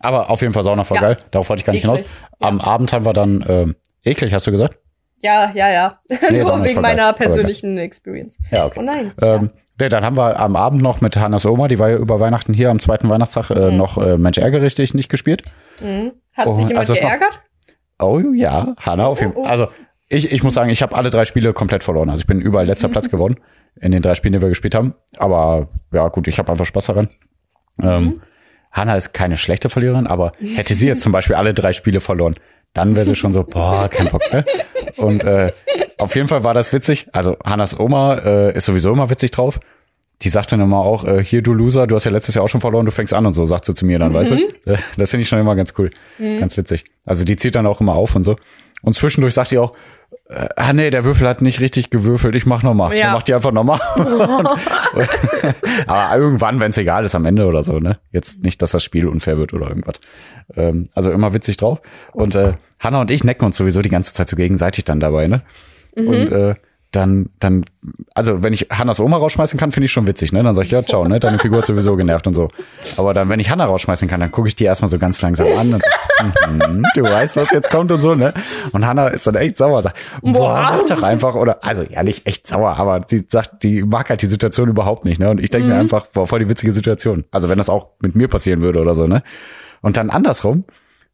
Aber 0.00 0.28
auf 0.30 0.42
jeden 0.42 0.52
Fall 0.52 0.62
Sauna 0.62 0.84
voll 0.84 0.98
geil. 0.98 1.18
Darauf 1.30 1.48
wollte 1.48 1.60
ich 1.60 1.64
gar 1.64 1.72
nicht 1.72 1.84
Eklig. 1.84 2.00
hinaus. 2.06 2.10
Am 2.40 2.60
Abend 2.60 2.92
haben 2.92 3.06
wir 3.06 3.14
dann, 3.14 3.42
ähm, 3.48 3.76
eklig, 4.04 4.34
hast 4.34 4.46
du 4.46 4.50
gesagt? 4.50 4.78
Ja, 5.20 5.50
ja, 5.54 5.70
ja. 5.70 5.98
Nee, 6.30 6.42
Nur 6.42 6.62
wegen 6.64 6.80
meiner 6.80 7.12
persönlichen 7.12 7.78
Experience. 7.78 8.36
Ja, 8.50 8.66
okay. 8.66 8.78
Oh 8.80 8.82
nein. 8.82 9.12
Ähm, 9.20 9.50
nee, 9.80 9.88
dann 9.88 10.04
haben 10.04 10.16
wir 10.16 10.38
am 10.38 10.56
Abend 10.56 10.82
noch 10.82 11.00
mit 11.00 11.16
Hannas 11.16 11.46
Oma, 11.46 11.68
die 11.68 11.78
war 11.78 11.90
ja 11.90 11.96
über 11.96 12.20
Weihnachten 12.20 12.52
hier 12.52 12.70
am 12.70 12.78
zweiten 12.80 13.08
Weihnachtstag, 13.08 13.50
äh, 13.50 13.70
Mhm. 13.70 13.76
noch 13.78 13.98
äh, 13.98 14.18
Mensch 14.18 14.38
ärgere 14.38 14.64
ich 14.64 14.74
dich 14.74 14.94
nicht 14.94 15.08
gespielt. 15.08 15.42
Mhm. 15.80 16.12
Hat 16.34 16.46
Oh, 16.46 16.54
sich 16.54 16.68
jemand 16.68 16.88
also 16.88 16.94
geärgert? 16.94 17.40
Oh 17.98 18.20
ja, 18.34 18.74
Hanna 18.78 19.06
auf 19.06 19.20
jeden 19.20 19.32
Oh, 19.34 19.40
oh. 19.40 19.42
Fall. 19.44 19.50
Also 19.52 19.68
ich, 20.08 20.32
ich 20.32 20.42
muss 20.44 20.54
sagen, 20.54 20.70
ich 20.70 20.82
habe 20.82 20.94
alle 20.94 21.10
drei 21.10 21.24
Spiele 21.24 21.52
komplett 21.52 21.82
verloren. 21.82 22.10
Also 22.10 22.20
ich 22.20 22.26
bin 22.26 22.40
überall 22.40 22.66
letzter 22.66 22.88
Platz 22.90 23.10
geworden 23.10 23.36
in 23.80 23.92
den 23.92 24.02
drei 24.02 24.14
Spielen, 24.14 24.34
die 24.34 24.40
wir 24.42 24.48
gespielt 24.50 24.74
haben. 24.74 24.94
Aber 25.16 25.68
ja 25.92 26.08
gut, 26.08 26.28
ich 26.28 26.38
habe 26.38 26.52
einfach 26.52 26.66
Spaß 26.66 26.86
daran. 26.86 27.08
Mhm. 27.78 27.88
Ähm, 27.88 28.22
Hanna 28.70 28.94
ist 28.96 29.14
keine 29.14 29.38
schlechte 29.38 29.70
Verliererin, 29.70 30.06
aber 30.06 30.32
hätte 30.54 30.74
sie 30.74 30.86
jetzt 30.86 31.00
zum 31.02 31.10
Beispiel 31.12 31.36
alle 31.36 31.54
drei 31.54 31.72
Spiele 31.72 32.00
verloren, 32.00 32.34
dann 32.76 32.94
wäre 32.94 33.06
sie 33.06 33.14
schon 33.14 33.32
so, 33.32 33.42
boah, 33.42 33.88
kein 33.88 34.08
Bock, 34.08 34.22
ne? 34.32 34.44
Und 34.96 35.24
äh, 35.24 35.52
auf 35.98 36.14
jeden 36.14 36.28
Fall 36.28 36.44
war 36.44 36.54
das 36.54 36.72
witzig. 36.72 37.08
Also 37.12 37.36
Hannas 37.44 37.78
Oma 37.78 38.16
äh, 38.16 38.56
ist 38.56 38.66
sowieso 38.66 38.92
immer 38.92 39.08
witzig 39.10 39.30
drauf. 39.30 39.60
Die 40.22 40.28
sagt 40.28 40.52
dann 40.52 40.60
immer 40.60 40.78
auch, 40.78 41.04
äh, 41.04 41.24
hier 41.24 41.42
du 41.42 41.52
Loser, 41.52 41.86
du 41.86 41.94
hast 41.94 42.04
ja 42.04 42.10
letztes 42.10 42.34
Jahr 42.34 42.44
auch 42.44 42.48
schon 42.48 42.60
verloren, 42.60 42.86
du 42.86 42.92
fängst 42.92 43.12
an 43.12 43.26
und 43.26 43.34
so, 43.34 43.44
sagt 43.44 43.66
sie 43.66 43.74
zu 43.74 43.84
mir 43.84 43.98
dann, 43.98 44.14
weißt 44.14 44.30
du? 44.30 44.38
Das 44.96 45.10
finde 45.10 45.22
ich 45.22 45.28
schon 45.28 45.38
immer 45.38 45.54
ganz 45.56 45.74
cool, 45.78 45.90
ganz 46.18 46.56
witzig. 46.56 46.84
Also 47.04 47.24
die 47.24 47.36
zieht 47.36 47.54
dann 47.54 47.66
auch 47.66 47.80
immer 47.80 47.94
auf 47.94 48.14
und 48.16 48.24
so. 48.24 48.36
Und 48.86 48.92
zwischendurch 48.92 49.34
sagt 49.34 49.50
die 49.50 49.58
auch, 49.58 49.72
äh, 50.28 50.46
ah 50.54 50.72
nee, 50.72 50.90
der 50.90 51.04
Würfel 51.04 51.26
hat 51.26 51.42
nicht 51.42 51.60
richtig 51.60 51.90
gewürfelt, 51.90 52.36
ich 52.36 52.46
mach 52.46 52.62
nochmal. 52.62 52.96
Ja. 52.96 53.06
Dann 53.06 53.14
macht 53.14 53.26
die 53.26 53.34
einfach 53.34 53.50
nochmal. 53.50 53.80
Aber 55.88 56.16
irgendwann, 56.16 56.60
wenn 56.60 56.70
es 56.70 56.78
egal 56.78 57.04
ist, 57.04 57.16
am 57.16 57.24
Ende 57.24 57.46
oder 57.46 57.64
so, 57.64 57.80
ne? 57.80 57.98
Jetzt 58.12 58.44
nicht, 58.44 58.62
dass 58.62 58.70
das 58.70 58.84
Spiel 58.84 59.08
unfair 59.08 59.38
wird 59.38 59.52
oder 59.54 59.66
irgendwas. 59.68 59.96
Ähm, 60.54 60.88
also 60.94 61.10
immer 61.10 61.34
witzig 61.34 61.56
drauf. 61.56 61.80
Und 62.12 62.36
äh, 62.36 62.52
Hanna 62.78 63.00
und 63.00 63.10
ich 63.10 63.24
necken 63.24 63.44
uns 63.44 63.56
sowieso 63.56 63.82
die 63.82 63.88
ganze 63.88 64.14
Zeit 64.14 64.28
so 64.28 64.36
gegenseitig 64.36 64.84
dann 64.84 65.00
dabei, 65.00 65.26
ne? 65.26 65.42
Und 65.96 66.30
äh, 66.30 66.54
dann, 66.96 67.28
dann, 67.40 67.64
also 68.14 68.42
wenn 68.42 68.54
ich 68.54 68.68
Hannas 68.70 69.00
Oma 69.00 69.18
rausschmeißen 69.18 69.60
kann, 69.60 69.70
finde 69.70 69.84
ich 69.84 69.92
schon 69.92 70.06
witzig, 70.06 70.32
ne? 70.32 70.42
Dann 70.42 70.54
sag 70.54 70.64
ich, 70.64 70.70
ja, 70.70 70.82
ciao, 70.82 71.06
ne? 71.06 71.20
Deine 71.20 71.38
Figur 71.38 71.58
hat 71.58 71.66
sowieso 71.66 71.94
genervt 71.94 72.26
und 72.26 72.32
so. 72.32 72.48
Aber 72.96 73.12
dann, 73.12 73.28
wenn 73.28 73.38
ich 73.38 73.50
Hanna 73.50 73.66
rausschmeißen 73.66 74.08
kann, 74.08 74.20
dann 74.20 74.30
gucke 74.30 74.48
ich 74.48 74.56
die 74.56 74.64
erstmal 74.64 74.88
so 74.88 74.98
ganz 74.98 75.20
langsam 75.20 75.46
an 75.48 75.74
und 75.74 75.82
so, 75.82 76.50
mhm, 76.50 76.86
du 76.94 77.02
weißt, 77.02 77.36
was 77.36 77.50
jetzt 77.52 77.70
kommt 77.70 77.92
und 77.92 78.00
so, 78.00 78.14
ne? 78.14 78.32
Und 78.72 78.86
Hanna 78.86 79.08
ist 79.08 79.26
dann 79.26 79.34
echt 79.34 79.58
sauer, 79.58 79.82
sagt, 79.82 79.98
boah, 80.22 80.54
mach 80.62 80.86
doch 80.86 81.02
einfach, 81.02 81.34
oder, 81.34 81.62
also 81.62 81.82
ja, 81.82 82.02
nicht 82.02 82.26
echt 82.26 82.46
sauer, 82.46 82.76
aber 82.78 83.02
sie 83.06 83.24
sagt, 83.28 83.62
die 83.62 83.82
mag 83.82 84.08
halt 84.08 84.22
die 84.22 84.26
Situation 84.26 84.68
überhaupt 84.68 85.04
nicht, 85.04 85.20
ne? 85.20 85.28
Und 85.28 85.38
ich 85.38 85.50
denke 85.50 85.68
mir 85.68 85.74
einfach, 85.74 86.06
boah, 86.06 86.26
voll 86.26 86.38
die 86.38 86.48
witzige 86.48 86.72
Situation. 86.72 87.24
Also 87.30 87.50
wenn 87.50 87.58
das 87.58 87.68
auch 87.68 87.90
mit 88.00 88.16
mir 88.16 88.28
passieren 88.28 88.62
würde 88.62 88.80
oder 88.80 88.94
so, 88.94 89.06
ne? 89.06 89.22
Und 89.82 89.98
dann 89.98 90.08
andersrum, 90.08 90.64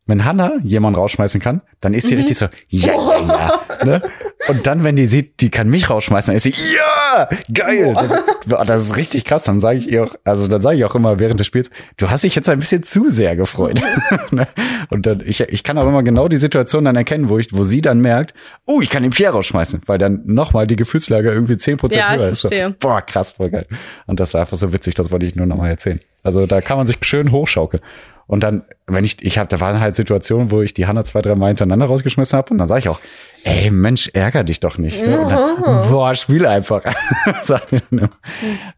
wenn 0.07 0.25
Hanna 0.25 0.55
jemanden 0.65 0.99
rausschmeißen 0.99 1.41
kann, 1.41 1.63
dann 1.81 1.95
ist 1.95 2.09
sie 2.09 2.17
richtig 2.17 2.37
so, 2.37 2.47
ja, 2.69 2.93
ja, 2.93 3.27
ja. 3.27 3.53
Ne? 3.85 4.03
Und 4.49 4.67
dann, 4.67 4.85
wenn 4.85 4.95
die 4.95 5.07
sieht, 5.07 5.41
die 5.41 5.51
kann 5.51 5.69
mich 5.69 5.91
rausschmeißen, 5.91 6.29
dann 6.29 6.37
ist 6.37 6.45
sie, 6.45 6.55
ja, 6.77 7.29
geil. 7.53 7.95
Das, 7.95 8.17
das 8.47 8.81
ist 8.83 8.97
richtig 8.97 9.25
krass. 9.25 9.43
Dann 9.43 9.59
sage 9.59 9.79
ich 9.79 9.91
ihr 9.91 10.05
auch, 10.05 10.15
also 10.25 10.47
dann 10.47 10.63
sage 10.63 10.77
ich 10.77 10.85
auch 10.85 10.95
immer 10.95 11.19
während 11.19 11.41
des 11.41 11.49
Spiels, 11.49 11.71
du 11.97 12.11
hast 12.11 12.23
dich 12.23 12.37
jetzt 12.37 12.49
ein 12.49 12.61
bisschen 12.61 12.83
zu 12.83 13.11
sehr 13.11 13.37
gefreut. 13.37 13.81
Ne? 14.31 14.47
Und 14.89 15.07
dann, 15.07 15.23
ich, 15.27 15.41
ich 15.41 15.63
kann 15.63 15.77
auch 15.77 15.87
immer 15.87 16.03
genau 16.03 16.27
die 16.27 16.39
Situation 16.39 16.85
dann 16.85 16.97
erkennen, 16.97 17.29
wo 17.29 17.39
ich, 17.39 17.49
wo 17.53 17.65
sie 17.65 17.83
dann 17.83 18.01
merkt, 18.01 18.33
oh, 18.65 18.81
ich 18.81 18.89
kann 18.89 19.03
den 19.03 19.11
Pierre 19.11 19.35
rausschmeißen, 19.35 19.83
weil 19.87 19.99
dann 19.99 20.23
nochmal 20.25 20.67
die 20.67 20.77
Gefühlslage 20.77 21.31
irgendwie 21.31 21.55
10% 21.55 21.95
Ja, 21.95 22.15
ich 22.15 22.21
höher 22.21 22.29
ist. 22.31 22.43
So, 22.43 22.49
boah, 22.79 23.03
krass, 23.03 23.33
voll 23.33 23.51
geil. 23.51 23.67
Und 24.07 24.21
das 24.21 24.33
war 24.33 24.41
einfach 24.43 24.57
so 24.57 24.73
witzig, 24.73 24.95
das 24.95 25.11
wollte 25.11 25.27
ich 25.27 25.35
nur 25.35 25.47
nochmal 25.47 25.71
erzählen. 25.71 26.01
Also 26.23 26.47
da 26.47 26.61
kann 26.61 26.77
man 26.77 26.87
sich 26.87 26.97
schön 27.03 27.33
hochschaukeln. 27.33 27.83
Und 28.27 28.45
dann, 28.45 28.65
wenn 28.87 29.05
ich, 29.05 29.23
ich 29.25 29.39
habe, 29.39 29.49
da 29.49 29.61
waren 29.61 29.81
halt 29.81 29.97
Situationen, 29.97 30.51
wo 30.51 30.63
ich 30.63 30.75
die 30.75 30.87
Hanna 30.87 31.05
zwei, 31.05 31.21
drei 31.21 31.35
Mal 31.35 31.49
hintereinander 31.49 31.87
rausgeschmissen 31.87 32.37
habe 32.37 32.51
und 32.51 32.59
dann 32.59 32.67
sage 32.69 32.79
ich 32.81 32.89
auch, 32.89 33.01
ey 33.45 33.71
Mensch, 33.71 34.09
ärger 34.15 34.45
dich 34.45 34.61
doch 34.61 34.79
nicht. 34.79 35.03
Ne? 35.05 35.17
Dann, 35.29 35.91
boah, 35.91 36.15
spiel 36.15 36.47
einfach. 36.47 36.83
Sag 37.43 37.71
mir 37.73 37.81
dann 37.91 37.99
immer. 37.99 38.11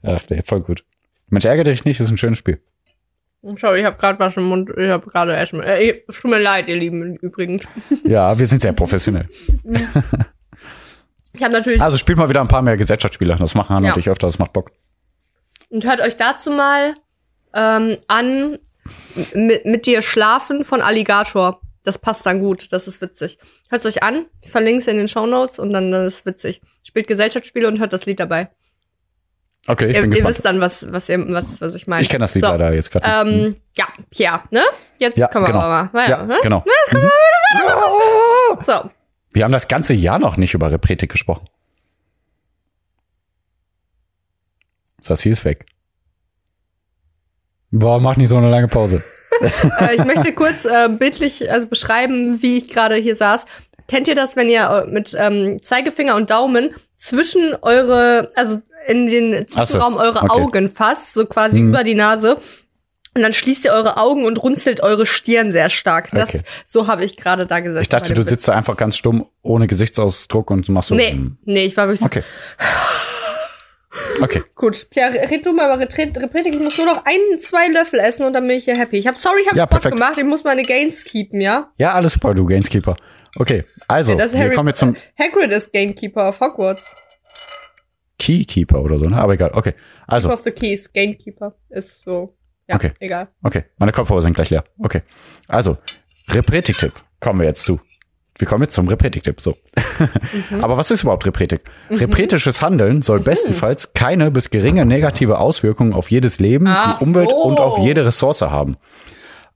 Ach, 0.02 0.22
nee, 0.30 0.42
voll 0.44 0.60
gut. 0.60 0.84
Mensch, 1.28 1.44
ärger 1.44 1.64
dich 1.64 1.84
nicht, 1.84 2.00
ist 2.00 2.10
ein 2.10 2.16
schönes 2.16 2.38
Spiel. 2.38 2.60
Schau, 3.56 3.74
ich 3.74 3.84
habe 3.84 3.96
gerade 3.98 4.18
was 4.18 4.36
im 4.38 4.44
Mund. 4.44 4.70
Ich 4.74 4.88
habe 4.88 5.06
gerade 5.10 5.36
Essen. 5.36 5.62
Äh, 5.62 6.00
tut 6.10 6.30
mir 6.30 6.38
leid, 6.40 6.66
ihr 6.66 6.76
Lieben, 6.76 7.16
übrigens. 7.16 7.64
Ja, 8.04 8.38
wir 8.38 8.46
sind 8.46 8.62
sehr 8.62 8.72
professionell. 8.72 9.28
Ich 11.32 11.42
habe 11.42 11.52
natürlich. 11.52 11.80
Also 11.82 11.98
spielt 11.98 12.16
mal 12.18 12.28
wieder 12.28 12.40
ein 12.40 12.48
paar 12.48 12.62
mehr 12.62 12.76
Gesellschaftsspiele. 12.76 13.36
Das 13.36 13.54
machen 13.54 13.74
Hanna 13.76 13.88
Ja. 13.88 13.92
und 13.94 13.98
ich 14.00 14.08
öfter, 14.08 14.26
das 14.28 14.38
macht 14.38 14.52
Bock. 14.52 14.72
Und 15.68 15.84
hört 15.84 16.00
euch 16.00 16.16
dazu 16.16 16.50
mal 16.50 16.94
ähm, 17.52 17.98
an 18.08 18.58
mit, 19.34 19.64
mit 19.64 19.86
dir 19.86 20.02
schlafen 20.02 20.64
von 20.64 20.80
Alligator. 20.80 21.60
Das 21.82 21.98
passt 21.98 22.24
dann 22.24 22.40
gut, 22.40 22.72
das 22.72 22.88
ist 22.88 23.00
witzig. 23.02 23.38
Hört 23.68 23.84
euch 23.84 24.02
an, 24.02 24.26
ich 24.40 24.50
verlinke 24.50 24.78
es 24.78 24.86
in 24.86 24.96
den 24.96 25.08
Shownotes 25.08 25.58
und 25.58 25.72
dann 25.72 25.92
das 25.92 26.14
ist 26.14 26.26
witzig. 26.26 26.62
Spielt 26.82 27.06
Gesellschaftsspiele 27.06 27.68
und 27.68 27.78
hört 27.78 27.92
das 27.92 28.06
Lied 28.06 28.20
dabei. 28.20 28.48
Okay, 29.66 29.90
ich 29.90 29.96
ihr, 29.96 30.02
bin 30.02 30.10
ihr 30.12 30.16
gespannt. 30.16 30.34
wisst 30.34 30.44
dann, 30.44 30.60
was, 30.60 30.92
was, 30.92 31.08
ihr, 31.08 31.24
was, 31.32 31.60
was 31.60 31.74
ich 31.74 31.86
meine. 31.86 32.02
Ich 32.02 32.08
kenne 32.08 32.24
das 32.24 32.34
Lied 32.34 32.44
So, 32.44 32.50
leider 32.50 32.72
jetzt 32.72 32.90
gerade. 32.90 33.28
Ähm, 33.28 33.56
ja, 33.76 33.86
Pierre, 34.10 34.42
ne? 34.50 34.62
Jetzt 34.98 35.18
ja, 35.18 35.28
können 35.28 35.44
wir 35.44 35.52
genau. 35.52 35.64
aber 35.64 35.90
mal. 35.92 36.10
Ja, 36.10 36.22
ne? 36.24 36.38
genau. 36.42 36.64
So, 38.64 38.90
Wir 39.32 39.44
haben 39.44 39.52
das 39.52 39.68
ganze 39.68 39.94
Jahr 39.94 40.18
noch 40.18 40.36
nicht 40.36 40.54
über 40.54 40.70
Repretik 40.70 41.10
gesprochen. 41.10 41.48
Sassi 45.00 45.28
ist 45.28 45.44
weg. 45.44 45.66
Boah, 47.76 47.98
mach 48.00 48.16
nicht 48.16 48.28
so 48.28 48.36
eine 48.36 48.50
lange 48.50 48.68
Pause. 48.68 49.02
äh, 49.40 49.94
ich 49.96 50.04
möchte 50.04 50.32
kurz 50.32 50.64
äh, 50.64 50.88
bildlich 50.88 51.50
also 51.50 51.66
beschreiben, 51.66 52.40
wie 52.40 52.56
ich 52.58 52.68
gerade 52.68 52.94
hier 52.94 53.16
saß. 53.16 53.46
Kennt 53.88 54.06
ihr 54.06 54.14
das, 54.14 54.36
wenn 54.36 54.48
ihr 54.48 54.86
äh, 54.86 54.90
mit 54.90 55.14
ähm, 55.18 55.60
Zeigefinger 55.60 56.14
und 56.14 56.30
Daumen 56.30 56.70
zwischen 56.96 57.54
eure, 57.62 58.30
also 58.36 58.58
in 58.86 59.06
den 59.06 59.48
Zwischenraum 59.48 59.96
eure 59.96 60.22
okay. 60.22 60.40
Augen 60.40 60.68
fasst, 60.68 61.14
so 61.14 61.26
quasi 61.26 61.60
Mhm. 61.60 61.68
über 61.70 61.82
die 61.82 61.96
Nase? 61.96 62.38
Und 63.16 63.22
dann 63.22 63.32
schließt 63.32 63.64
ihr 63.64 63.72
eure 63.72 63.96
Augen 63.96 64.24
und 64.24 64.42
runzelt 64.42 64.80
eure 64.80 65.06
Stirn 65.06 65.52
sehr 65.52 65.68
stark. 65.68 66.10
Das, 66.12 66.30
Okay. 66.30 66.42
so 66.64 66.86
habe 66.86 67.04
ich 67.04 67.16
gerade 67.16 67.46
da 67.46 67.60
gesessen. 67.60 67.82
Ich 67.82 67.88
dachte, 67.88 68.14
du 68.14 68.22
sitzt 68.26 68.46
da 68.46 68.52
einfach 68.52 68.76
ganz 68.76 68.96
stumm, 68.96 69.26
ohne 69.42 69.66
Gesichtsausdruck 69.66 70.50
und 70.50 70.68
machst 70.68 70.88
so. 70.90 70.94
Nee, 70.94 71.10
hm. 71.10 71.38
nee, 71.44 71.64
ich 71.64 71.76
war 71.76 71.88
wirklich 71.88 72.00
so, 72.00 72.08
Okay. 74.22 74.42
Gut. 74.54 74.86
Ja, 74.94 75.06
red 75.08 75.44
du 75.46 75.52
mal 75.52 75.66
über 75.74 75.80
Repretik. 75.80 76.54
Ich 76.54 76.60
muss 76.60 76.76
nur 76.78 76.86
noch 76.86 77.04
ein, 77.04 77.38
zwei 77.38 77.68
Löffel 77.68 78.00
essen 78.00 78.24
und 78.26 78.32
dann 78.32 78.46
bin 78.46 78.56
ich 78.56 78.64
hier 78.64 78.76
happy. 78.76 78.98
Ich 78.98 79.06
hab, 79.06 79.18
sorry, 79.20 79.40
ich 79.42 79.46
habe 79.48 79.56
Ja, 79.56 79.64
Sport 79.64 79.82
perfekt. 79.82 79.94
gemacht. 79.96 80.18
Ich 80.18 80.24
muss 80.24 80.44
meine 80.44 80.62
Gains 80.62 81.04
keepen, 81.04 81.40
ja? 81.40 81.70
Ja, 81.78 81.92
alles 81.92 82.12
super, 82.14 82.34
du 82.34 82.44
Gamekeeper. 82.46 82.96
Okay, 83.36 83.64
also, 83.88 84.16
ist 84.18 84.32
wir 84.32 84.40
Harry- 84.40 84.54
kommen 84.54 84.68
jetzt 84.68 84.78
zum 84.78 84.94
Hagrid 85.18 85.50
ist 85.52 85.72
Gamekeeper 85.72 86.28
auf 86.28 86.40
Hogwarts. 86.40 86.94
Keykeeper 88.18 88.80
oder 88.80 88.98
so, 88.98 89.06
ne? 89.08 89.16
Aber 89.16 89.34
egal, 89.34 89.50
okay. 89.54 89.74
Also, 90.06 90.28
Keep 90.28 90.38
of 90.38 90.44
the 90.44 90.50
Keys, 90.52 90.92
Gamekeeper. 90.92 91.54
Ist 91.70 92.04
so. 92.04 92.36
Ja, 92.68 92.76
Okay. 92.76 92.92
egal. 93.00 93.28
okay, 93.42 93.64
meine 93.76 93.92
Kopfhörer 93.92 94.22
sind 94.22 94.34
gleich 94.34 94.50
leer. 94.50 94.64
Okay. 94.78 95.02
Also, 95.48 95.76
Repretik-Tipp 96.30 96.92
kommen 97.20 97.40
wir 97.40 97.48
jetzt 97.48 97.64
zu. 97.64 97.80
Wir 98.38 98.48
kommen 98.48 98.62
jetzt 98.62 98.74
zum 98.74 98.88
Repretik-Tipp, 98.88 99.40
so. 99.40 99.56
Mhm. 100.50 100.64
Aber 100.64 100.76
was 100.76 100.90
ist 100.90 101.02
überhaupt 101.02 101.24
Repretik? 101.24 101.60
Repretisches 101.90 102.62
Handeln 102.62 103.00
soll 103.02 103.20
bestenfalls 103.20 103.92
keine 103.92 104.30
bis 104.32 104.50
geringe 104.50 104.84
negative 104.84 105.38
Auswirkungen 105.38 105.92
auf 105.92 106.10
jedes 106.10 106.40
Leben, 106.40 106.66
Ach 106.68 106.98
die 106.98 107.04
Umwelt 107.04 107.30
so. 107.30 107.36
und 107.36 107.60
auf 107.60 107.78
jede 107.78 108.04
Ressource 108.04 108.42
haben. 108.42 108.76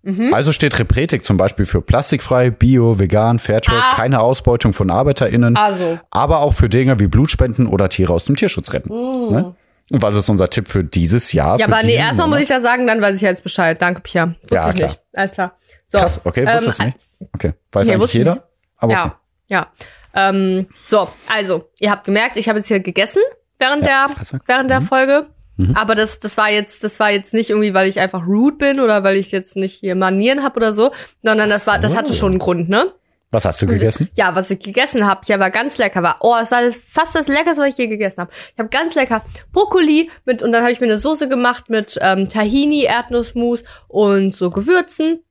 Mhm. 0.02 0.32
Also 0.32 0.52
steht 0.52 0.78
Repretik 0.78 1.24
zum 1.24 1.36
Beispiel 1.36 1.66
für 1.66 1.80
plastikfrei, 1.82 2.50
bio, 2.50 3.00
vegan, 3.00 3.40
Fairtrade, 3.40 3.82
Ah. 3.82 3.96
keine 3.96 4.20
Ausbeutung 4.20 4.72
von 4.72 4.90
ArbeiterInnen, 4.90 5.56
Also. 5.56 5.98
aber 6.10 6.38
auch 6.40 6.52
für 6.54 6.68
Dinge 6.68 7.00
wie 7.00 7.08
Blutspenden 7.08 7.66
oder 7.66 7.88
Tiere 7.88 8.12
aus 8.12 8.26
dem 8.26 8.36
Tierschutz 8.36 8.72
retten. 8.72 8.90
Ne? 8.90 9.54
Und 9.90 10.02
was 10.02 10.14
ist 10.14 10.28
unser 10.28 10.48
Tipp 10.50 10.68
für 10.68 10.84
dieses 10.84 11.32
Jahr? 11.32 11.58
Ja, 11.58 11.66
aber 11.66 11.82
nee, 11.82 11.94
erstmal 11.96 12.28
muss 12.28 12.40
ich 12.40 12.48
da 12.48 12.60
sagen, 12.60 12.86
dann 12.86 13.00
weiß 13.02 13.16
ich 13.16 13.22
jetzt 13.22 13.42
Bescheid. 13.42 13.82
Danke, 13.82 14.02
Pia. 14.02 14.34
Wusste 14.42 14.54
Ja, 14.54 14.72
klar. 14.72 14.88
nicht. 14.90 15.00
Alles 15.14 15.32
klar. 15.32 15.52
So, 15.88 15.98
Krass, 15.98 16.20
okay, 16.24 16.46
wusstest 16.46 16.78
du 16.78 16.82
ähm, 16.84 16.88
nicht? 17.18 17.28
Okay, 17.34 17.52
weiß 17.72 17.86
nee, 17.86 17.92
eigentlich 17.94 18.02
wusste 18.02 18.16
ich 18.16 18.18
jeder? 18.18 18.34
nicht. 18.34 18.42
Aber 18.78 18.92
okay. 18.92 19.12
Ja, 19.50 19.60
ja. 19.60 19.72
Ähm, 20.14 20.66
so, 20.84 21.08
also, 21.28 21.70
ihr 21.78 21.90
habt 21.90 22.04
gemerkt, 22.04 22.36
ich 22.36 22.48
habe 22.48 22.58
jetzt 22.58 22.68
hier 22.68 22.80
gegessen 22.80 23.22
während 23.58 23.86
Ja, 23.86 24.06
der 24.06 24.16
Fresse. 24.16 24.40
während 24.46 24.70
der 24.70 24.80
Folge. 24.82 25.26
Aber 25.74 25.96
das, 25.96 26.20
das 26.20 26.36
war 26.36 26.50
jetzt, 26.50 26.84
das 26.84 27.00
war 27.00 27.10
jetzt 27.10 27.34
nicht 27.34 27.50
irgendwie, 27.50 27.74
weil 27.74 27.88
ich 27.88 27.98
einfach 27.98 28.24
rude 28.28 28.56
bin 28.56 28.78
oder 28.78 29.02
weil 29.02 29.16
ich 29.16 29.32
jetzt 29.32 29.56
nicht 29.56 29.74
hier 29.80 29.96
Manieren 29.96 30.44
habe 30.44 30.56
oder 30.58 30.72
so, 30.72 30.92
sondern 31.24 31.50
das 31.50 31.66
war, 31.66 31.80
das 31.80 31.96
hatte 31.96 32.14
schon 32.14 32.30
einen 32.30 32.38
Grund, 32.38 32.68
ne? 32.68 32.92
Was 33.32 33.44
hast 33.44 33.60
du 33.60 33.66
gegessen? 33.66 34.08
Ja, 34.14 34.34
was 34.36 34.50
ich 34.50 34.60
gegessen 34.60 35.04
habe, 35.04 35.20
ja, 35.26 35.38
war 35.40 35.50
ganz 35.50 35.76
lecker. 35.76 36.02
War, 36.02 36.16
oh, 36.20 36.36
es 36.40 36.50
war 36.50 36.62
das, 36.62 36.76
fast 36.76 37.14
das 37.14 37.26
Leckerste, 37.28 37.60
was 37.60 37.70
ich 37.70 37.76
je 37.76 37.88
gegessen 37.88 38.20
habe. 38.20 38.30
Ich 38.32 38.58
habe 38.58 38.68
ganz 38.70 38.94
lecker 38.94 39.22
Brokkoli 39.52 40.10
mit 40.24 40.42
und 40.42 40.52
dann 40.52 40.62
habe 40.62 40.72
ich 40.72 40.80
mir 40.80 40.86
eine 40.86 40.98
Soße 40.98 41.28
gemacht 41.28 41.68
mit 41.68 41.98
ähm, 42.00 42.28
Tahini, 42.28 42.84
Erdnussmus 42.84 43.64
und 43.88 44.34
so 44.34 44.50
Gewürzen. 44.50 45.24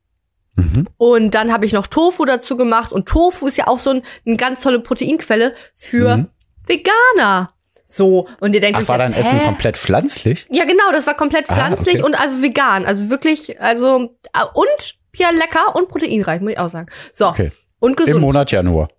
Mhm. 0.57 0.87
Und 0.97 1.31
dann 1.35 1.53
habe 1.53 1.65
ich 1.65 1.71
noch 1.71 1.87
Tofu 1.87 2.25
dazu 2.25 2.57
gemacht 2.57 2.91
und 2.91 3.07
Tofu 3.07 3.47
ist 3.47 3.57
ja 3.57 3.67
auch 3.67 3.79
so 3.79 3.91
ein, 3.91 4.01
eine 4.25 4.35
ganz 4.37 4.61
tolle 4.61 4.79
Proteinquelle 4.79 5.53
für 5.73 6.17
Mhm. 6.17 6.27
Veganer. 6.65 7.53
So 7.85 8.27
und 8.41 8.53
ihr 8.53 8.59
denkt 8.59 8.77
Ach, 8.77 8.81
euch 8.81 8.89
war 8.89 8.97
dein 8.97 9.13
Essen 9.13 9.39
hä? 9.39 9.45
komplett 9.45 9.77
pflanzlich? 9.77 10.45
Ja, 10.49 10.65
genau, 10.65 10.83
das 10.91 11.07
war 11.07 11.13
komplett 11.15 11.49
Ah, 11.49 11.53
pflanzlich 11.55 11.95
okay. 11.99 12.03
und 12.03 12.19
also 12.19 12.41
vegan, 12.41 12.85
also 12.85 13.09
wirklich, 13.09 13.61
also 13.61 14.15
äh, 14.33 14.43
und 14.53 14.95
ja 15.15 15.29
lecker 15.29 15.73
und 15.75 15.87
proteinreich, 15.87 16.41
muss 16.41 16.51
ich 16.51 16.59
auch 16.59 16.69
sagen. 16.69 16.87
So 17.13 17.27
Okay. 17.27 17.51
und 17.79 17.95
gesund 17.95 18.15
Im 18.17 18.21
Monat 18.21 18.51
Januar. 18.51 18.89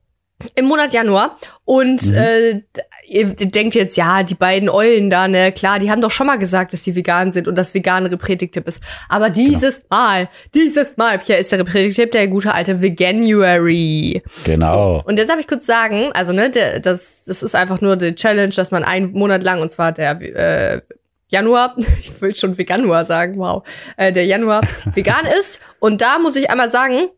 im 0.54 0.64
Monat 0.66 0.92
Januar. 0.94 1.36
Und 1.64 2.02
Mhm. 2.06 2.14
äh, 2.16 2.62
ihr 3.08 3.34
denkt 3.34 3.74
jetzt, 3.74 3.96
ja, 3.96 4.22
die 4.22 4.34
beiden 4.34 4.68
Eulen 4.68 5.10
da, 5.10 5.28
ne, 5.28 5.52
klar, 5.52 5.78
die 5.78 5.90
haben 5.90 6.00
doch 6.00 6.10
schon 6.10 6.26
mal 6.26 6.38
gesagt, 6.38 6.72
dass 6.72 6.82
die 6.82 6.94
vegan 6.94 7.32
sind 7.32 7.48
und 7.48 7.56
das 7.56 7.74
vegane 7.74 8.10
Repretik-Tipp 8.10 8.68
ist. 8.68 8.82
Aber 9.08 9.30
dieses 9.30 9.80
Mal, 9.88 10.28
dieses 10.54 10.96
Mal, 10.96 11.18
Pierre, 11.18 11.40
ist 11.40 11.50
der 11.50 11.60
Repretik-Tipp 11.60 12.12
der 12.12 12.28
gute 12.28 12.54
alte 12.54 12.82
Veganuary. 12.82 14.22
Genau. 14.44 14.98
So, 14.98 15.04
und 15.06 15.18
jetzt 15.18 15.28
darf 15.28 15.40
ich 15.40 15.48
kurz 15.48 15.66
sagen, 15.66 16.10
also 16.12 16.32
ne, 16.32 16.50
der, 16.50 16.80
das, 16.80 17.24
das 17.24 17.42
ist 17.42 17.54
einfach 17.54 17.80
nur 17.80 17.96
die 17.96 18.14
Challenge, 18.14 18.52
dass 18.54 18.70
man 18.70 18.84
einen 18.84 19.12
Monat 19.12 19.42
lang, 19.42 19.62
und 19.62 19.72
zwar 19.72 19.92
der 19.92 20.20
äh, 20.20 20.80
Januar, 21.30 21.74
ich 22.00 22.20
will 22.20 22.34
schon 22.34 22.58
Veganuar 22.58 23.04
sagen, 23.04 23.38
wow, 23.38 23.66
äh, 23.96 24.12
der 24.12 24.26
Januar 24.26 24.62
vegan 24.94 25.26
ist. 25.38 25.60
Und 25.80 26.02
da 26.02 26.18
muss 26.18 26.36
ich 26.36 26.50
einmal 26.50 26.70
sagen, 26.70 27.08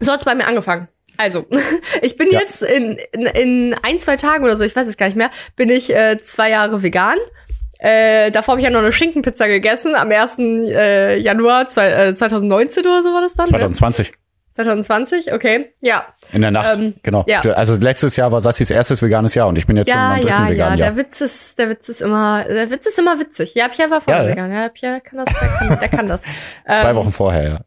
so 0.00 0.12
hat's 0.12 0.24
bei 0.24 0.34
mir 0.34 0.46
angefangen. 0.46 0.88
Also, 1.16 1.46
ich 2.02 2.16
bin 2.16 2.30
Ja. 2.30 2.40
jetzt 2.40 2.62
in, 2.62 2.98
in, 3.12 3.22
in 3.26 3.74
ein, 3.82 3.98
zwei 3.98 4.16
Tagen 4.16 4.44
oder 4.44 4.56
so, 4.56 4.64
ich 4.64 4.74
weiß 4.76 4.86
es 4.88 4.96
gar 4.96 5.06
nicht 5.06 5.16
mehr, 5.16 5.30
bin 5.56 5.70
ich 5.70 5.94
äh, 5.94 6.18
zwei 6.18 6.50
Jahre 6.50 6.82
vegan. 6.82 7.16
Äh, 7.78 8.30
davor 8.30 8.52
habe 8.52 8.60
ich 8.60 8.64
ja 8.64 8.70
noch 8.70 8.80
eine 8.80 8.90
Schinkenpizza 8.92 9.46
gegessen 9.48 9.94
am 9.94 10.10
1. 10.10 10.38
Äh, 10.38 11.18
Januar 11.18 11.68
zwei, 11.68 11.88
äh, 11.90 12.14
2019 12.16 12.82
oder 12.86 13.02
so 13.02 13.12
war 13.12 13.20
das 13.20 13.34
dann. 13.34 13.44
Ne? 13.46 13.50
2020. 13.50 14.12
2020, 14.52 15.34
okay. 15.34 15.74
Ja. 15.82 16.06
In 16.32 16.40
der 16.40 16.50
Nacht, 16.50 16.74
Ähm, 16.76 16.94
genau. 17.02 17.24
ja. 17.26 17.40
Also 17.42 17.74
letztes 17.74 18.16
Jahr 18.16 18.32
war 18.32 18.40
Sassis 18.40 18.70
erstes 18.70 19.02
veganes 19.02 19.34
Jahr 19.34 19.48
und 19.48 19.58
ich 19.58 19.66
bin 19.66 19.76
jetzt 19.76 19.90
schon 19.90 19.98
Ja, 19.98 20.08
am 20.08 20.14
dritten 20.14 20.28
ja, 20.28 20.44
ja, 20.44 20.50
veganen 20.50 20.78
Jahr. 20.78 20.88
der 20.92 20.96
Witz 20.96 21.20
ist, 21.20 21.58
der 21.58 21.68
Witz 21.68 21.90
ist 21.90 22.00
immer, 22.00 22.42
der 22.44 22.70
Witz 22.70 22.86
ist 22.86 22.98
immer 22.98 23.20
witzig. 23.20 23.54
Ja, 23.54 23.68
Pierre 23.68 23.90
war 23.90 24.00
vorher 24.00 24.22
Ja, 24.22 24.28
ja. 24.30 24.34
vegan. 24.34 24.52
Ja, 24.52 24.68
Pierre 24.70 25.00
kann 25.02 25.18
das, 25.18 25.34
der 25.38 25.48
kann, 25.48 25.78
der 25.80 25.88
kann 25.90 26.08
das. 26.08 26.22
Zwei 26.66 26.88
Ähm, 26.90 26.96
Wochen 26.96 27.12
vorher, 27.12 27.42
ja. 27.46 27.60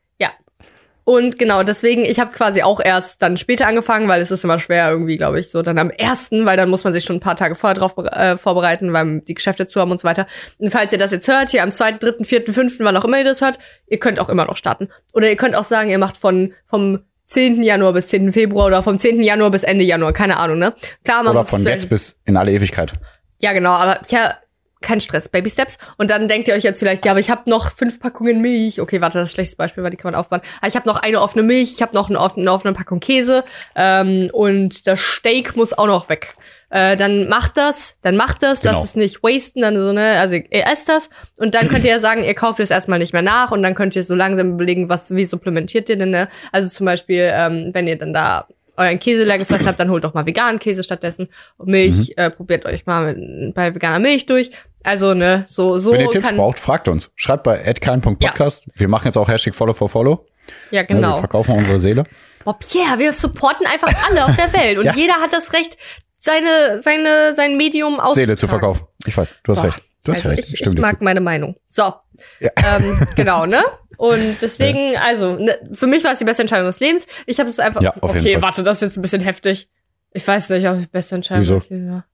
Und 1.09 1.39
genau, 1.39 1.63
deswegen, 1.63 2.05
ich 2.05 2.19
habe 2.19 2.31
quasi 2.31 2.61
auch 2.61 2.79
erst 2.79 3.23
dann 3.23 3.35
später 3.35 3.65
angefangen, 3.65 4.07
weil 4.07 4.21
es 4.21 4.29
ist 4.29 4.43
immer 4.43 4.59
schwer 4.59 4.91
irgendwie, 4.91 5.17
glaube 5.17 5.39
ich, 5.39 5.49
so 5.49 5.63
dann 5.63 5.79
am 5.79 5.89
ersten, 5.89 6.45
weil 6.45 6.55
dann 6.55 6.69
muss 6.69 6.83
man 6.83 6.93
sich 6.93 7.03
schon 7.03 7.15
ein 7.15 7.19
paar 7.19 7.35
Tage 7.35 7.55
vorher 7.55 7.73
drauf 7.73 7.95
äh, 7.97 8.37
vorbereiten, 8.37 8.93
weil 8.93 9.21
die 9.21 9.33
Geschäfte 9.33 9.67
zu 9.67 9.81
haben 9.81 9.89
und 9.89 9.99
so 9.99 10.07
weiter. 10.07 10.27
Und 10.59 10.69
falls 10.69 10.91
ihr 10.91 10.99
das 10.99 11.11
jetzt 11.11 11.27
hört, 11.27 11.49
hier 11.49 11.63
am 11.63 11.71
zweiten, 11.71 11.97
dritten, 11.97 12.25
vierten, 12.25 12.53
fünften, 12.53 12.85
wann 12.85 12.95
auch 12.95 13.05
immer 13.05 13.17
ihr 13.17 13.23
das 13.23 13.41
hört, 13.41 13.57
ihr 13.87 13.97
könnt 13.97 14.19
auch 14.19 14.29
immer 14.29 14.45
noch 14.45 14.55
starten. 14.55 14.89
Oder 15.15 15.27
ihr 15.31 15.35
könnt 15.35 15.55
auch 15.55 15.63
sagen, 15.63 15.89
ihr 15.89 15.97
macht 15.97 16.15
von 16.15 16.53
vom 16.67 16.99
10. 17.23 17.63
Januar 17.63 17.93
bis 17.93 18.09
10. 18.09 18.31
Februar 18.31 18.67
oder 18.67 18.83
vom 18.83 18.99
10. 18.99 19.23
Januar 19.23 19.49
bis 19.49 19.63
Ende 19.63 19.85
Januar, 19.85 20.13
keine 20.13 20.37
Ahnung, 20.37 20.59
ne? 20.59 20.75
Klar, 21.03 21.23
man 21.23 21.35
Oder 21.35 21.43
von 21.43 21.65
jetzt 21.65 21.89
bis 21.89 22.19
in 22.25 22.37
alle 22.37 22.51
Ewigkeit. 22.51 22.93
ja, 23.41 23.53
genau, 23.53 23.71
aber 23.71 23.99
ja, 24.09 24.35
kein 24.81 25.01
Stress, 25.01 25.27
Baby 25.29 25.49
Steps. 25.49 25.77
Und 25.97 26.09
dann 26.09 26.27
denkt 26.27 26.47
ihr 26.47 26.53
euch 26.53 26.63
jetzt 26.63 26.79
vielleicht, 26.79 27.03
ja, 27.05 27.11
aber 27.11 27.19
ich 27.19 27.29
habe 27.29 27.49
noch 27.49 27.71
fünf 27.75 27.99
Packungen 27.99 28.41
Milch. 28.41 28.79
Okay, 28.79 29.01
warte, 29.01 29.17
das 29.19 29.29
ist 29.29 29.33
ein 29.33 29.35
schlechtes 29.35 29.55
Beispiel, 29.55 29.83
weil 29.83 29.91
die 29.91 29.97
kann 29.97 30.11
man 30.11 30.19
aufbauen. 30.19 30.41
Aber 30.59 30.67
ich 30.67 30.75
habe 30.75 30.87
noch 30.87 31.01
eine 31.01 31.21
offene 31.21 31.43
Milch, 31.43 31.71
ich 31.73 31.81
habe 31.81 31.93
noch 31.93 32.09
eine 32.09 32.19
offene, 32.19 32.43
eine 32.43 32.51
offene 32.53 32.73
Packung 32.73 32.99
Käse 32.99 33.43
ähm, 33.75 34.29
und 34.31 34.87
das 34.87 34.99
Steak 35.01 35.55
muss 35.55 35.77
auch 35.77 35.87
noch 35.87 36.07
weg. 36.09 36.35
Äh, 36.71 36.95
dann 36.97 37.27
macht 37.27 37.57
das, 37.57 37.95
dann 38.03 38.15
macht 38.15 38.43
das, 38.43 38.61
Genau. 38.61 38.73
das 38.75 38.83
ist 38.83 38.95
nicht 38.95 39.23
wasten, 39.23 39.61
dann 39.61 39.75
so, 39.75 39.91
ne, 39.91 40.19
also 40.19 40.35
ihr 40.35 40.67
esst 40.71 40.87
das 40.87 41.09
und 41.39 41.55
dann 41.55 41.67
könnt 41.67 41.83
ihr 41.83 41.91
ja 41.91 41.99
sagen, 41.99 42.23
ihr 42.23 42.35
kauft 42.35 42.59
es 42.59 42.69
erstmal 42.69 42.99
nicht 42.99 43.11
mehr 43.11 43.23
nach 43.23 43.51
und 43.51 43.63
dann 43.63 43.73
könnt 43.73 43.95
ihr 43.95 44.03
so 44.03 44.13
langsam 44.13 44.53
überlegen, 44.53 44.87
was, 44.87 45.15
wie 45.15 45.25
supplementiert 45.25 45.89
ihr 45.89 45.97
denn, 45.97 46.11
ne? 46.11 46.27
Also 46.51 46.69
zum 46.69 46.85
Beispiel, 46.85 47.29
ähm, 47.33 47.71
wenn 47.73 47.87
ihr 47.87 47.97
dann 47.97 48.13
da 48.13 48.47
euren 48.77 48.99
Käse 48.99 49.25
leer 49.25 49.37
gefressen 49.39 49.67
habt, 49.67 49.77
dann 49.79 49.89
holt 49.89 50.05
doch 50.05 50.13
mal 50.13 50.25
veganen 50.25 50.57
Käse 50.57 50.83
stattdessen. 50.83 51.27
Und 51.57 51.67
Milch, 51.67 52.09
Mhm. 52.11 52.13
äh, 52.15 52.29
probiert 52.29 52.65
euch 52.65 52.85
mal 52.85 53.13
mit, 53.13 53.53
bei 53.53 53.75
veganer 53.75 53.99
Milch 53.99 54.25
durch. 54.25 54.51
Also, 54.83 55.13
ne, 55.13 55.45
so, 55.47 55.77
so 55.77 55.91
Wenn 55.93 56.01
ihr 56.01 56.09
Tipps 56.09 56.31
braucht, 56.33 56.57
fragt 56.59 56.87
uns. 56.87 57.11
Schreibt 57.15 57.43
bei 57.43 57.67
adkein.podcast. 57.67 58.63
Wir 58.75 58.87
machen 58.87 59.05
jetzt 59.07 59.17
auch 59.17 59.27
Hashtag 59.27 59.53
Follow 59.55 59.73
for 59.73 59.89
Follow. 59.89 60.25
Ja, 60.71 60.81
Ja, 60.81 60.89
wir 60.89 60.95
genau. 60.95 61.17
verkaufen 61.19 61.55
unsere 61.55 61.79
Seele. 61.79 62.03
Boah, 62.45 62.57
Pierre, 62.57 62.97
wir 62.97 63.13
supporten 63.13 63.67
einfach 63.67 63.91
alle 64.09 64.25
auf 64.25 64.35
der 64.35 64.51
Welt. 64.53 64.77
Und 64.77 64.85
Ja. 64.85 64.93
jeder 64.93 65.13
hat 65.15 65.33
das 65.33 65.53
Recht, 65.53 65.77
seine, 66.17 66.81
seine, 66.81 67.35
sein 67.35 67.57
Medium 67.57 67.93
auszutragen. 67.95 68.13
Seele 68.15 68.37
zu 68.37 68.47
verkaufen. 68.47 68.87
Ich 69.05 69.15
weiß, 69.15 69.35
du 69.43 69.51
hast 69.51 69.59
Boah, 69.61 69.67
recht. 69.67 69.81
Du 70.05 70.11
hast 70.13 70.25
also 70.25 70.29
recht. 70.29 70.53
ich, 70.53 70.61
ich 70.61 70.77
mag 70.79 70.97
zu. 70.99 71.03
meine 71.03 71.21
Meinung. 71.21 71.55
So. 71.67 71.93
Ja. 72.39 72.49
Ähm, 72.77 73.05
genau, 73.15 73.45
ne? 73.45 73.61
Und 73.97 74.41
deswegen, 74.41 74.95
also, 74.97 75.35
ne, 75.35 75.57
für 75.73 75.87
mich 75.87 76.03
war 76.05 76.13
es 76.13 76.19
die 76.19 76.25
beste 76.25 76.43
Entscheidung 76.43 76.67
des 76.67 76.79
Lebens. 76.79 77.05
Ich 77.25 77.37
habe 77.39 77.49
es 77.49 77.59
einfach. 77.59 77.81
Ja, 77.81 77.93
auf 77.99 78.13
jeden 78.13 78.25
okay, 78.25 78.33
Fall. 78.35 78.41
warte, 78.43 78.63
das 78.63 78.77
ist 78.77 78.81
jetzt 78.83 78.97
ein 78.97 79.01
bisschen 79.01 79.19
heftig. 79.21 79.67
Ich 80.13 80.25
weiß 80.25 80.49
nicht, 80.51 80.67
ob 80.69 80.79
die 80.79 80.87
beste 80.87 81.15
Entscheidung 81.15 81.43
Wieso? 81.43 81.59
des 81.59 81.69
Lebens 81.69 81.91
war. 81.91 82.05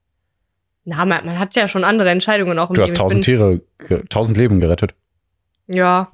Na, 0.88 1.04
man, 1.04 1.26
man 1.26 1.38
hat 1.38 1.54
ja 1.56 1.66
schon 1.68 1.82
andere 1.84 2.08
Entscheidungen 2.10 2.58
auch 2.60 2.70
im 2.70 2.74
Du 2.76 2.82
hast 2.82 2.94
tausend 2.96 3.24
Tiere, 3.24 3.60
tausend 4.08 4.38
Leben 4.38 4.60
gerettet. 4.60 4.94
Ja. 5.66 6.08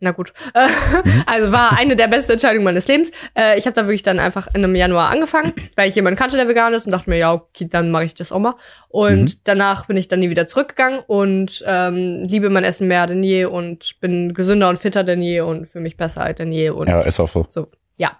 Na 0.00 0.12
gut. 0.12 0.32
Äh, 0.54 0.68
Also 1.26 1.52
war 1.52 1.76
eine 1.76 1.96
der 1.96 2.06
besten 2.08 2.32
Entscheidungen 2.32 2.64
meines 2.64 2.86
Lebens. 2.88 3.10
Äh, 3.36 3.58
Ich 3.58 3.66
habe 3.66 3.74
da 3.74 3.82
wirklich 3.82 4.02
dann 4.04 4.18
einfach 4.20 4.46
in 4.54 4.64
einem 4.64 4.74
Januar 4.76 5.10
angefangen, 5.10 5.52
weil 5.76 5.88
ich 5.88 5.96
jemanden 5.96 6.16
kannte, 6.18 6.36
der 6.36 6.48
vegan 6.48 6.72
ist 6.72 6.86
und 6.86 6.92
dachte 6.92 7.10
mir, 7.10 7.18
ja, 7.18 7.34
okay, 7.34 7.66
dann 7.68 7.90
mache 7.90 8.04
ich 8.04 8.14
das 8.14 8.32
auch 8.32 8.38
mal. 8.38 8.54
Und 8.88 9.22
Mhm. 9.24 9.40
danach 9.44 9.86
bin 9.86 9.96
ich 9.98 10.08
dann 10.08 10.20
nie 10.20 10.30
wieder 10.30 10.46
zurückgegangen 10.48 11.00
und 11.06 11.62
ähm, 11.66 12.20
liebe 12.22 12.48
mein 12.48 12.64
Essen 12.64 12.86
mehr 12.88 13.06
denn 13.06 13.22
je 13.22 13.44
und 13.46 14.00
bin 14.00 14.32
gesünder 14.34 14.68
und 14.70 14.78
fitter 14.78 15.04
denn 15.04 15.20
je 15.20 15.40
und 15.42 15.66
für 15.66 15.80
mich 15.80 15.96
besser 15.98 16.32
denn 16.32 16.52
je 16.52 16.70
und 16.70 16.88
Ja, 16.88 17.00
ist 17.00 17.18
auch 17.20 17.28
so. 17.28 17.44
so. 17.48 17.66
Ja. 17.96 18.12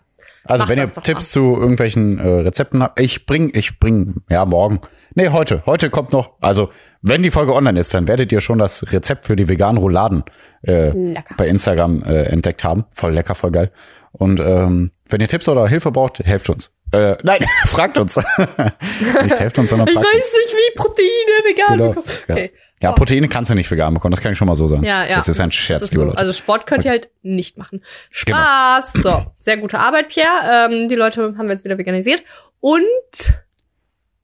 Also 0.49 0.65
Mach 0.65 0.71
wenn 0.71 0.79
ihr 0.79 0.91
Tipps 1.03 1.31
zu 1.31 1.57
irgendwelchen 1.57 2.19
äh, 2.19 2.27
Rezepten 2.27 2.83
habt, 2.83 2.99
ich 3.01 3.27
bring, 3.27 3.51
ich 3.55 3.79
bring, 3.79 4.17
ja, 4.31 4.45
morgen. 4.47 4.81
Nee, 5.15 5.29
heute. 5.29 5.63
Heute 5.67 5.91
kommt 5.91 6.13
noch, 6.13 6.33
also 6.41 6.71
wenn 7.03 7.23
die 7.23 7.31
Folge 7.31 7.55
online 7.55 7.79
ist, 7.79 7.93
dann 7.93 8.09
werdet 8.09 8.33
ihr 8.33 8.41
schon 8.41 8.59
das 8.59 8.93
Rezept 8.93 9.27
für 9.27 9.37
die 9.37 9.49
veganen 9.49 9.77
Rouladen 9.79 10.25
äh, 10.67 10.89
Lecker. 10.91 11.35
bei 11.37 11.49
Instagram 11.49 12.03
äh, 12.03 12.25
entdeckt 12.25 12.65
haben. 12.65 12.87
Voll 12.95 13.13
lecker, 13.13 13.35
voll 13.35 13.51
geil. 13.51 13.71
Und 14.13 14.41
ähm, 14.41 14.91
wenn 15.09 15.21
ihr 15.21 15.29
Tipps 15.29 15.49
oder 15.49 15.69
Hilfe 15.69 15.91
braucht, 15.91 16.19
helft 16.21 16.49
uns. 16.51 16.71
Äh, 16.93 17.17
nein, 17.23 17.45
fragt 17.67 17.99
uns. 17.99 18.17
nicht 19.23 19.39
helft 19.41 19.59
uns, 19.59 19.69
sondern 19.71 19.87
Ich 19.89 19.95
fragt 19.95 20.07
uns. 20.07 20.17
weiß 20.17 20.33
nicht, 20.33 20.55
wie 20.57 20.77
Proteine 20.77 21.45
vegan 21.45 21.79
Genau. 21.79 21.89
bekommen. 21.91 22.07
Ja. 22.29 22.49
Ja, 22.81 22.93
Proteine 22.93 23.29
kannst 23.29 23.51
du 23.51 23.55
nicht 23.55 23.71
vegan 23.71 23.95
bekommen, 23.95 24.13
das 24.13 24.21
kann 24.21 24.33
ich 24.33 24.39
schon 24.39 24.47
mal 24.47 24.55
so 24.55 24.69
sagen. 24.69 24.85
Ja, 24.85 25.05
ja. 25.05 25.17
Das 25.17 25.29
ist 25.29 25.41
ein 25.41 25.51
Scherz, 25.51 25.85
ist 25.85 25.91
liebe 25.91 26.03
so. 26.03 26.07
Leute. 26.07 26.19
Also 26.19 26.33
Sport 26.33 26.67
könnt 26.67 26.85
ihr 26.85 26.93
halt 26.93 27.11
nicht 27.23 27.59
machen. 27.59 27.83
Genau. 28.25 28.39
Spaß. 28.39 28.93
So, 28.93 29.27
sehr 29.41 29.57
gute 29.57 29.79
Arbeit, 29.79 30.09
Pierre. 30.09 30.69
Ähm, 30.71 30.89
die 30.89 30.95
Leute 30.95 31.35
haben 31.37 31.47
wir 31.47 31.53
jetzt 31.53 31.65
wieder 31.65 31.77
veganisiert. 31.77 32.23
Und 32.61 32.85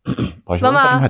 Brauch 0.45 0.57
ich 0.57 0.63
Mama. 0.63 1.09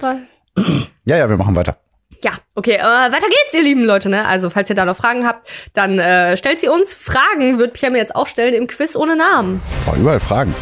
Ja, 1.06 1.18
ja, 1.18 1.28
wir 1.28 1.36
machen 1.36 1.54
weiter. 1.56 1.76
Ja, 2.22 2.32
okay, 2.54 2.76
äh, 2.76 2.82
weiter 2.82 3.26
geht's, 3.26 3.52
ihr 3.52 3.62
lieben 3.62 3.84
Leute, 3.84 4.08
ne? 4.08 4.24
Also, 4.26 4.48
falls 4.48 4.70
ihr 4.70 4.76
da 4.76 4.86
noch 4.86 4.96
Fragen 4.96 5.26
habt, 5.26 5.46
dann 5.74 5.98
äh, 5.98 6.38
stellt 6.38 6.60
sie 6.60 6.68
uns. 6.68 6.94
Fragen 6.94 7.58
wird 7.58 7.74
Pierre 7.74 7.92
mir 7.92 7.98
jetzt 7.98 8.16
auch 8.16 8.26
stellen 8.26 8.54
im 8.54 8.66
Quiz 8.66 8.96
ohne 8.96 9.16
Namen. 9.16 9.60
Boah, 9.84 9.96
überall 9.96 10.20
Fragen. 10.20 10.54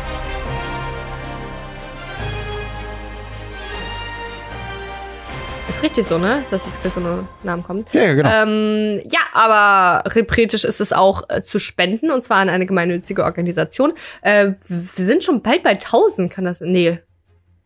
Ist 5.72 5.82
richtig 5.82 6.06
so, 6.06 6.18
ne? 6.18 6.44
Dass 6.50 6.66
jetzt 6.66 6.82
Quiz 6.82 6.98
ohne 6.98 7.26
Namen 7.44 7.62
kommt. 7.62 7.94
Ja, 7.94 8.02
ja, 8.02 8.12
genau. 8.12 8.28
Ähm, 8.30 9.00
ja, 9.10 9.20
aber 9.32 10.06
repretisch 10.10 10.64
ist 10.64 10.82
es 10.82 10.92
auch 10.92 11.22
äh, 11.30 11.42
zu 11.42 11.58
spenden 11.58 12.10
und 12.10 12.22
zwar 12.22 12.36
an 12.36 12.50
eine 12.50 12.66
gemeinnützige 12.66 13.24
Organisation. 13.24 13.94
Äh, 14.20 14.52
wir 14.68 15.04
sind 15.06 15.24
schon 15.24 15.40
bald 15.40 15.62
bei 15.62 15.70
1000, 15.70 16.30
kann 16.30 16.44
das? 16.44 16.60
Nee. 16.60 16.98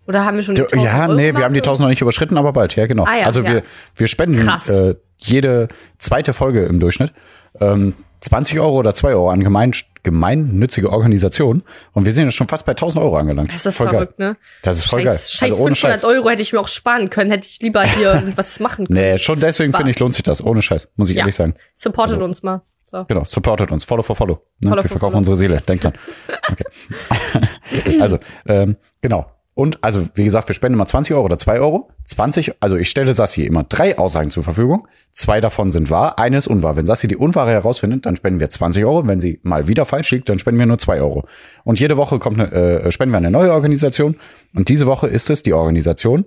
Oder 0.06 0.24
haben 0.24 0.36
wir 0.36 0.44
schon 0.44 0.54
die 0.54 0.60
Ja, 0.60 0.66
1000 0.68 0.84
Ja, 0.86 1.02
Euro 1.02 1.14
nee, 1.14 1.34
wir 1.36 1.44
haben 1.44 1.52
die 1.52 1.58
Marke? 1.58 1.70
1000 1.70 1.80
noch 1.80 1.88
nicht 1.90 2.00
überschritten, 2.00 2.38
aber 2.38 2.52
bald, 2.52 2.76
ja, 2.76 2.86
genau. 2.86 3.06
Ah, 3.06 3.18
ja, 3.18 3.26
also 3.26 3.40
ja. 3.40 3.54
wir, 3.54 3.62
wir 3.96 4.06
spenden 4.06 4.38
Krass. 4.38 4.68
äh, 4.68 4.94
jede 5.16 5.66
zweite 5.98 6.32
Folge 6.32 6.62
im 6.64 6.78
Durchschnitt 6.78 7.12
ähm, 7.60 7.92
20 8.20 8.60
Euro 8.60 8.76
oder 8.76 8.94
2 8.94 9.08
Euro 9.08 9.30
an 9.30 9.42
gemein, 9.42 9.72
gemeinnützige 10.06 10.90
Organisationen 10.90 11.64
und 11.92 12.04
wir 12.06 12.12
sind 12.12 12.24
jetzt 12.26 12.34
schon 12.36 12.46
fast 12.46 12.64
bei 12.64 12.72
1000 12.72 13.02
Euro 13.02 13.16
angelangt. 13.16 13.52
Das 13.52 13.66
ist 13.66 13.76
voll 13.76 13.88
verrückt, 13.88 14.16
geil. 14.16 14.30
ne? 14.30 14.36
Das 14.62 14.78
ist 14.78 14.86
voll 14.88 15.00
scheiß, 15.00 15.06
geil. 15.06 15.18
Scheiß 15.18 15.42
also 15.50 15.62
ohne 15.64 15.74
500 15.74 16.00
Scheiß. 16.00 16.04
Euro 16.04 16.30
hätte 16.30 16.42
ich 16.42 16.52
mir 16.52 16.60
auch 16.60 16.68
sparen 16.68 17.10
können. 17.10 17.30
Hätte 17.32 17.48
ich 17.50 17.60
lieber 17.60 17.82
hier 17.82 18.22
was 18.36 18.60
machen 18.60 18.86
können. 18.86 18.98
Nee, 18.98 19.18
schon 19.18 19.40
deswegen 19.40 19.72
finde 19.74 19.90
ich, 19.90 19.98
lohnt 19.98 20.14
sich 20.14 20.22
das. 20.22 20.42
Ohne 20.44 20.62
Scheiß, 20.62 20.88
muss 20.96 21.10
ich 21.10 21.16
Ja. 21.16 21.22
ehrlich 21.22 21.34
sagen. 21.34 21.54
Supportet 21.74 22.22
uns 22.22 22.42
mal. 22.42 22.62
So. 22.88 23.04
Genau, 23.04 23.24
supportet 23.24 23.72
uns. 23.72 23.82
Follow 23.84 24.02
for 24.02 24.14
follow. 24.14 24.34
Ne? 24.62 24.70
Follow 24.70 24.76
wir 24.76 24.82
for 24.82 24.88
verkaufen 24.90 25.00
follow. 25.12 25.18
unsere 25.18 25.36
Seele. 25.36 25.60
Denkt 25.60 25.84
dran. 25.84 25.92
Okay. 26.48 28.00
also, 28.00 28.16
ähm, 28.46 28.76
genau. 29.02 29.26
Und 29.56 29.82
also, 29.82 30.06
wie 30.14 30.24
gesagt, 30.24 30.48
wir 30.48 30.54
spenden 30.54 30.74
immer 30.74 30.84
20 30.84 31.14
Euro 31.14 31.24
oder 31.24 31.38
2 31.38 31.60
Euro. 31.60 31.88
20, 32.04 32.56
also 32.60 32.76
ich 32.76 32.90
stelle 32.90 33.14
Sassi 33.14 33.44
immer 33.44 33.64
drei 33.64 33.96
Aussagen 33.96 34.30
zur 34.30 34.42
Verfügung. 34.42 34.86
Zwei 35.12 35.40
davon 35.40 35.70
sind 35.70 35.88
wahr, 35.88 36.18
eine 36.18 36.36
ist 36.36 36.46
unwahr. 36.46 36.76
Wenn 36.76 36.84
Sassi 36.84 37.08
die 37.08 37.16
Unwahre 37.16 37.52
herausfindet, 37.52 38.04
dann 38.04 38.16
spenden 38.16 38.38
wir 38.38 38.50
20 38.50 38.84
Euro. 38.84 39.08
Wenn 39.08 39.18
sie 39.18 39.40
mal 39.44 39.66
wieder 39.66 39.86
falsch 39.86 40.10
liegt, 40.10 40.28
dann 40.28 40.38
spenden 40.38 40.58
wir 40.58 40.66
nur 40.66 40.76
2 40.76 41.00
Euro. 41.00 41.24
Und 41.64 41.80
jede 41.80 41.96
Woche 41.96 42.18
kommt 42.18 42.38
eine, 42.38 42.52
äh, 42.52 42.92
spenden 42.92 43.14
wir 43.14 43.16
eine 43.16 43.30
neue 43.30 43.50
Organisation. 43.50 44.16
Und 44.54 44.68
diese 44.68 44.86
Woche 44.86 45.08
ist 45.08 45.30
es 45.30 45.42
die 45.42 45.54
Organisation, 45.54 46.26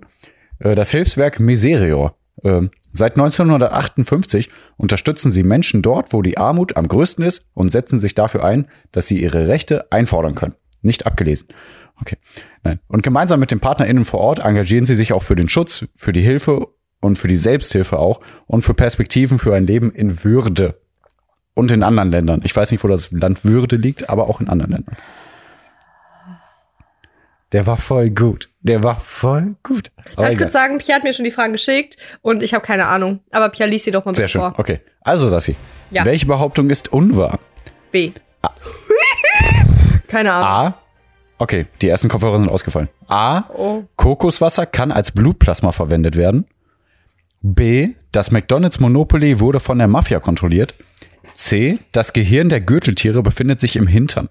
äh, 0.58 0.74
das 0.74 0.90
Hilfswerk 0.90 1.38
Miserior. 1.38 2.16
Ähm, 2.42 2.70
Seit 2.92 3.16
1958 3.16 4.50
unterstützen 4.76 5.30
sie 5.30 5.44
Menschen 5.44 5.82
dort, 5.82 6.12
wo 6.12 6.22
die 6.22 6.38
Armut 6.38 6.76
am 6.76 6.88
größten 6.88 7.24
ist 7.24 7.46
und 7.54 7.68
setzen 7.68 8.00
sich 8.00 8.14
dafür 8.14 8.44
ein, 8.44 8.66
dass 8.90 9.06
sie 9.06 9.22
ihre 9.22 9.46
Rechte 9.46 9.92
einfordern 9.92 10.34
können. 10.34 10.54
Nicht 10.82 11.06
abgelesen. 11.06 11.48
Okay. 12.00 12.16
Nein. 12.62 12.80
Und 12.88 13.02
gemeinsam 13.02 13.40
mit 13.40 13.50
den 13.50 13.60
PartnerInnen 13.60 14.04
vor 14.04 14.20
Ort 14.20 14.40
engagieren 14.40 14.84
sie 14.84 14.94
sich 14.94 15.12
auch 15.12 15.22
für 15.22 15.36
den 15.36 15.48
Schutz, 15.48 15.86
für 15.94 16.12
die 16.12 16.22
Hilfe 16.22 16.68
und 17.00 17.16
für 17.16 17.28
die 17.28 17.36
Selbsthilfe 17.36 17.98
auch 17.98 18.20
und 18.46 18.62
für 18.62 18.74
Perspektiven 18.74 19.38
für 19.38 19.54
ein 19.54 19.66
Leben 19.66 19.92
in 19.92 20.24
Würde. 20.24 20.80
Und 21.54 21.72
in 21.72 21.82
anderen 21.82 22.10
Ländern. 22.10 22.40
Ich 22.44 22.54
weiß 22.54 22.70
nicht, 22.70 22.82
wo 22.84 22.88
das 22.88 23.10
Land 23.10 23.44
Würde 23.44 23.76
liegt, 23.76 24.08
aber 24.08 24.28
auch 24.28 24.40
in 24.40 24.48
anderen 24.48 24.72
Ländern. 24.72 24.96
Der 27.52 27.66
war 27.66 27.76
voll 27.76 28.10
gut. 28.10 28.48
Der 28.60 28.82
war 28.82 28.94
voll 28.96 29.56
gut. 29.62 29.90
Aber 30.12 30.22
Darf 30.22 30.32
ich 30.32 30.38
kurz 30.38 30.52
sagen, 30.52 30.78
Pierre 30.78 30.96
hat 30.98 31.04
mir 31.04 31.12
schon 31.12 31.24
die 31.24 31.32
Fragen 31.32 31.52
geschickt 31.52 31.96
und 32.22 32.42
ich 32.42 32.54
habe 32.54 32.64
keine 32.64 32.86
Ahnung. 32.86 33.20
Aber 33.30 33.48
Pierre 33.48 33.68
liest 33.68 33.86
sie 33.86 33.90
doch 33.90 34.04
mal 34.04 34.14
Sehr 34.14 34.28
schön. 34.28 34.40
vor. 34.40 34.54
Okay. 34.56 34.80
Also, 35.00 35.28
Sassi. 35.28 35.56
Ja. 35.90 36.04
Welche 36.04 36.26
Behauptung 36.26 36.70
ist 36.70 36.92
unwahr? 36.92 37.40
B. 37.90 38.12
keine 40.06 40.32
Ahnung. 40.32 40.48
A. 40.48 40.82
Okay, 41.40 41.64
die 41.80 41.88
ersten 41.88 42.10
Kopfhörer 42.10 42.38
sind 42.38 42.50
ausgefallen. 42.50 42.90
A. 43.08 43.44
Oh. 43.54 43.84
Kokoswasser 43.96 44.66
kann 44.66 44.92
als 44.92 45.12
Blutplasma 45.12 45.72
verwendet 45.72 46.14
werden. 46.14 46.44
B. 47.40 47.94
Das 48.12 48.30
McDonald's 48.30 48.78
Monopoly 48.78 49.40
wurde 49.40 49.58
von 49.58 49.78
der 49.78 49.88
Mafia 49.88 50.20
kontrolliert. 50.20 50.74
C. 51.32 51.78
Das 51.92 52.12
Gehirn 52.12 52.50
der 52.50 52.60
Gürteltiere 52.60 53.22
befindet 53.22 53.58
sich 53.58 53.76
im 53.76 53.86
Hintern. 53.86 54.28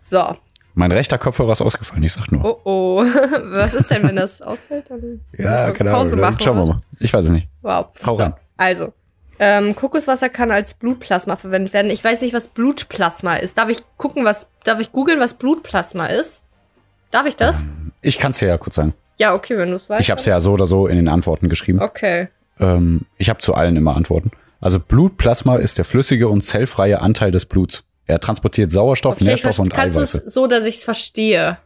So. 0.00 0.36
Mein 0.74 0.90
rechter 0.90 1.18
Kopfhörer 1.18 1.52
ist 1.52 1.62
ausgefallen, 1.62 2.02
ich 2.02 2.14
sag 2.14 2.32
nur. 2.32 2.44
Oh 2.44 2.60
oh. 2.64 2.96
Was 3.04 3.74
ist 3.74 3.92
denn, 3.92 4.02
wenn 4.02 4.16
das 4.16 4.42
ausfällt? 4.42 4.90
Dann 4.90 5.20
ja, 5.38 5.70
keine 5.70 5.90
Ahnung. 5.90 6.02
Pause 6.02 6.16
machen. 6.16 6.40
Schauen 6.40 6.56
wir 6.56 6.66
mal. 6.66 6.80
Ich 6.98 7.12
weiß 7.12 7.26
es 7.26 7.30
nicht. 7.30 7.46
Wow. 7.60 7.90
Hau 8.04 8.16
so, 8.16 8.22
rein. 8.24 8.34
Also, 8.56 8.92
ähm, 9.44 9.74
Kokoswasser 9.74 10.28
kann 10.28 10.52
als 10.52 10.74
Blutplasma 10.74 11.34
verwendet 11.36 11.72
werden. 11.72 11.90
Ich 11.90 12.04
weiß 12.04 12.22
nicht, 12.22 12.32
was 12.32 12.46
Blutplasma 12.46 13.36
ist. 13.36 13.58
Darf 13.58 13.68
ich 13.70 13.82
gucken, 13.96 14.24
was, 14.24 14.46
darf 14.62 14.78
ich 14.80 14.92
googeln, 14.92 15.18
was 15.18 15.34
Blutplasma 15.34 16.06
ist? 16.06 16.42
Darf 17.10 17.26
ich 17.26 17.34
das? 17.34 17.64
Ich 18.02 18.18
kann 18.20 18.30
es 18.30 18.38
dir 18.38 18.46
ja 18.48 18.56
kurz 18.58 18.76
sagen. 18.76 18.94
Ja, 19.18 19.34
okay, 19.34 19.58
wenn 19.58 19.70
du 19.70 19.76
es 19.76 19.90
weißt. 19.90 20.00
Ich 20.00 20.10
habe 20.10 20.20
es 20.20 20.26
ja 20.26 20.40
so 20.40 20.52
oder 20.52 20.66
so 20.66 20.86
in 20.86 20.94
den 20.96 21.08
Antworten 21.08 21.48
geschrieben. 21.48 21.80
Okay. 21.80 22.28
Ähm, 22.60 23.02
ich 23.18 23.28
habe 23.30 23.40
zu 23.40 23.54
allen 23.54 23.74
immer 23.76 23.96
Antworten. 23.96 24.30
Also 24.60 24.78
Blutplasma 24.78 25.56
ist 25.56 25.76
der 25.76 25.84
flüssige 25.84 26.28
und 26.28 26.42
zellfreie 26.42 27.00
Anteil 27.00 27.32
des 27.32 27.46
Bluts. 27.46 27.82
Er 28.06 28.20
transportiert 28.20 28.70
Sauerstoff, 28.70 29.16
okay 29.16 29.24
Nährstoffe 29.24 29.58
und 29.58 29.72
verste- 29.72 29.76
Kannst 29.76 29.96
du 29.96 30.00
es 30.02 30.14
Eiweiße. 30.14 30.30
so, 30.30 30.46
dass 30.46 30.64
ich 30.66 30.76
es 30.76 30.84
verstehe? 30.84 31.58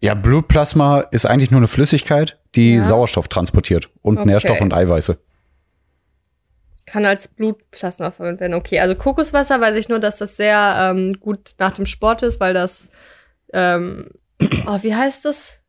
Ja, 0.00 0.14
Blutplasma 0.14 1.00
ist 1.10 1.26
eigentlich 1.26 1.50
nur 1.50 1.58
eine 1.60 1.68
Flüssigkeit, 1.68 2.38
die 2.56 2.74
Ja. 2.74 2.82
Sauerstoff 2.82 3.28
transportiert 3.28 3.88
und 4.02 4.18
Okay. 4.18 4.28
Nährstoffe 4.28 4.60
und 4.60 4.74
Eiweiße. 4.74 5.18
Kann 6.92 7.06
als 7.06 7.26
Blutplasma 7.26 8.10
verwendet 8.10 8.40
werden. 8.42 8.52
Okay, 8.52 8.78
also 8.78 8.94
Kokoswasser 8.94 9.58
weiß 9.62 9.76
ich 9.76 9.88
nur, 9.88 9.98
dass 9.98 10.18
das 10.18 10.36
sehr 10.36 10.76
ähm, 10.78 11.14
gut 11.18 11.52
nach 11.58 11.74
dem 11.74 11.86
Sport 11.86 12.22
ist, 12.22 12.38
weil 12.38 12.52
das, 12.52 12.90
ähm, 13.54 14.10
oh, 14.66 14.78
wie 14.82 14.94
heißt 14.94 15.24
das? 15.24 15.62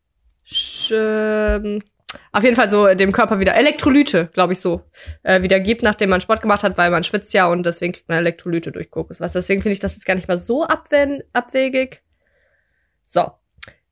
Sch, 0.43 0.91
ähm, 0.93 1.82
auf 2.34 2.43
jeden 2.43 2.57
Fall 2.57 2.69
so 2.69 2.93
dem 2.93 3.13
Körper 3.13 3.39
wieder 3.39 3.55
Elektrolyte, 3.55 4.32
glaube 4.34 4.51
ich 4.51 4.59
so, 4.59 4.82
äh, 5.24 5.41
wieder 5.43 5.61
gibt, 5.61 5.82
nachdem 5.82 6.09
man 6.09 6.19
Sport 6.19 6.41
gemacht 6.41 6.61
hat, 6.63 6.78
weil 6.78 6.91
man 6.91 7.05
schwitzt 7.05 7.34
ja 7.34 7.47
und 7.47 7.65
deswegen 7.65 7.93
kriegt 7.93 8.09
man 8.09 8.17
Elektrolyte 8.17 8.74
durch 8.74 8.91
Kokoswasser. 8.91 9.39
Deswegen 9.39 9.61
finde 9.61 9.76
ich 9.76 9.80
das 9.80 9.93
jetzt 9.93 10.05
gar 10.05 10.15
nicht 10.15 10.28
mal 10.28 10.38
so 10.38 10.65
abwen- 10.65 11.24
abwegig. 11.32 12.03
So. 13.07 13.32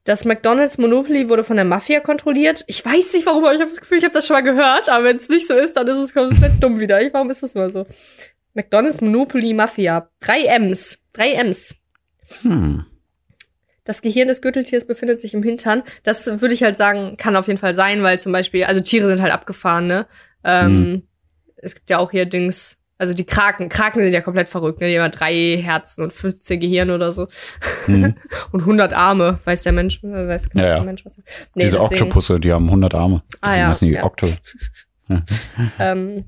Das 0.03 0.25
McDonald's 0.25 0.77
Monopoly 0.77 1.29
wurde 1.29 1.43
von 1.43 1.55
der 1.57 1.65
Mafia 1.65 1.99
kontrolliert. 1.99 2.63
Ich 2.67 2.83
weiß 2.83 3.13
nicht 3.13 3.25
warum, 3.25 3.43
aber 3.43 3.53
ich 3.53 3.59
habe 3.59 3.69
das 3.69 3.79
Gefühl, 3.79 3.99
ich 3.99 4.03
habe 4.03 4.13
das 4.13 4.25
schon 4.25 4.35
mal 4.35 4.41
gehört. 4.41 4.89
Aber 4.89 5.03
wenn 5.03 5.17
es 5.17 5.29
nicht 5.29 5.47
so 5.47 5.53
ist, 5.53 5.73
dann 5.77 5.87
ist 5.87 5.97
es 5.97 6.13
komplett 6.13 6.61
dumm 6.61 6.79
wieder. 6.79 7.01
Ich, 7.01 7.13
warum 7.13 7.29
ist 7.29 7.43
das 7.43 7.53
mal 7.53 7.69
so? 7.71 7.85
McDonald's 8.53 9.01
Monopoly 9.01 9.53
Mafia. 9.53 10.09
Drei 10.19 10.45
M's. 10.45 10.97
Drei 11.13 11.33
M's. 11.33 11.75
Hm. 12.41 12.85
Das 13.83 14.01
Gehirn 14.01 14.27
des 14.27 14.41
Gürteltiers 14.41 14.85
befindet 14.85 15.21
sich 15.21 15.33
im 15.33 15.43
Hintern. 15.43 15.83
Das 16.03 16.41
würde 16.41 16.53
ich 16.53 16.63
halt 16.63 16.77
sagen, 16.77 17.17
kann 17.17 17.35
auf 17.35 17.47
jeden 17.47 17.59
Fall 17.59 17.75
sein, 17.75 18.03
weil 18.03 18.19
zum 18.19 18.31
Beispiel, 18.31 18.63
also 18.63 18.81
Tiere 18.81 19.07
sind 19.07 19.21
halt 19.21 19.33
abgefahren, 19.33 19.87
ne? 19.87 20.07
Ähm, 20.43 21.07
Es 21.63 21.75
gibt 21.75 21.89
ja 21.89 21.99
auch 21.99 22.11
hier 22.11 22.25
Dings, 22.25 22.77
also 23.01 23.15
die 23.15 23.25
Kraken. 23.25 23.67
Kraken 23.67 24.03
sind 24.03 24.13
ja 24.13 24.21
komplett 24.21 24.47
verrückt, 24.47 24.79
ne? 24.79 24.87
Die 24.87 24.95
haben 24.95 25.05
ja 25.05 25.09
drei 25.09 25.57
Herzen 25.57 26.03
und 26.03 26.13
15 26.13 26.59
Gehirn 26.59 26.91
oder 26.91 27.11
so. 27.11 27.27
Mhm. 27.87 28.13
und 28.51 28.59
100 28.59 28.93
Arme. 28.93 29.39
Weiß 29.43 29.63
der 29.63 29.71
Mensch, 29.71 30.03
äh, 30.03 30.27
weiß 30.27 30.49
Ja, 30.53 30.61
ja. 30.61 30.75
der 30.75 30.83
Mensch 30.83 31.03
was. 31.03 31.17
Nee, 31.17 31.63
Diese 31.63 31.77
deswegen, 31.77 32.03
Oktopusse, 32.03 32.39
die 32.39 32.53
haben 32.53 32.65
100 32.65 32.93
Arme. 32.93 33.23
Ah, 33.41 33.47
Deswegen 33.47 33.59
ja, 33.59 33.67
heißen 33.69 33.87
die 33.87 33.93
ja. 33.95 34.03
Okto. 34.03 34.27
ähm, 35.79 36.25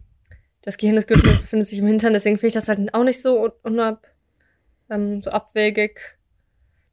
das 0.64 0.78
Gehirn 0.78 0.96
des 0.96 1.06
Gürtels 1.06 1.42
befindet 1.42 1.68
sich 1.68 1.78
im 1.78 1.86
Hintern, 1.86 2.12
deswegen 2.12 2.38
finde 2.38 2.48
ich 2.48 2.54
das 2.54 2.68
halt 2.68 2.92
auch 2.96 3.04
nicht 3.04 3.22
so 3.22 3.52
unab, 3.62 4.08
ähm, 4.90 5.22
so 5.22 5.30
abwegig. 5.30 6.00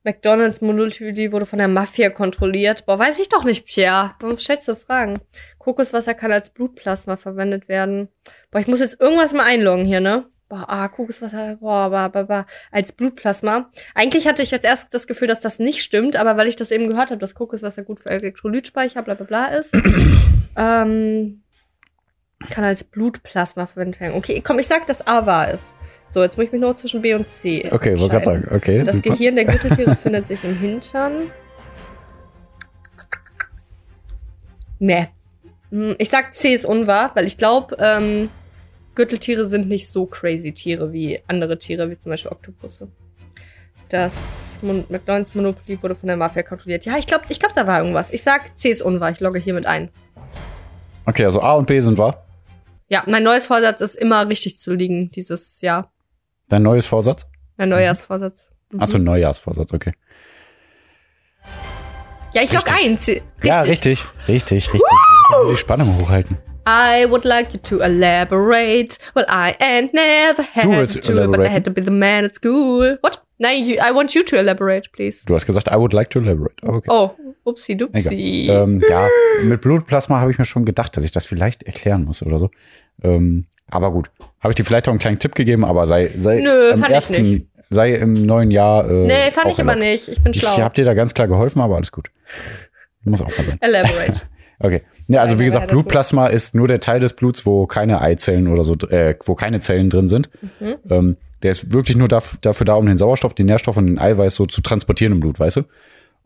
McDonalds 0.03 0.61
Monopoly 0.61 1.33
wurde 1.33 1.47
von 1.47 1.59
der 1.59 1.69
Mafia 1.69 2.11
kontrolliert. 2.11 2.85
Boah, 2.85 2.99
weiß 2.99 3.19
ich 3.19 3.31
doch 3.31 3.45
nicht, 3.45 3.65
Pierre. 3.65 4.15
Warum 4.21 4.37
stellst 4.37 4.69
du 4.69 4.77
Fragen? 4.77 5.21
Kokoswasser 5.61 6.15
kann 6.15 6.33
als 6.33 6.51
Blutplasma 6.51 7.17
verwendet 7.17 7.69
werden. 7.69 8.09
Boah, 8.51 8.61
ich 8.61 8.67
muss 8.67 8.81
jetzt 8.81 9.01
irgendwas 9.01 9.35
mal 9.35 9.45
einloggen 9.45 9.85
hier, 9.85 10.01
ne? 10.01 10.25
Boah, 10.49 10.65
ah, 10.67 10.89
Kokoswasser, 10.89 11.59
boah, 11.61 11.91
boah, 11.91 12.09
boah, 12.09 12.25
boah, 12.25 12.47
als 12.73 12.93
Blutplasma. 12.93 13.71
Eigentlich 13.95 14.27
hatte 14.27 14.43
ich 14.43 14.51
jetzt 14.51 14.65
erst 14.65 14.93
das 14.95 15.07
Gefühl, 15.07 15.29
dass 15.29 15.41
das 15.41 15.59
nicht 15.59 15.83
stimmt, 15.83 16.17
aber 16.17 16.37
weil 16.39 16.49
ich 16.49 16.57
das 16.57 16.71
eben 16.71 16.89
gehört 16.89 17.11
habe, 17.11 17.21
dass 17.21 17.35
Kokoswasser 17.35 17.85
gut 17.85 18.01
für 18.01 18.11
Elektrolytspeicher, 18.11 19.03
bla 19.03 19.15
bla 19.15 19.27
bla 19.27 19.47
ist, 19.49 19.77
ähm, 20.57 21.43
kann 22.49 22.65
als 22.65 22.83
Blutplasma 22.83 23.67
verwendet 23.67 24.01
werden. 24.01 24.17
Okay, 24.17 24.43
komm, 24.43 24.59
ich 24.59 24.67
sag, 24.67 24.87
dass 24.87 25.07
A 25.07 25.27
wahr 25.27 25.53
ist. 25.53 25.75
So, 26.09 26.23
jetzt 26.23 26.39
muss 26.39 26.47
ich 26.47 26.53
mich 26.53 26.61
nur 26.61 26.75
zwischen 26.75 27.03
B 27.03 27.15
und 27.15 27.29
C. 27.29 27.69
Okay, 27.71 27.99
wollte 27.99 28.15
gerade 28.15 28.25
sagen. 28.25 28.49
Okay. 28.51 28.83
Das 28.83 28.97
super. 28.97 29.11
Gehirn 29.11 29.37
der 29.37 29.45
Gürteltiere 29.47 29.95
findet 29.95 30.27
sich 30.27 30.43
im 30.43 30.59
Hintern. 30.59 31.31
Nee. 34.79 35.09
Hm, 35.71 35.95
Ich 35.99 36.11
sag 36.11 36.35
C 36.35 36.53
ist 36.55 36.65
unwahr, 36.65 37.13
weil 37.15 37.27
ich 37.27 37.37
glaube, 37.39 37.77
ähm, 37.79 38.31
Gürteltiere 38.95 39.47
sind 39.47 39.69
nicht 39.69 39.89
so 39.89 40.07
crazy 40.07 40.53
Tiere 40.53 40.93
wie 40.93 41.21
andere 41.27 41.59
Tiere, 41.59 41.89
wie 41.91 41.99
zum 41.99 42.11
Beispiel 42.11 42.31
Oktopusse. 42.33 42.89
Das 43.89 44.59
Mon 44.63 44.85
McDonalds 44.89 45.35
Monopoly 45.35 45.83
wurde 45.83 45.95
von 45.95 46.07
der 46.07 46.17
Mafia 46.17 46.43
kontrolliert. 46.43 46.85
Ja, 46.85 46.97
ich 46.97 47.07
glaube, 47.07 47.25
ich 47.29 47.41
glaub, 47.41 47.55
da 47.55 47.67
war 47.67 47.81
irgendwas. 47.81 48.13
Ich 48.13 48.23
sag, 48.23 48.57
C 48.59 48.71
ist 48.71 48.83
unwahr. 48.83 49.11
Ich 49.11 49.21
logge 49.21 49.39
hiermit 49.39 49.67
ein. 49.67 49.91
Okay, 51.07 51.25
also 51.25 51.41
A 51.41 51.55
und 51.55 51.67
B 51.67 51.81
sind 51.81 51.99
wahr. 51.99 52.25
Ja, 52.89 53.03
mein 53.07 53.23
neues 53.23 53.47
Vorsatz 53.47 53.81
ist 53.81 53.95
immer 53.97 54.29
richtig 54.29 54.59
zu 54.59 54.75
liegen 54.75 55.11
dieses 55.11 55.61
Jahr. 55.61 55.93
Dein 56.49 56.63
neues 56.63 56.87
Vorsatz? 56.87 57.27
Mein 57.57 57.69
Neujahrsvorsatz. 57.69 58.51
Mhm. 58.71 58.81
Achso, 58.81 58.99
Neujahrsvorsatz, 58.99 59.73
okay. 59.73 59.93
Ja, 62.33 62.43
ich 62.43 62.53
log 62.53 62.65
Richtig. 62.65 62.87
ein. 62.87 62.99
C 62.99 63.23
richtig. 63.43 63.49
Ja, 63.49 63.61
richtig, 63.63 64.05
richtig, 64.29 64.73
richtig. 64.73 64.91
Die 65.53 65.57
Spannung 65.57 65.97
hochhalten. 65.99 66.37
I 66.69 67.07
would 67.09 67.25
like 67.25 67.53
you 67.53 67.59
to 67.63 67.81
elaborate. 67.83 68.99
Well, 69.15 69.25
I 69.29 69.55
ain't 69.61 69.93
never 69.95 70.43
had 70.55 70.63
to, 71.03 71.29
but 71.31 71.41
I 71.41 71.49
had 71.49 71.65
to 71.65 71.71
be 71.71 71.83
the 71.83 71.91
man 71.91 72.25
at 72.25 72.35
school. 72.35 72.99
What? 73.03 73.23
Nein, 73.39 73.65
you, 73.65 73.77
I 73.77 73.91
want 73.93 74.15
you 74.15 74.23
to 74.23 74.37
elaborate, 74.37 74.91
please. 74.93 75.25
Du 75.25 75.35
hast 75.35 75.47
gesagt, 75.47 75.69
I 75.69 75.77
would 75.77 75.95
like 75.95 76.11
to 76.11 76.19
elaborate. 76.21 76.55
Aber 76.63 76.77
okay. 76.77 76.91
Oh, 76.93 77.11
upsi 77.45 77.75
dupsi. 77.77 78.49
Ähm, 78.51 78.83
ja, 78.89 79.09
mit 79.45 79.63
Blutplasma 79.63 80.21
habe 80.21 80.31
ich 80.31 80.39
mir 80.39 80.45
schon 80.45 80.67
gedacht, 80.67 80.95
dass 80.97 81.05
ich 81.05 81.11
das 81.11 81.25
vielleicht 81.25 81.63
erklären 81.63 82.05
muss 82.05 82.23
oder 82.23 82.39
so. 82.39 82.51
Ähm, 83.03 83.47
aber 83.71 83.91
gut, 83.93 84.11
habe 84.41 84.53
ich 84.53 84.57
dir 84.57 84.65
vielleicht 84.65 84.87
auch 84.89 84.93
einen 84.93 84.99
kleinen 84.99 85.19
Tipp 85.19 85.35
gegeben, 85.35 85.65
aber 85.65 85.87
sei, 85.87 86.11
sei 86.19 86.41
Nö, 86.43 86.75
ich 86.75 86.83
ersten, 86.91 87.23
nicht. 87.23 87.47
sei 87.71 87.95
im 87.95 88.13
neuen 88.13 88.51
Jahr. 88.51 88.85
Äh, 88.89 89.07
nee, 89.07 89.31
fand 89.31 89.47
ich 89.53 89.59
aber 89.61 89.71
erlaubt. 89.71 89.79
nicht. 89.79 90.09
Ich 90.09 90.23
bin 90.23 90.33
Ich 90.35 90.41
schlau. 90.41 90.59
habe 90.59 90.75
dir 90.75 90.85
da 90.85 90.93
ganz 90.93 91.15
klar 91.15 91.27
geholfen, 91.27 91.63
aber 91.63 91.77
alles 91.77 91.91
gut. 91.91 92.11
Muss 93.05 93.21
auch 93.23 93.29
mal 93.37 93.45
sein. 93.45 93.59
Elaborate. 93.61 94.23
Okay. 94.63 94.83
Ja, 95.09 95.23
also 95.23 95.39
wie 95.39 95.47
gesagt, 95.47 95.69
Blutplasma 95.69 96.27
ist 96.27 96.55
nur 96.55 96.69
der 96.69 96.81
Teil 96.81 97.01
des 97.01 97.15
Bluts, 97.15 97.47
wo 97.47 97.67
keine 97.67 98.03
Eizellen 98.03 98.47
oder 98.47 98.63
so, 98.63 98.75
äh, 98.89 99.17
wo 99.25 99.35
keine 99.35 99.59
Zellen 99.59 99.89
drin 99.89 100.07
sind. 100.07 100.29
Mhm. 100.61 100.75
Ähm, 100.91 101.17
der 101.43 101.53
ist 101.53 101.73
wirklich 101.73 101.97
nur 101.97 102.09
daf 102.09 102.37
dafür 102.43 102.67
da, 102.67 102.75
um 102.75 102.85
den 102.85 102.99
Sauerstoff, 102.99 103.33
den 103.33 103.47
Nährstoff 103.47 103.79
und 103.79 103.87
den 103.87 103.99
Eiweiß 103.99 104.35
so 104.35 104.45
zu 104.45 104.61
transportieren 104.61 105.15
im 105.15 105.21
Blut, 105.21 105.41
weißt 105.41 105.57
du? 105.57 105.63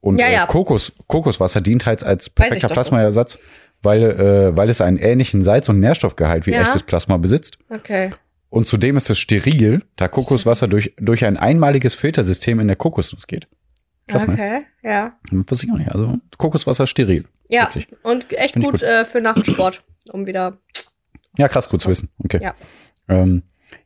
Und 0.01 0.19
Ja, 0.19 0.29
ja. 0.29 0.45
Äh, 0.45 0.47
Kokos, 0.49 0.95
Kokoswasser 1.07 1.61
dient 1.61 1.87
halt 1.87 2.03
als 2.03 2.29
perfekter. 2.29 2.67
Plasmaersatz, 2.67 3.39
weil, 3.85 4.03
äh, 4.03 4.57
weil 4.57 4.69
es 4.69 4.81
einen 4.81 4.97
ähnlichen 4.97 5.41
Salz- 5.41 5.69
und 5.69 5.79
Nährstoffgehalt 5.79 6.47
wie 6.49 6.55
Ja. 6.55 6.63
echtes 6.63 6.83
Plasma 6.83 7.19
besitzt. 7.19 7.59
Okay. 7.71 8.11
Und 8.51 8.67
zudem 8.67 8.97
ist 8.97 9.11
es 9.11 9.19
steril, 9.19 9.83
da 9.95 10.09
Kokoswasser 10.09 10.67
durch, 10.67 10.93
durch 10.99 11.25
ein 11.25 11.37
einmaliges 11.37 11.95
Filtersystem 11.95 12.59
in 12.59 12.67
der 12.67 12.75
Kokosnuss 12.77 13.29
geht. 13.29 13.47
Krass, 14.07 14.27
ne? 14.27 14.35
okay, 14.35 14.63
ja. 14.83 15.19
Wusste 15.31 15.67
ich 15.67 15.73
auch 15.73 15.79
nicht. 15.79 15.91
Also 15.91 16.19
Kokoswasser 16.37 16.87
steril. 16.87 17.25
Ja, 17.49 17.65
Witzig. 17.65 17.89
und 18.03 18.31
echt 18.33 18.55
gut, 18.55 18.65
gut. 18.65 18.83
Äh, 18.83 19.05
für 19.05 19.21
nach 19.21 19.35
dem 19.35 19.45
Sport, 19.45 19.83
um 20.11 20.27
wieder. 20.27 20.59
Ja, 21.37 21.49
krass, 21.49 21.69
gut 21.69 21.83
zu 21.83 21.89
wissen. 21.89 22.11
Okay. 22.23 22.41
Ja. 22.43 22.55
Ähm, 23.09 23.43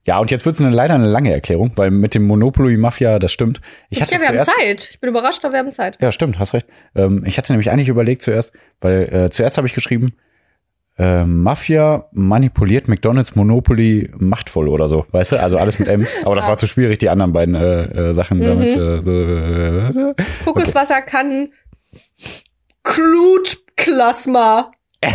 ja, 0.07 0.19
und 0.19 0.31
jetzt 0.31 0.45
wird 0.47 0.55
es 0.55 0.61
eine, 0.61 0.75
leider 0.75 0.95
eine 0.95 1.09
lange 1.09 1.33
Erklärung, 1.33 1.73
weil 1.77 1.91
mit 1.91 2.15
dem 2.15 2.27
Monopoly 2.27 2.77
Mafia, 2.77 3.19
das 3.19 3.33
stimmt. 3.33 3.61
Ich 3.91 4.01
hatte 4.01 4.15
ja, 4.15 4.21
wir 4.21 4.29
haben 4.29 4.35
zuerst, 4.35 4.51
Zeit. 4.59 4.89
Ich 4.91 5.01
bin 5.01 5.11
überrascht, 5.11 5.45
aber 5.45 5.55
wir 5.55 5.59
haben 5.61 5.73
Zeit. 5.73 5.99
Ja, 6.01 6.13
stimmt, 6.13 6.39
hast 6.39 6.55
recht. 6.55 6.67
Ähm, 6.95 7.25
ich 7.27 7.39
hatte 7.39 7.53
nämlich 7.53 7.71
eigentlich 7.71 7.89
überlegt 7.89 8.23
zuerst, 8.23 8.53
weil 8.81 9.13
äh, 9.13 9.31
zuerst 9.31 9.57
habe 9.57 9.67
ich 9.67 9.75
geschrieben, 9.75 10.15
äh, 10.99 11.25
Mafia 11.25 12.09
manipuliert 12.13 12.89
McDonalds 12.89 13.37
Monopoly 13.37 14.11
machtvoll 14.19 14.69
oder 14.69 14.89
so, 14.89 15.07
weißt 15.13 15.33
du? 15.33 15.41
Also 15.41 15.57
alles 15.59 15.79
mit 15.79 15.89
M. 15.89 16.07
Aber 16.25 16.35
das 16.35 16.47
war 16.49 16.57
zu 16.59 16.67
schwierig, 16.67 16.99
die 16.99 17.09
anderen 17.09 17.33
beiden 17.33 17.55
äh, 17.55 18.09
äh, 18.09 18.13
Sachen 18.13 18.41
damit 18.41 18.75
Mhm. 18.77 18.83
äh, 18.83 19.03
so. 19.03 19.13
Äh, 19.13 20.15
Kokoswasser 20.45 21.03
kann 21.03 21.53
Glutplasma. 22.83 24.73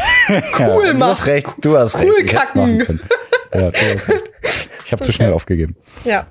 Cool 0.57 0.85
ja, 0.85 0.93
Du 0.93 1.05
hast 1.05 1.19
machen. 1.19 1.29
recht, 1.31 1.47
du 1.59 1.77
hast 1.77 1.95
recht. 1.99 2.07
Cool 2.07 2.21
hätt's 2.21 2.33
kacken. 2.33 2.61
machen 2.61 2.77
können. 2.79 2.99
Ja, 3.53 3.71
du 3.71 3.77
hast 3.77 4.07
recht. 4.09 4.23
Ich 4.85 4.91
habe 4.93 5.03
zu 5.03 5.11
schnell 5.11 5.33
aufgegeben. 5.33 5.75
Ja. 6.05 6.27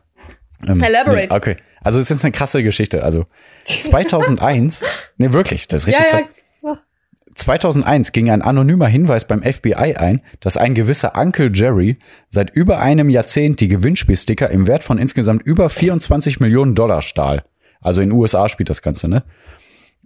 Ähm, 0.67 0.83
Elaborate. 0.83 1.29
Nee, 1.29 1.37
okay. 1.37 1.57
Also 1.83 1.99
es 1.99 2.07
ist 2.07 2.17
jetzt 2.17 2.25
eine 2.25 2.33
krasse 2.33 2.63
Geschichte. 2.63 3.03
Also 3.05 3.27
2001, 3.67 4.83
nee, 5.19 5.33
wirklich, 5.35 5.69
das 5.69 5.83
ist 5.83 5.89
richtig 5.89 6.05
Ja, 6.05 6.19
krass. 6.21 6.29
ja. 6.63 6.79
2001 7.35 8.13
ging 8.13 8.31
ein 8.31 8.43
anonymer 8.43 8.87
Hinweis 8.87 9.27
beim 9.27 9.43
FBI 9.43 9.97
ein, 9.97 10.21
dass 10.41 10.57
ein 10.57 10.75
gewisser 10.75 11.13
Uncle 11.17 11.51
Jerry 11.53 11.99
seit 12.29 12.55
über 12.55 12.79
einem 12.79 13.09
Jahrzehnt 13.09 13.61
die 13.61 13.69
Gewinnspielsticker 13.69 14.51
im 14.51 14.67
Wert 14.67 14.85
von 14.85 14.99
insgesamt 14.99 15.43
über 15.43 15.69
24 15.69 16.41
Millionen 16.41 16.75
Dollar 16.75 17.03
stahl. 17.03 17.45
Also 17.81 18.01
in 18.03 18.13
USA 18.13 18.49
spielt 18.49 18.71
das 18.71 18.83
Ganze, 18.83 19.09
ne? 19.09 19.25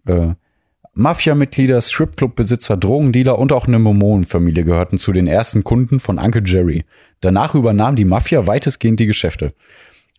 Äh, 0.06 0.34
Mafia-Mitglieder, 0.94 1.82
Stripclub-Besitzer, 1.82 2.78
Drogendealer 2.78 3.38
und 3.38 3.52
auch 3.52 3.66
eine 3.66 3.78
Mormonenfamilie 3.78 4.64
gehörten 4.64 4.96
zu 4.96 5.12
den 5.12 5.26
ersten 5.26 5.62
Kunden 5.62 6.00
von 6.00 6.18
Uncle 6.18 6.42
Jerry. 6.42 6.86
Danach 7.20 7.54
übernahm 7.54 7.96
die 7.96 8.06
Mafia 8.06 8.46
weitestgehend 8.46 8.98
die 8.98 9.06
Geschäfte. 9.06 9.52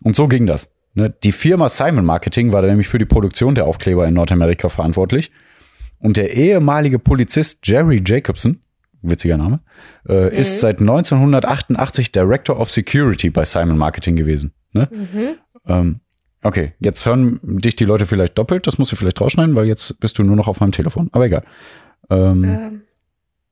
Und 0.04 0.14
so 0.14 0.28
ging 0.28 0.46
das. 0.46 0.70
Ne? 0.94 1.12
Die 1.24 1.32
Firma 1.32 1.68
Simon 1.68 2.04
Marketing 2.04 2.52
war 2.52 2.62
da 2.62 2.68
nämlich 2.68 2.86
für 2.86 2.98
die 2.98 3.06
Produktion 3.06 3.56
der 3.56 3.66
Aufkleber 3.66 4.06
in 4.06 4.14
Nordamerika 4.14 4.68
verantwortlich. 4.68 5.32
Und 6.00 6.16
der 6.16 6.34
ehemalige 6.34 6.98
Polizist 6.98 7.66
Jerry 7.66 8.00
Jacobson, 8.04 8.60
witziger 9.02 9.36
Name, 9.36 9.60
äh, 10.08 10.36
ist 10.36 10.60
seit 10.60 10.80
1988 10.80 12.12
Director 12.12 12.58
of 12.58 12.70
Security 12.70 13.30
bei 13.30 13.44
Simon 13.44 13.78
Marketing 13.78 14.16
gewesen. 14.16 14.52
Ne? 14.72 14.88
Ähm, 15.66 16.00
okay, 16.42 16.72
jetzt 16.80 17.04
hören 17.06 17.40
dich 17.42 17.76
die 17.76 17.84
Leute 17.84 18.06
vielleicht 18.06 18.38
doppelt. 18.38 18.66
Das 18.66 18.78
musst 18.78 18.92
du 18.92 18.96
vielleicht 18.96 19.20
rausschneiden, 19.20 19.56
weil 19.56 19.66
jetzt 19.66 19.98
bist 20.00 20.18
du 20.18 20.22
nur 20.22 20.36
noch 20.36 20.48
auf 20.48 20.60
meinem 20.60 20.72
Telefon. 20.72 21.08
Aber 21.12 21.26
egal. 21.26 21.42
Ähm, 22.10 22.44
Ähm, 22.44 22.82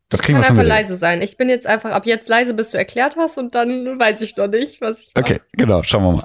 das 0.08 0.22
kriegen 0.22 0.34
kann 0.36 0.42
wir 0.42 0.46
schon 0.46 0.58
einfach 0.58 0.64
wieder. 0.66 0.74
leise 0.82 0.96
sein. 0.96 1.20
Ich 1.20 1.36
bin 1.36 1.48
jetzt 1.48 1.66
einfach 1.66 1.90
ab 1.90 2.06
jetzt 2.06 2.28
leise, 2.28 2.54
bis 2.54 2.70
du 2.70 2.78
erklärt 2.78 3.16
hast 3.16 3.38
und 3.38 3.56
dann 3.56 3.98
weiß 3.98 4.22
ich 4.22 4.36
noch 4.36 4.46
nicht, 4.46 4.80
was 4.80 5.00
ich 5.02 5.10
Okay, 5.16 5.40
genau, 5.52 5.82
schauen 5.82 6.04
wir 6.04 6.12
mal. 6.12 6.24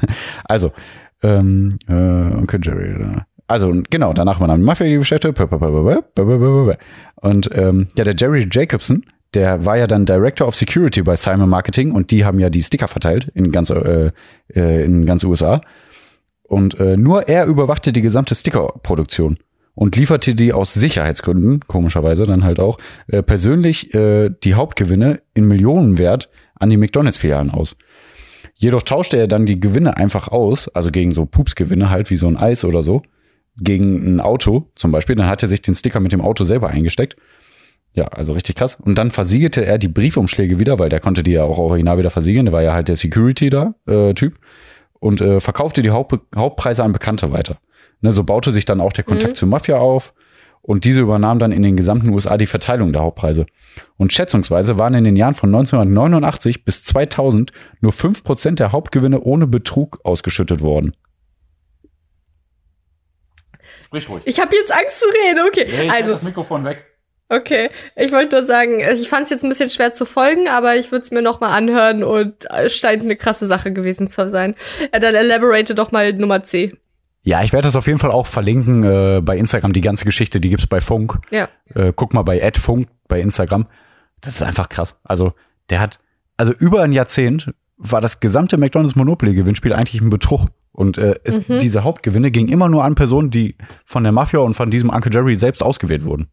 also, 0.44 0.72
ähm, 1.22 1.78
äh, 1.86 1.92
Onkel 1.92 2.58
Jerry. 2.60 2.90
äh, 2.90 3.20
Also, 3.50 3.74
genau, 3.90 4.12
danach 4.12 4.38
war 4.38 4.46
dann 4.46 4.62
Mafia 4.62 4.86
die 4.86 4.96
Geschäfte. 4.96 5.34
Und 7.16 7.50
ähm, 7.52 7.88
ja, 7.96 8.04
der 8.04 8.14
Jerry 8.16 8.48
Jacobson, 8.48 9.04
der 9.34 9.64
war 9.66 9.76
ja 9.76 9.88
dann 9.88 10.06
Director 10.06 10.46
of 10.46 10.54
Security 10.54 11.02
bei 11.02 11.16
Simon 11.16 11.48
Marketing 11.48 11.90
und 11.90 12.12
die 12.12 12.24
haben 12.24 12.38
ja 12.38 12.48
die 12.48 12.62
Sticker 12.62 12.86
verteilt 12.86 13.28
in 13.34 13.50
ganz, 13.50 13.70
äh, 13.70 14.12
äh, 14.54 14.84
in 14.84 15.04
ganz 15.04 15.24
USA. 15.24 15.60
Und 16.44 16.78
äh, 16.78 16.96
nur 16.96 17.26
er 17.28 17.46
überwachte 17.46 17.90
die 17.92 18.02
gesamte 18.02 18.36
Stickerproduktion 18.36 19.38
und 19.74 19.96
lieferte 19.96 20.36
die 20.36 20.52
aus 20.52 20.72
Sicherheitsgründen, 20.74 21.66
komischerweise 21.66 22.26
dann 22.26 22.44
halt 22.44 22.60
auch, 22.60 22.78
äh, 23.08 23.20
persönlich 23.24 23.92
äh, 23.94 24.30
die 24.44 24.54
Hauptgewinne 24.54 25.22
in 25.34 25.48
Millionenwert 25.48 26.30
an 26.54 26.70
die 26.70 26.76
McDonalds-Filialen 26.76 27.50
aus. 27.50 27.74
Jedoch 28.54 28.82
tauschte 28.82 29.16
er 29.16 29.26
dann 29.26 29.44
die 29.44 29.58
Gewinne 29.58 29.96
einfach 29.96 30.28
aus, 30.28 30.68
also 30.68 30.92
gegen 30.92 31.10
so 31.10 31.26
Pupsgewinne 31.26 31.90
halt, 31.90 32.10
wie 32.10 32.16
so 32.16 32.28
ein 32.28 32.36
Eis 32.36 32.64
oder 32.64 32.84
so, 32.84 33.02
gegen 33.60 34.16
ein 34.16 34.20
Auto 34.20 34.70
zum 34.74 34.92
Beispiel. 34.92 35.16
Dann 35.16 35.26
hat 35.26 35.42
er 35.42 35.48
sich 35.48 35.62
den 35.62 35.74
Sticker 35.74 36.00
mit 36.00 36.12
dem 36.12 36.20
Auto 36.20 36.44
selber 36.44 36.70
eingesteckt. 36.70 37.16
Ja, 37.92 38.06
also 38.08 38.32
richtig 38.32 38.56
krass. 38.56 38.76
Und 38.80 38.96
dann 38.96 39.10
versiegelte 39.10 39.64
er 39.64 39.78
die 39.78 39.88
Briefumschläge 39.88 40.58
wieder, 40.58 40.78
weil 40.78 40.88
der 40.88 41.00
konnte 41.00 41.22
die 41.22 41.32
ja 41.32 41.42
auch 41.44 41.58
original 41.58 41.98
wieder 41.98 42.10
versiegeln. 42.10 42.46
Der 42.46 42.52
war 42.52 42.62
ja 42.62 42.72
halt 42.72 42.88
der 42.88 42.96
Security 42.96 43.50
da, 43.50 43.74
äh, 43.86 44.14
Typ. 44.14 44.38
Und 45.00 45.20
äh, 45.20 45.40
verkaufte 45.40 45.82
die 45.82 45.90
Haupt 45.90 46.18
Hauptpreise 46.36 46.84
an 46.84 46.92
Bekannte 46.92 47.32
weiter. 47.32 47.58
Ne, 48.00 48.12
so 48.12 48.22
baute 48.24 48.52
sich 48.52 48.64
dann 48.64 48.80
auch 48.80 48.92
der 48.92 49.04
Kontakt 49.04 49.36
zur 49.36 49.48
Mafia 49.48 49.76
auf. 49.76 50.14
Und 50.62 50.84
diese 50.84 51.00
übernahm 51.00 51.38
dann 51.38 51.52
in 51.52 51.62
den 51.62 51.76
gesamten 51.76 52.10
USA 52.10 52.36
die 52.36 52.46
Verteilung 52.46 52.92
der 52.92 53.02
Hauptpreise. 53.02 53.46
Und 53.96 54.12
schätzungsweise 54.12 54.78
waren 54.78 54.94
in 54.94 55.04
den 55.04 55.16
Jahren 55.16 55.34
von 55.34 55.48
1989 55.48 56.64
bis 56.64 56.84
2000 56.84 57.50
nur 57.80 57.92
5% 57.92 58.56
der 58.56 58.70
Hauptgewinne 58.70 59.20
ohne 59.20 59.46
Betrug 59.46 60.00
ausgeschüttet 60.04 60.60
worden. 60.60 60.94
Sprich 63.90 64.08
ruhig. 64.08 64.22
Ich 64.24 64.38
habe 64.38 64.54
jetzt 64.54 64.72
Angst 64.72 65.00
zu 65.00 65.06
reden, 65.08 65.40
okay. 65.48 65.90
also, 65.90 66.24
Mikrofon 66.24 66.64
weg. 66.64 66.84
okay. 67.28 67.70
Ich 67.96 68.12
wollte 68.12 68.36
nur 68.36 68.44
sagen, 68.44 68.78
ich 68.78 69.08
fand 69.08 69.24
es 69.24 69.30
jetzt 69.30 69.42
ein 69.42 69.48
bisschen 69.48 69.68
schwer 69.68 69.92
zu 69.92 70.06
folgen, 70.06 70.46
aber 70.46 70.76
ich 70.76 70.92
würde 70.92 71.04
es 71.04 71.10
mir 71.10 71.22
noch 71.22 71.40
mal 71.40 71.52
anhören 71.52 72.04
und 72.04 72.48
es 72.48 72.76
scheint 72.76 73.02
eine 73.02 73.16
krasse 73.16 73.48
Sache 73.48 73.72
gewesen 73.72 74.08
zu 74.08 74.28
sein. 74.28 74.54
Ja, 74.92 75.00
dann 75.00 75.16
elaborate 75.16 75.74
doch 75.74 75.90
mal 75.90 76.12
Nummer 76.12 76.40
C. 76.40 76.72
Ja, 77.22 77.42
ich 77.42 77.52
werde 77.52 77.66
das 77.66 77.74
auf 77.74 77.88
jeden 77.88 77.98
Fall 77.98 78.12
auch 78.12 78.28
verlinken 78.28 78.84
äh, 78.84 79.20
bei 79.22 79.36
Instagram. 79.36 79.72
Die 79.72 79.80
ganze 79.80 80.04
Geschichte, 80.04 80.40
die 80.40 80.50
gibt's 80.50 80.68
bei 80.68 80.80
Funk. 80.80 81.18
Ja. 81.30 81.48
Äh, 81.74 81.92
guck 81.94 82.14
mal 82.14 82.22
bei 82.22 82.48
Funk 82.52 82.86
bei 83.08 83.20
Instagram. 83.20 83.66
Das 84.20 84.36
ist 84.36 84.42
einfach 84.42 84.68
krass. 84.68 85.00
Also, 85.02 85.32
der 85.68 85.80
hat, 85.80 85.98
also 86.36 86.52
über 86.52 86.82
ein 86.82 86.92
Jahrzehnt 86.92 87.52
war 87.76 88.00
das 88.00 88.20
gesamte 88.20 88.56
McDonalds 88.56 88.94
Monopoly-Gewinnspiel 88.94 89.72
eigentlich 89.72 90.00
ein 90.00 90.10
Betrug. 90.10 90.46
Und 90.72 90.98
äh, 90.98 91.16
es, 91.24 91.46
diese 91.46 91.84
Hauptgewinne 91.84 92.30
gingen 92.30 92.48
immer 92.48 92.68
nur 92.68 92.84
an 92.84 92.94
Personen, 92.94 93.30
die 93.30 93.56
von 93.84 94.02
der 94.04 94.12
Mafia 94.12 94.40
und 94.40 94.54
von 94.54 94.70
diesem 94.70 94.90
Uncle 94.90 95.12
Jerry 95.12 95.34
selbst 95.34 95.62
ausgewählt 95.62 96.04
wurden. 96.04 96.30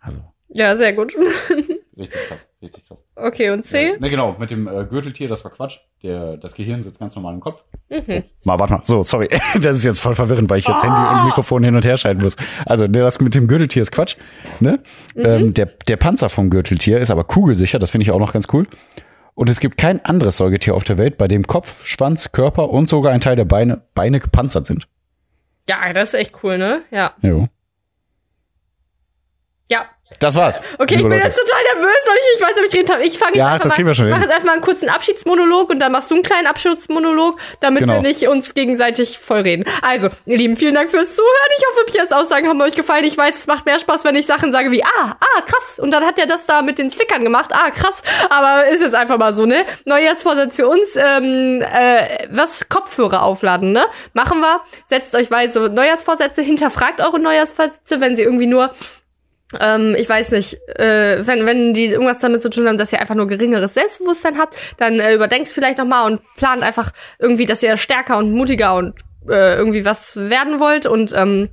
Also, 0.00 0.20
Ja, 0.48 0.76
sehr 0.76 0.92
gut. 0.92 1.14
richtig 1.96 2.20
krass, 2.28 2.50
richtig 2.60 2.86
krass. 2.86 3.06
Okay, 3.16 3.50
und 3.50 3.64
C? 3.64 3.96
Ne, 3.98 4.10
genau, 4.10 4.36
mit 4.38 4.50
dem 4.50 4.68
äh, 4.68 4.84
Gürteltier, 4.84 5.28
das 5.28 5.42
war 5.44 5.50
Quatsch. 5.50 5.78
Der, 6.02 6.36
das 6.36 6.54
Gehirn 6.54 6.82
sitzt 6.82 7.00
ganz 7.00 7.16
normal 7.16 7.34
im 7.34 7.40
Kopf. 7.40 7.64
Mhm. 7.90 8.24
Mal, 8.44 8.58
warte 8.58 8.74
mal. 8.74 8.82
So, 8.84 9.02
sorry. 9.02 9.28
Das 9.60 9.76
ist 9.76 9.84
jetzt 9.84 10.00
voll 10.00 10.14
verwirrend, 10.14 10.50
weil 10.50 10.58
ich 10.58 10.68
jetzt 10.68 10.82
Handy 10.84 10.96
und 10.96 11.24
Mikrofon 11.24 11.64
hin 11.64 11.74
und 11.74 11.86
her 11.86 11.96
schalten 11.96 12.22
muss. 12.22 12.36
Also, 12.66 12.86
ne, 12.86 12.98
das 13.00 13.18
mit 13.20 13.34
dem 13.34 13.48
Gürteltier 13.48 13.80
ist 13.82 13.92
Quatsch. 13.92 14.16
Ne? 14.60 14.80
Ähm, 15.16 15.54
der, 15.54 15.66
der 15.88 15.96
Panzer 15.96 16.28
vom 16.28 16.50
Gürteltier 16.50 16.98
ist 16.98 17.10
aber 17.10 17.24
kugelsicher. 17.24 17.78
Das 17.78 17.90
finde 17.90 18.02
ich 18.02 18.10
auch 18.10 18.20
noch 18.20 18.34
ganz 18.34 18.46
cool. 18.52 18.66
Und 19.36 19.50
es 19.50 19.60
gibt 19.60 19.76
kein 19.76 20.02
anderes 20.02 20.38
Säugetier 20.38 20.74
auf 20.74 20.82
der 20.82 20.96
Welt, 20.96 21.18
bei 21.18 21.28
dem 21.28 21.46
Kopf, 21.46 21.84
Schwanz, 21.84 22.32
Körper 22.32 22.70
und 22.70 22.88
sogar 22.88 23.12
ein 23.12 23.20
Teil 23.20 23.36
der 23.36 23.44
Beine, 23.44 23.82
Beine 23.94 24.18
gepanzert 24.18 24.64
sind. 24.64 24.88
Ja, 25.68 25.92
das 25.92 26.08
ist 26.08 26.20
echt 26.20 26.42
cool, 26.42 26.56
ne? 26.56 26.82
Ja. 26.90 27.12
Jo. 27.20 27.46
Das 30.20 30.34
war's. 30.34 30.62
Okay, 30.78 30.96
ich 30.96 31.02
bin 31.02 31.12
jetzt 31.12 31.38
total 31.38 31.62
nervös, 31.74 31.98
weil 32.06 32.16
ich 32.16 32.34
nicht 32.40 32.48
weiß, 32.50 32.58
ob 32.58 32.64
ich 32.66 32.72
reden 32.74 32.88
kann. 32.88 33.00
Ich 33.02 33.18
fange 33.18 33.32
jetzt 33.32 33.38
Ja, 33.38 33.46
einfach 33.46 33.58
das 33.58 33.68
mal, 33.70 33.74
kriegen 33.74 33.88
wir 33.88 33.94
schon 33.94 34.08
mach 34.10 34.20
jetzt 34.20 34.30
erstmal 34.30 34.54
einen 34.54 34.62
kurzen 34.62 34.88
Abschiedsmonolog 34.88 35.70
und 35.70 35.78
dann 35.78 35.92
machst 35.92 36.10
du 36.10 36.14
einen 36.14 36.22
kleinen 36.22 36.46
Abschiedsmonolog, 36.46 37.36
damit 37.60 37.82
Genau. 37.82 37.94
wir 37.94 38.02
nicht 38.02 38.26
uns 38.28 38.54
gegenseitig 38.54 39.18
vollreden. 39.18 39.64
Also, 39.82 40.08
ihr 40.26 40.38
Lieben, 40.38 40.56
vielen 40.56 40.74
Dank 40.74 40.90
fürs 40.90 41.14
Zuhören. 41.14 41.30
Ich 41.58 41.64
hoffe, 41.68 41.86
Piers 41.92 42.12
Aussagen 42.12 42.48
haben 42.48 42.60
euch 42.62 42.74
gefallen. 42.74 43.04
Ich 43.04 43.16
weiß, 43.16 43.36
es 43.40 43.46
macht 43.46 43.66
mehr 43.66 43.78
Spaß, 43.78 44.04
wenn 44.04 44.16
ich 44.16 44.26
Sachen 44.26 44.52
sage 44.52 44.70
wie, 44.70 44.82
ah, 44.84 45.16
ah, 45.20 45.40
krass. 45.42 45.78
Und 45.78 45.90
dann 45.90 46.04
hat 46.04 46.18
er 46.18 46.26
das 46.26 46.46
da 46.46 46.62
mit 46.62 46.78
den 46.78 46.90
Stickern 46.90 47.22
gemacht. 47.24 47.50
Ah, 47.52 47.70
krass. 47.70 48.02
Aber 48.30 48.66
ist 48.68 48.82
jetzt 48.82 48.94
einfach 48.94 49.18
mal 49.18 49.34
so, 49.34 49.44
ne? 49.46 49.64
Neujahrsvorsatz 49.84 50.56
für 50.56 50.68
uns, 50.68 50.96
ähm, 50.96 51.60
äh, 51.62 52.26
was? 52.30 52.68
Kopfhörer 52.68 53.22
aufladen, 53.22 53.72
ne? 53.72 53.84
Machen 54.14 54.40
wir. 54.40 54.60
Setzt 54.88 55.14
euch 55.14 55.30
weise 55.30 55.60
Neujahrsvorsätze, 55.68 56.42
hinterfragt 56.42 57.00
eure 57.00 57.18
Neujahrsvorsätze, 57.20 58.00
wenn 58.00 58.16
sie 58.16 58.22
irgendwie 58.22 58.46
nur 58.46 58.70
ähm, 59.60 59.96
ich 59.98 60.08
weiß 60.08 60.32
nicht, 60.32 60.58
äh, 60.78 61.26
wenn, 61.26 61.46
wenn 61.46 61.72
die 61.72 61.86
irgendwas 61.86 62.18
damit 62.18 62.42
zu 62.42 62.50
tun 62.50 62.68
haben, 62.68 62.78
dass 62.78 62.92
ihr 62.92 63.00
einfach 63.00 63.14
nur 63.14 63.28
geringeres 63.28 63.74
Selbstbewusstsein 63.74 64.38
habt, 64.38 64.56
dann 64.78 65.00
äh, 65.00 65.14
überdenkt 65.14 65.48
vielleicht 65.48 65.78
nochmal 65.78 66.10
und 66.10 66.20
plant 66.36 66.62
einfach 66.62 66.90
irgendwie, 67.18 67.46
dass 67.46 67.62
ihr 67.62 67.76
stärker 67.76 68.18
und 68.18 68.32
mutiger 68.32 68.74
und 68.74 68.94
äh, 69.28 69.56
irgendwie 69.56 69.84
was 69.84 70.16
werden 70.16 70.60
wollt 70.60 70.86
und 70.86 71.12
ähm, 71.16 71.48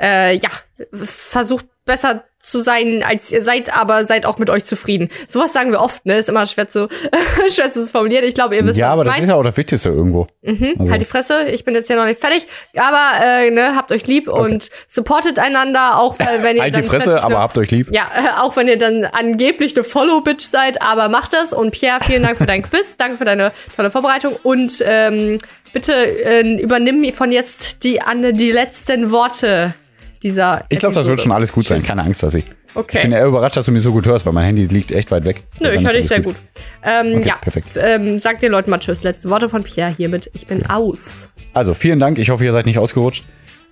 äh, 0.00 0.36
ja, 0.36 0.50
versucht 0.92 1.66
besser 1.88 2.22
zu 2.40 2.62
sein, 2.62 3.02
als 3.06 3.32
ihr 3.32 3.42
seid, 3.42 3.76
aber 3.76 4.06
seid 4.06 4.24
auch 4.24 4.38
mit 4.38 4.48
euch 4.48 4.64
zufrieden. 4.64 5.08
Sowas 5.26 5.52
sagen 5.52 5.72
wir 5.72 5.80
oft, 5.80 6.06
ne? 6.06 6.16
Ist 6.18 6.28
immer 6.28 6.46
schwer 6.46 6.68
zu, 6.68 6.88
schwer 7.50 7.70
zu 7.70 7.84
formulieren. 7.84 8.24
Ich 8.24 8.32
glaube, 8.34 8.54
ihr 8.56 8.64
wisst, 8.64 8.78
Ja, 8.78 8.90
was 8.90 8.92
aber 8.92 9.02
ich 9.02 9.06
das 9.08 9.16
mein. 9.16 9.22
ist 9.24 9.28
ja 9.28 9.34
auch 9.34 9.42
das 9.42 9.56
Wichtigste 9.56 9.88
irgendwo. 9.90 10.28
Also- 10.46 10.90
Halt 10.92 11.00
die 11.00 11.04
Fresse, 11.04 11.48
ich 11.52 11.64
bin 11.64 11.74
jetzt 11.74 11.90
ja 11.90 11.96
noch 11.96 12.04
nicht 12.06 12.20
fertig. 12.20 12.46
Aber 12.76 13.02
äh, 13.22 13.50
ne, 13.50 13.74
habt 13.74 13.90
euch 13.92 14.06
lieb 14.06 14.28
und 14.28 14.70
supportet 14.86 15.38
einander, 15.40 15.98
auch 15.98 16.16
wenn 16.18 16.56
ihr 16.56 16.62
Halt 16.68 16.76
die 16.76 16.82
Fresse, 16.84 17.20
aber 17.22 17.34
ne- 17.34 17.38
habt 17.40 17.58
euch 17.58 17.70
lieb. 17.72 17.88
Ja, 17.90 18.02
äh, 18.16 18.40
auch 18.40 18.56
wenn 18.56 18.68
ihr 18.68 18.78
dann 18.78 19.04
angeblich 19.04 19.74
eine 19.76 19.82
Follow-Bitch 19.84 20.48
seid, 20.50 20.80
aber 20.80 21.08
macht 21.08 21.32
das. 21.32 21.52
Und 21.52 21.72
Pierre, 21.72 21.98
vielen 22.02 22.22
Dank 22.22 22.38
für 22.38 22.46
dein 22.46 22.62
Quiz, 22.62 22.96
danke 22.96 23.18
für 23.18 23.24
deine 23.24 23.52
tolle 23.74 23.90
Vorbereitung 23.90 24.36
und 24.44 24.82
ähm, 24.86 25.38
bitte 25.72 25.92
äh, 25.92 26.56
übernimm 26.62 27.12
von 27.12 27.32
jetzt 27.32 27.82
die, 27.84 28.00
an, 28.00 28.36
die 28.36 28.52
letzten 28.52 29.10
Worte 29.10 29.74
dieser 30.22 30.64
Ich 30.68 30.78
glaube, 30.78 30.94
das 30.94 31.06
wird 31.06 31.20
schon 31.20 31.32
alles 31.32 31.52
gut 31.52 31.64
sein. 31.64 31.82
Keine 31.82 32.02
Angst, 32.02 32.22
dass 32.22 32.34
ich. 32.34 32.44
Okay. 32.74 32.98
Ich 32.98 33.02
bin 33.04 33.12
eher 33.12 33.26
überrascht, 33.26 33.56
dass 33.56 33.66
du 33.66 33.72
mich 33.72 33.82
so 33.82 33.92
gut 33.92 34.06
hörst, 34.06 34.26
weil 34.26 34.32
mein 34.32 34.44
Handy 34.44 34.64
liegt 34.64 34.92
echt 34.92 35.10
weit 35.10 35.24
weg. 35.24 35.42
Nö, 35.58 35.70
ich 35.70 35.82
höre 35.84 35.92
dich 35.92 36.06
sehr 36.06 36.20
gut. 36.20 36.36
Ähm, 36.82 37.16
Okay, 37.16 37.28
ja, 37.28 37.36
perfekt. 37.36 37.68
ähm, 37.80 38.18
sag 38.18 38.40
den 38.40 38.52
Leuten 38.52 38.70
mal 38.70 38.78
Tschüss. 38.78 39.02
Letzte 39.02 39.30
Worte 39.30 39.48
von 39.48 39.64
Pierre 39.64 39.94
hiermit. 39.96 40.30
Ich 40.34 40.46
bin 40.46 40.66
aus. 40.66 41.28
Also, 41.54 41.74
vielen 41.74 41.98
Dank. 41.98 42.18
Ich 42.18 42.30
hoffe, 42.30 42.44
ihr 42.44 42.52
seid 42.52 42.66
nicht 42.66 42.78
ausgerutscht. 42.78 43.24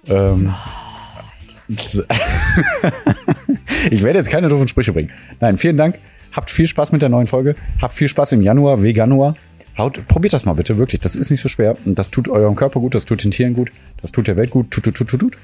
Ähm, 0.09 0.53
ich 3.91 4.03
werde 4.03 4.19
jetzt 4.19 4.31
keine 4.31 4.49
doofen 4.49 4.69
Sprüche 4.69 4.93
bringen. 4.93 5.13
Nein, 5.41 5.59
vielen 5.59 5.77
Dank. 5.77 5.99
Habt 6.33 6.51
viel 6.51 6.67
Spaß 6.67 6.93
mit 6.93 7.03
der 7.03 7.09
neuen 7.09 7.27
Folge. 7.27 7.57
Habt 7.81 7.95
viel 7.95 8.09
Spaß 8.09 8.33
im 8.33 8.43
Januar, 8.43 8.83
Veganuar. 8.83 9.37
Haut, 9.79 10.07
probiert 10.09 10.33
das 10.33 10.45
mal 10.45 10.55
bitte, 10.55 10.79
wirklich. 10.79 11.01
Das 11.01 11.17
ist 11.17 11.31
nicht 11.31 11.41
so 11.41 11.49
schwer. 11.49 11.77
Das 11.85 12.11
tut 12.11 12.29
eurem 12.29 12.55
Körper 12.55 12.81
gut, 12.81 12.95
das 12.95 13.05
tut 13.05 13.23
den 13.25 13.31
Tieren 13.31 13.53
gut, 13.55 13.71
das 14.01 14.11
tut 14.13 14.27
der 14.27 14.37
Welt 14.37 14.51
gut. 14.51 14.71
Tut, 14.71 14.85
tut, 14.85 14.95
tut, 14.97 15.09
tut, 15.09 15.21
tut. 15.21 15.37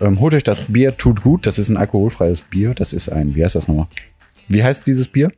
Ähm, 0.00 0.18
holt 0.20 0.34
euch 0.34 0.44
das 0.44 0.64
Bier, 0.64 0.96
tut 0.96 1.22
gut. 1.22 1.46
Das 1.46 1.58
ist 1.58 1.68
ein 1.68 1.76
alkoholfreies 1.76 2.42
Bier. 2.42 2.74
Das 2.74 2.92
ist 2.92 3.10
ein, 3.10 3.34
wie 3.34 3.44
heißt 3.44 3.54
das 3.54 3.68
nochmal? 3.68 3.86
Wie 4.48 4.62
heißt 4.62 4.86
dieses 4.86 5.08
Bier? 5.08 5.30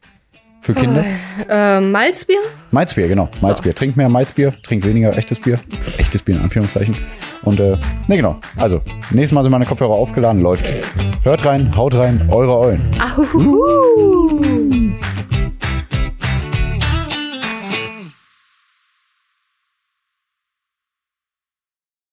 Für 0.60 0.74
Kinder? 0.74 1.04
Äh, 1.48 1.80
Malzbier? 1.80 2.38
Malzbier, 2.70 3.08
genau. 3.08 3.28
Malzbier. 3.40 3.74
Trinkt 3.74 3.96
mehr 3.96 4.08
Malzbier, 4.08 4.54
trinkt 4.62 4.86
weniger 4.86 5.16
echtes 5.16 5.40
Bier. 5.40 5.58
Echtes 5.98 6.22
Bier 6.22 6.36
in 6.36 6.42
Anführungszeichen. 6.42 6.94
Und, 7.42 7.58
äh, 7.58 7.76
ne, 8.06 8.16
genau. 8.16 8.36
Also, 8.56 8.80
nächstes 9.10 9.32
Mal 9.32 9.42
sind 9.42 9.50
meine 9.50 9.66
Kopfhörer 9.66 9.90
aufgeladen, 9.94 10.40
läuft. 10.40 10.64
Hört 11.24 11.44
rein, 11.44 11.76
haut 11.76 11.96
rein, 11.96 12.28
eure 12.30 12.56
Eulen. 12.56 12.80
Ahuhu. 13.00 14.61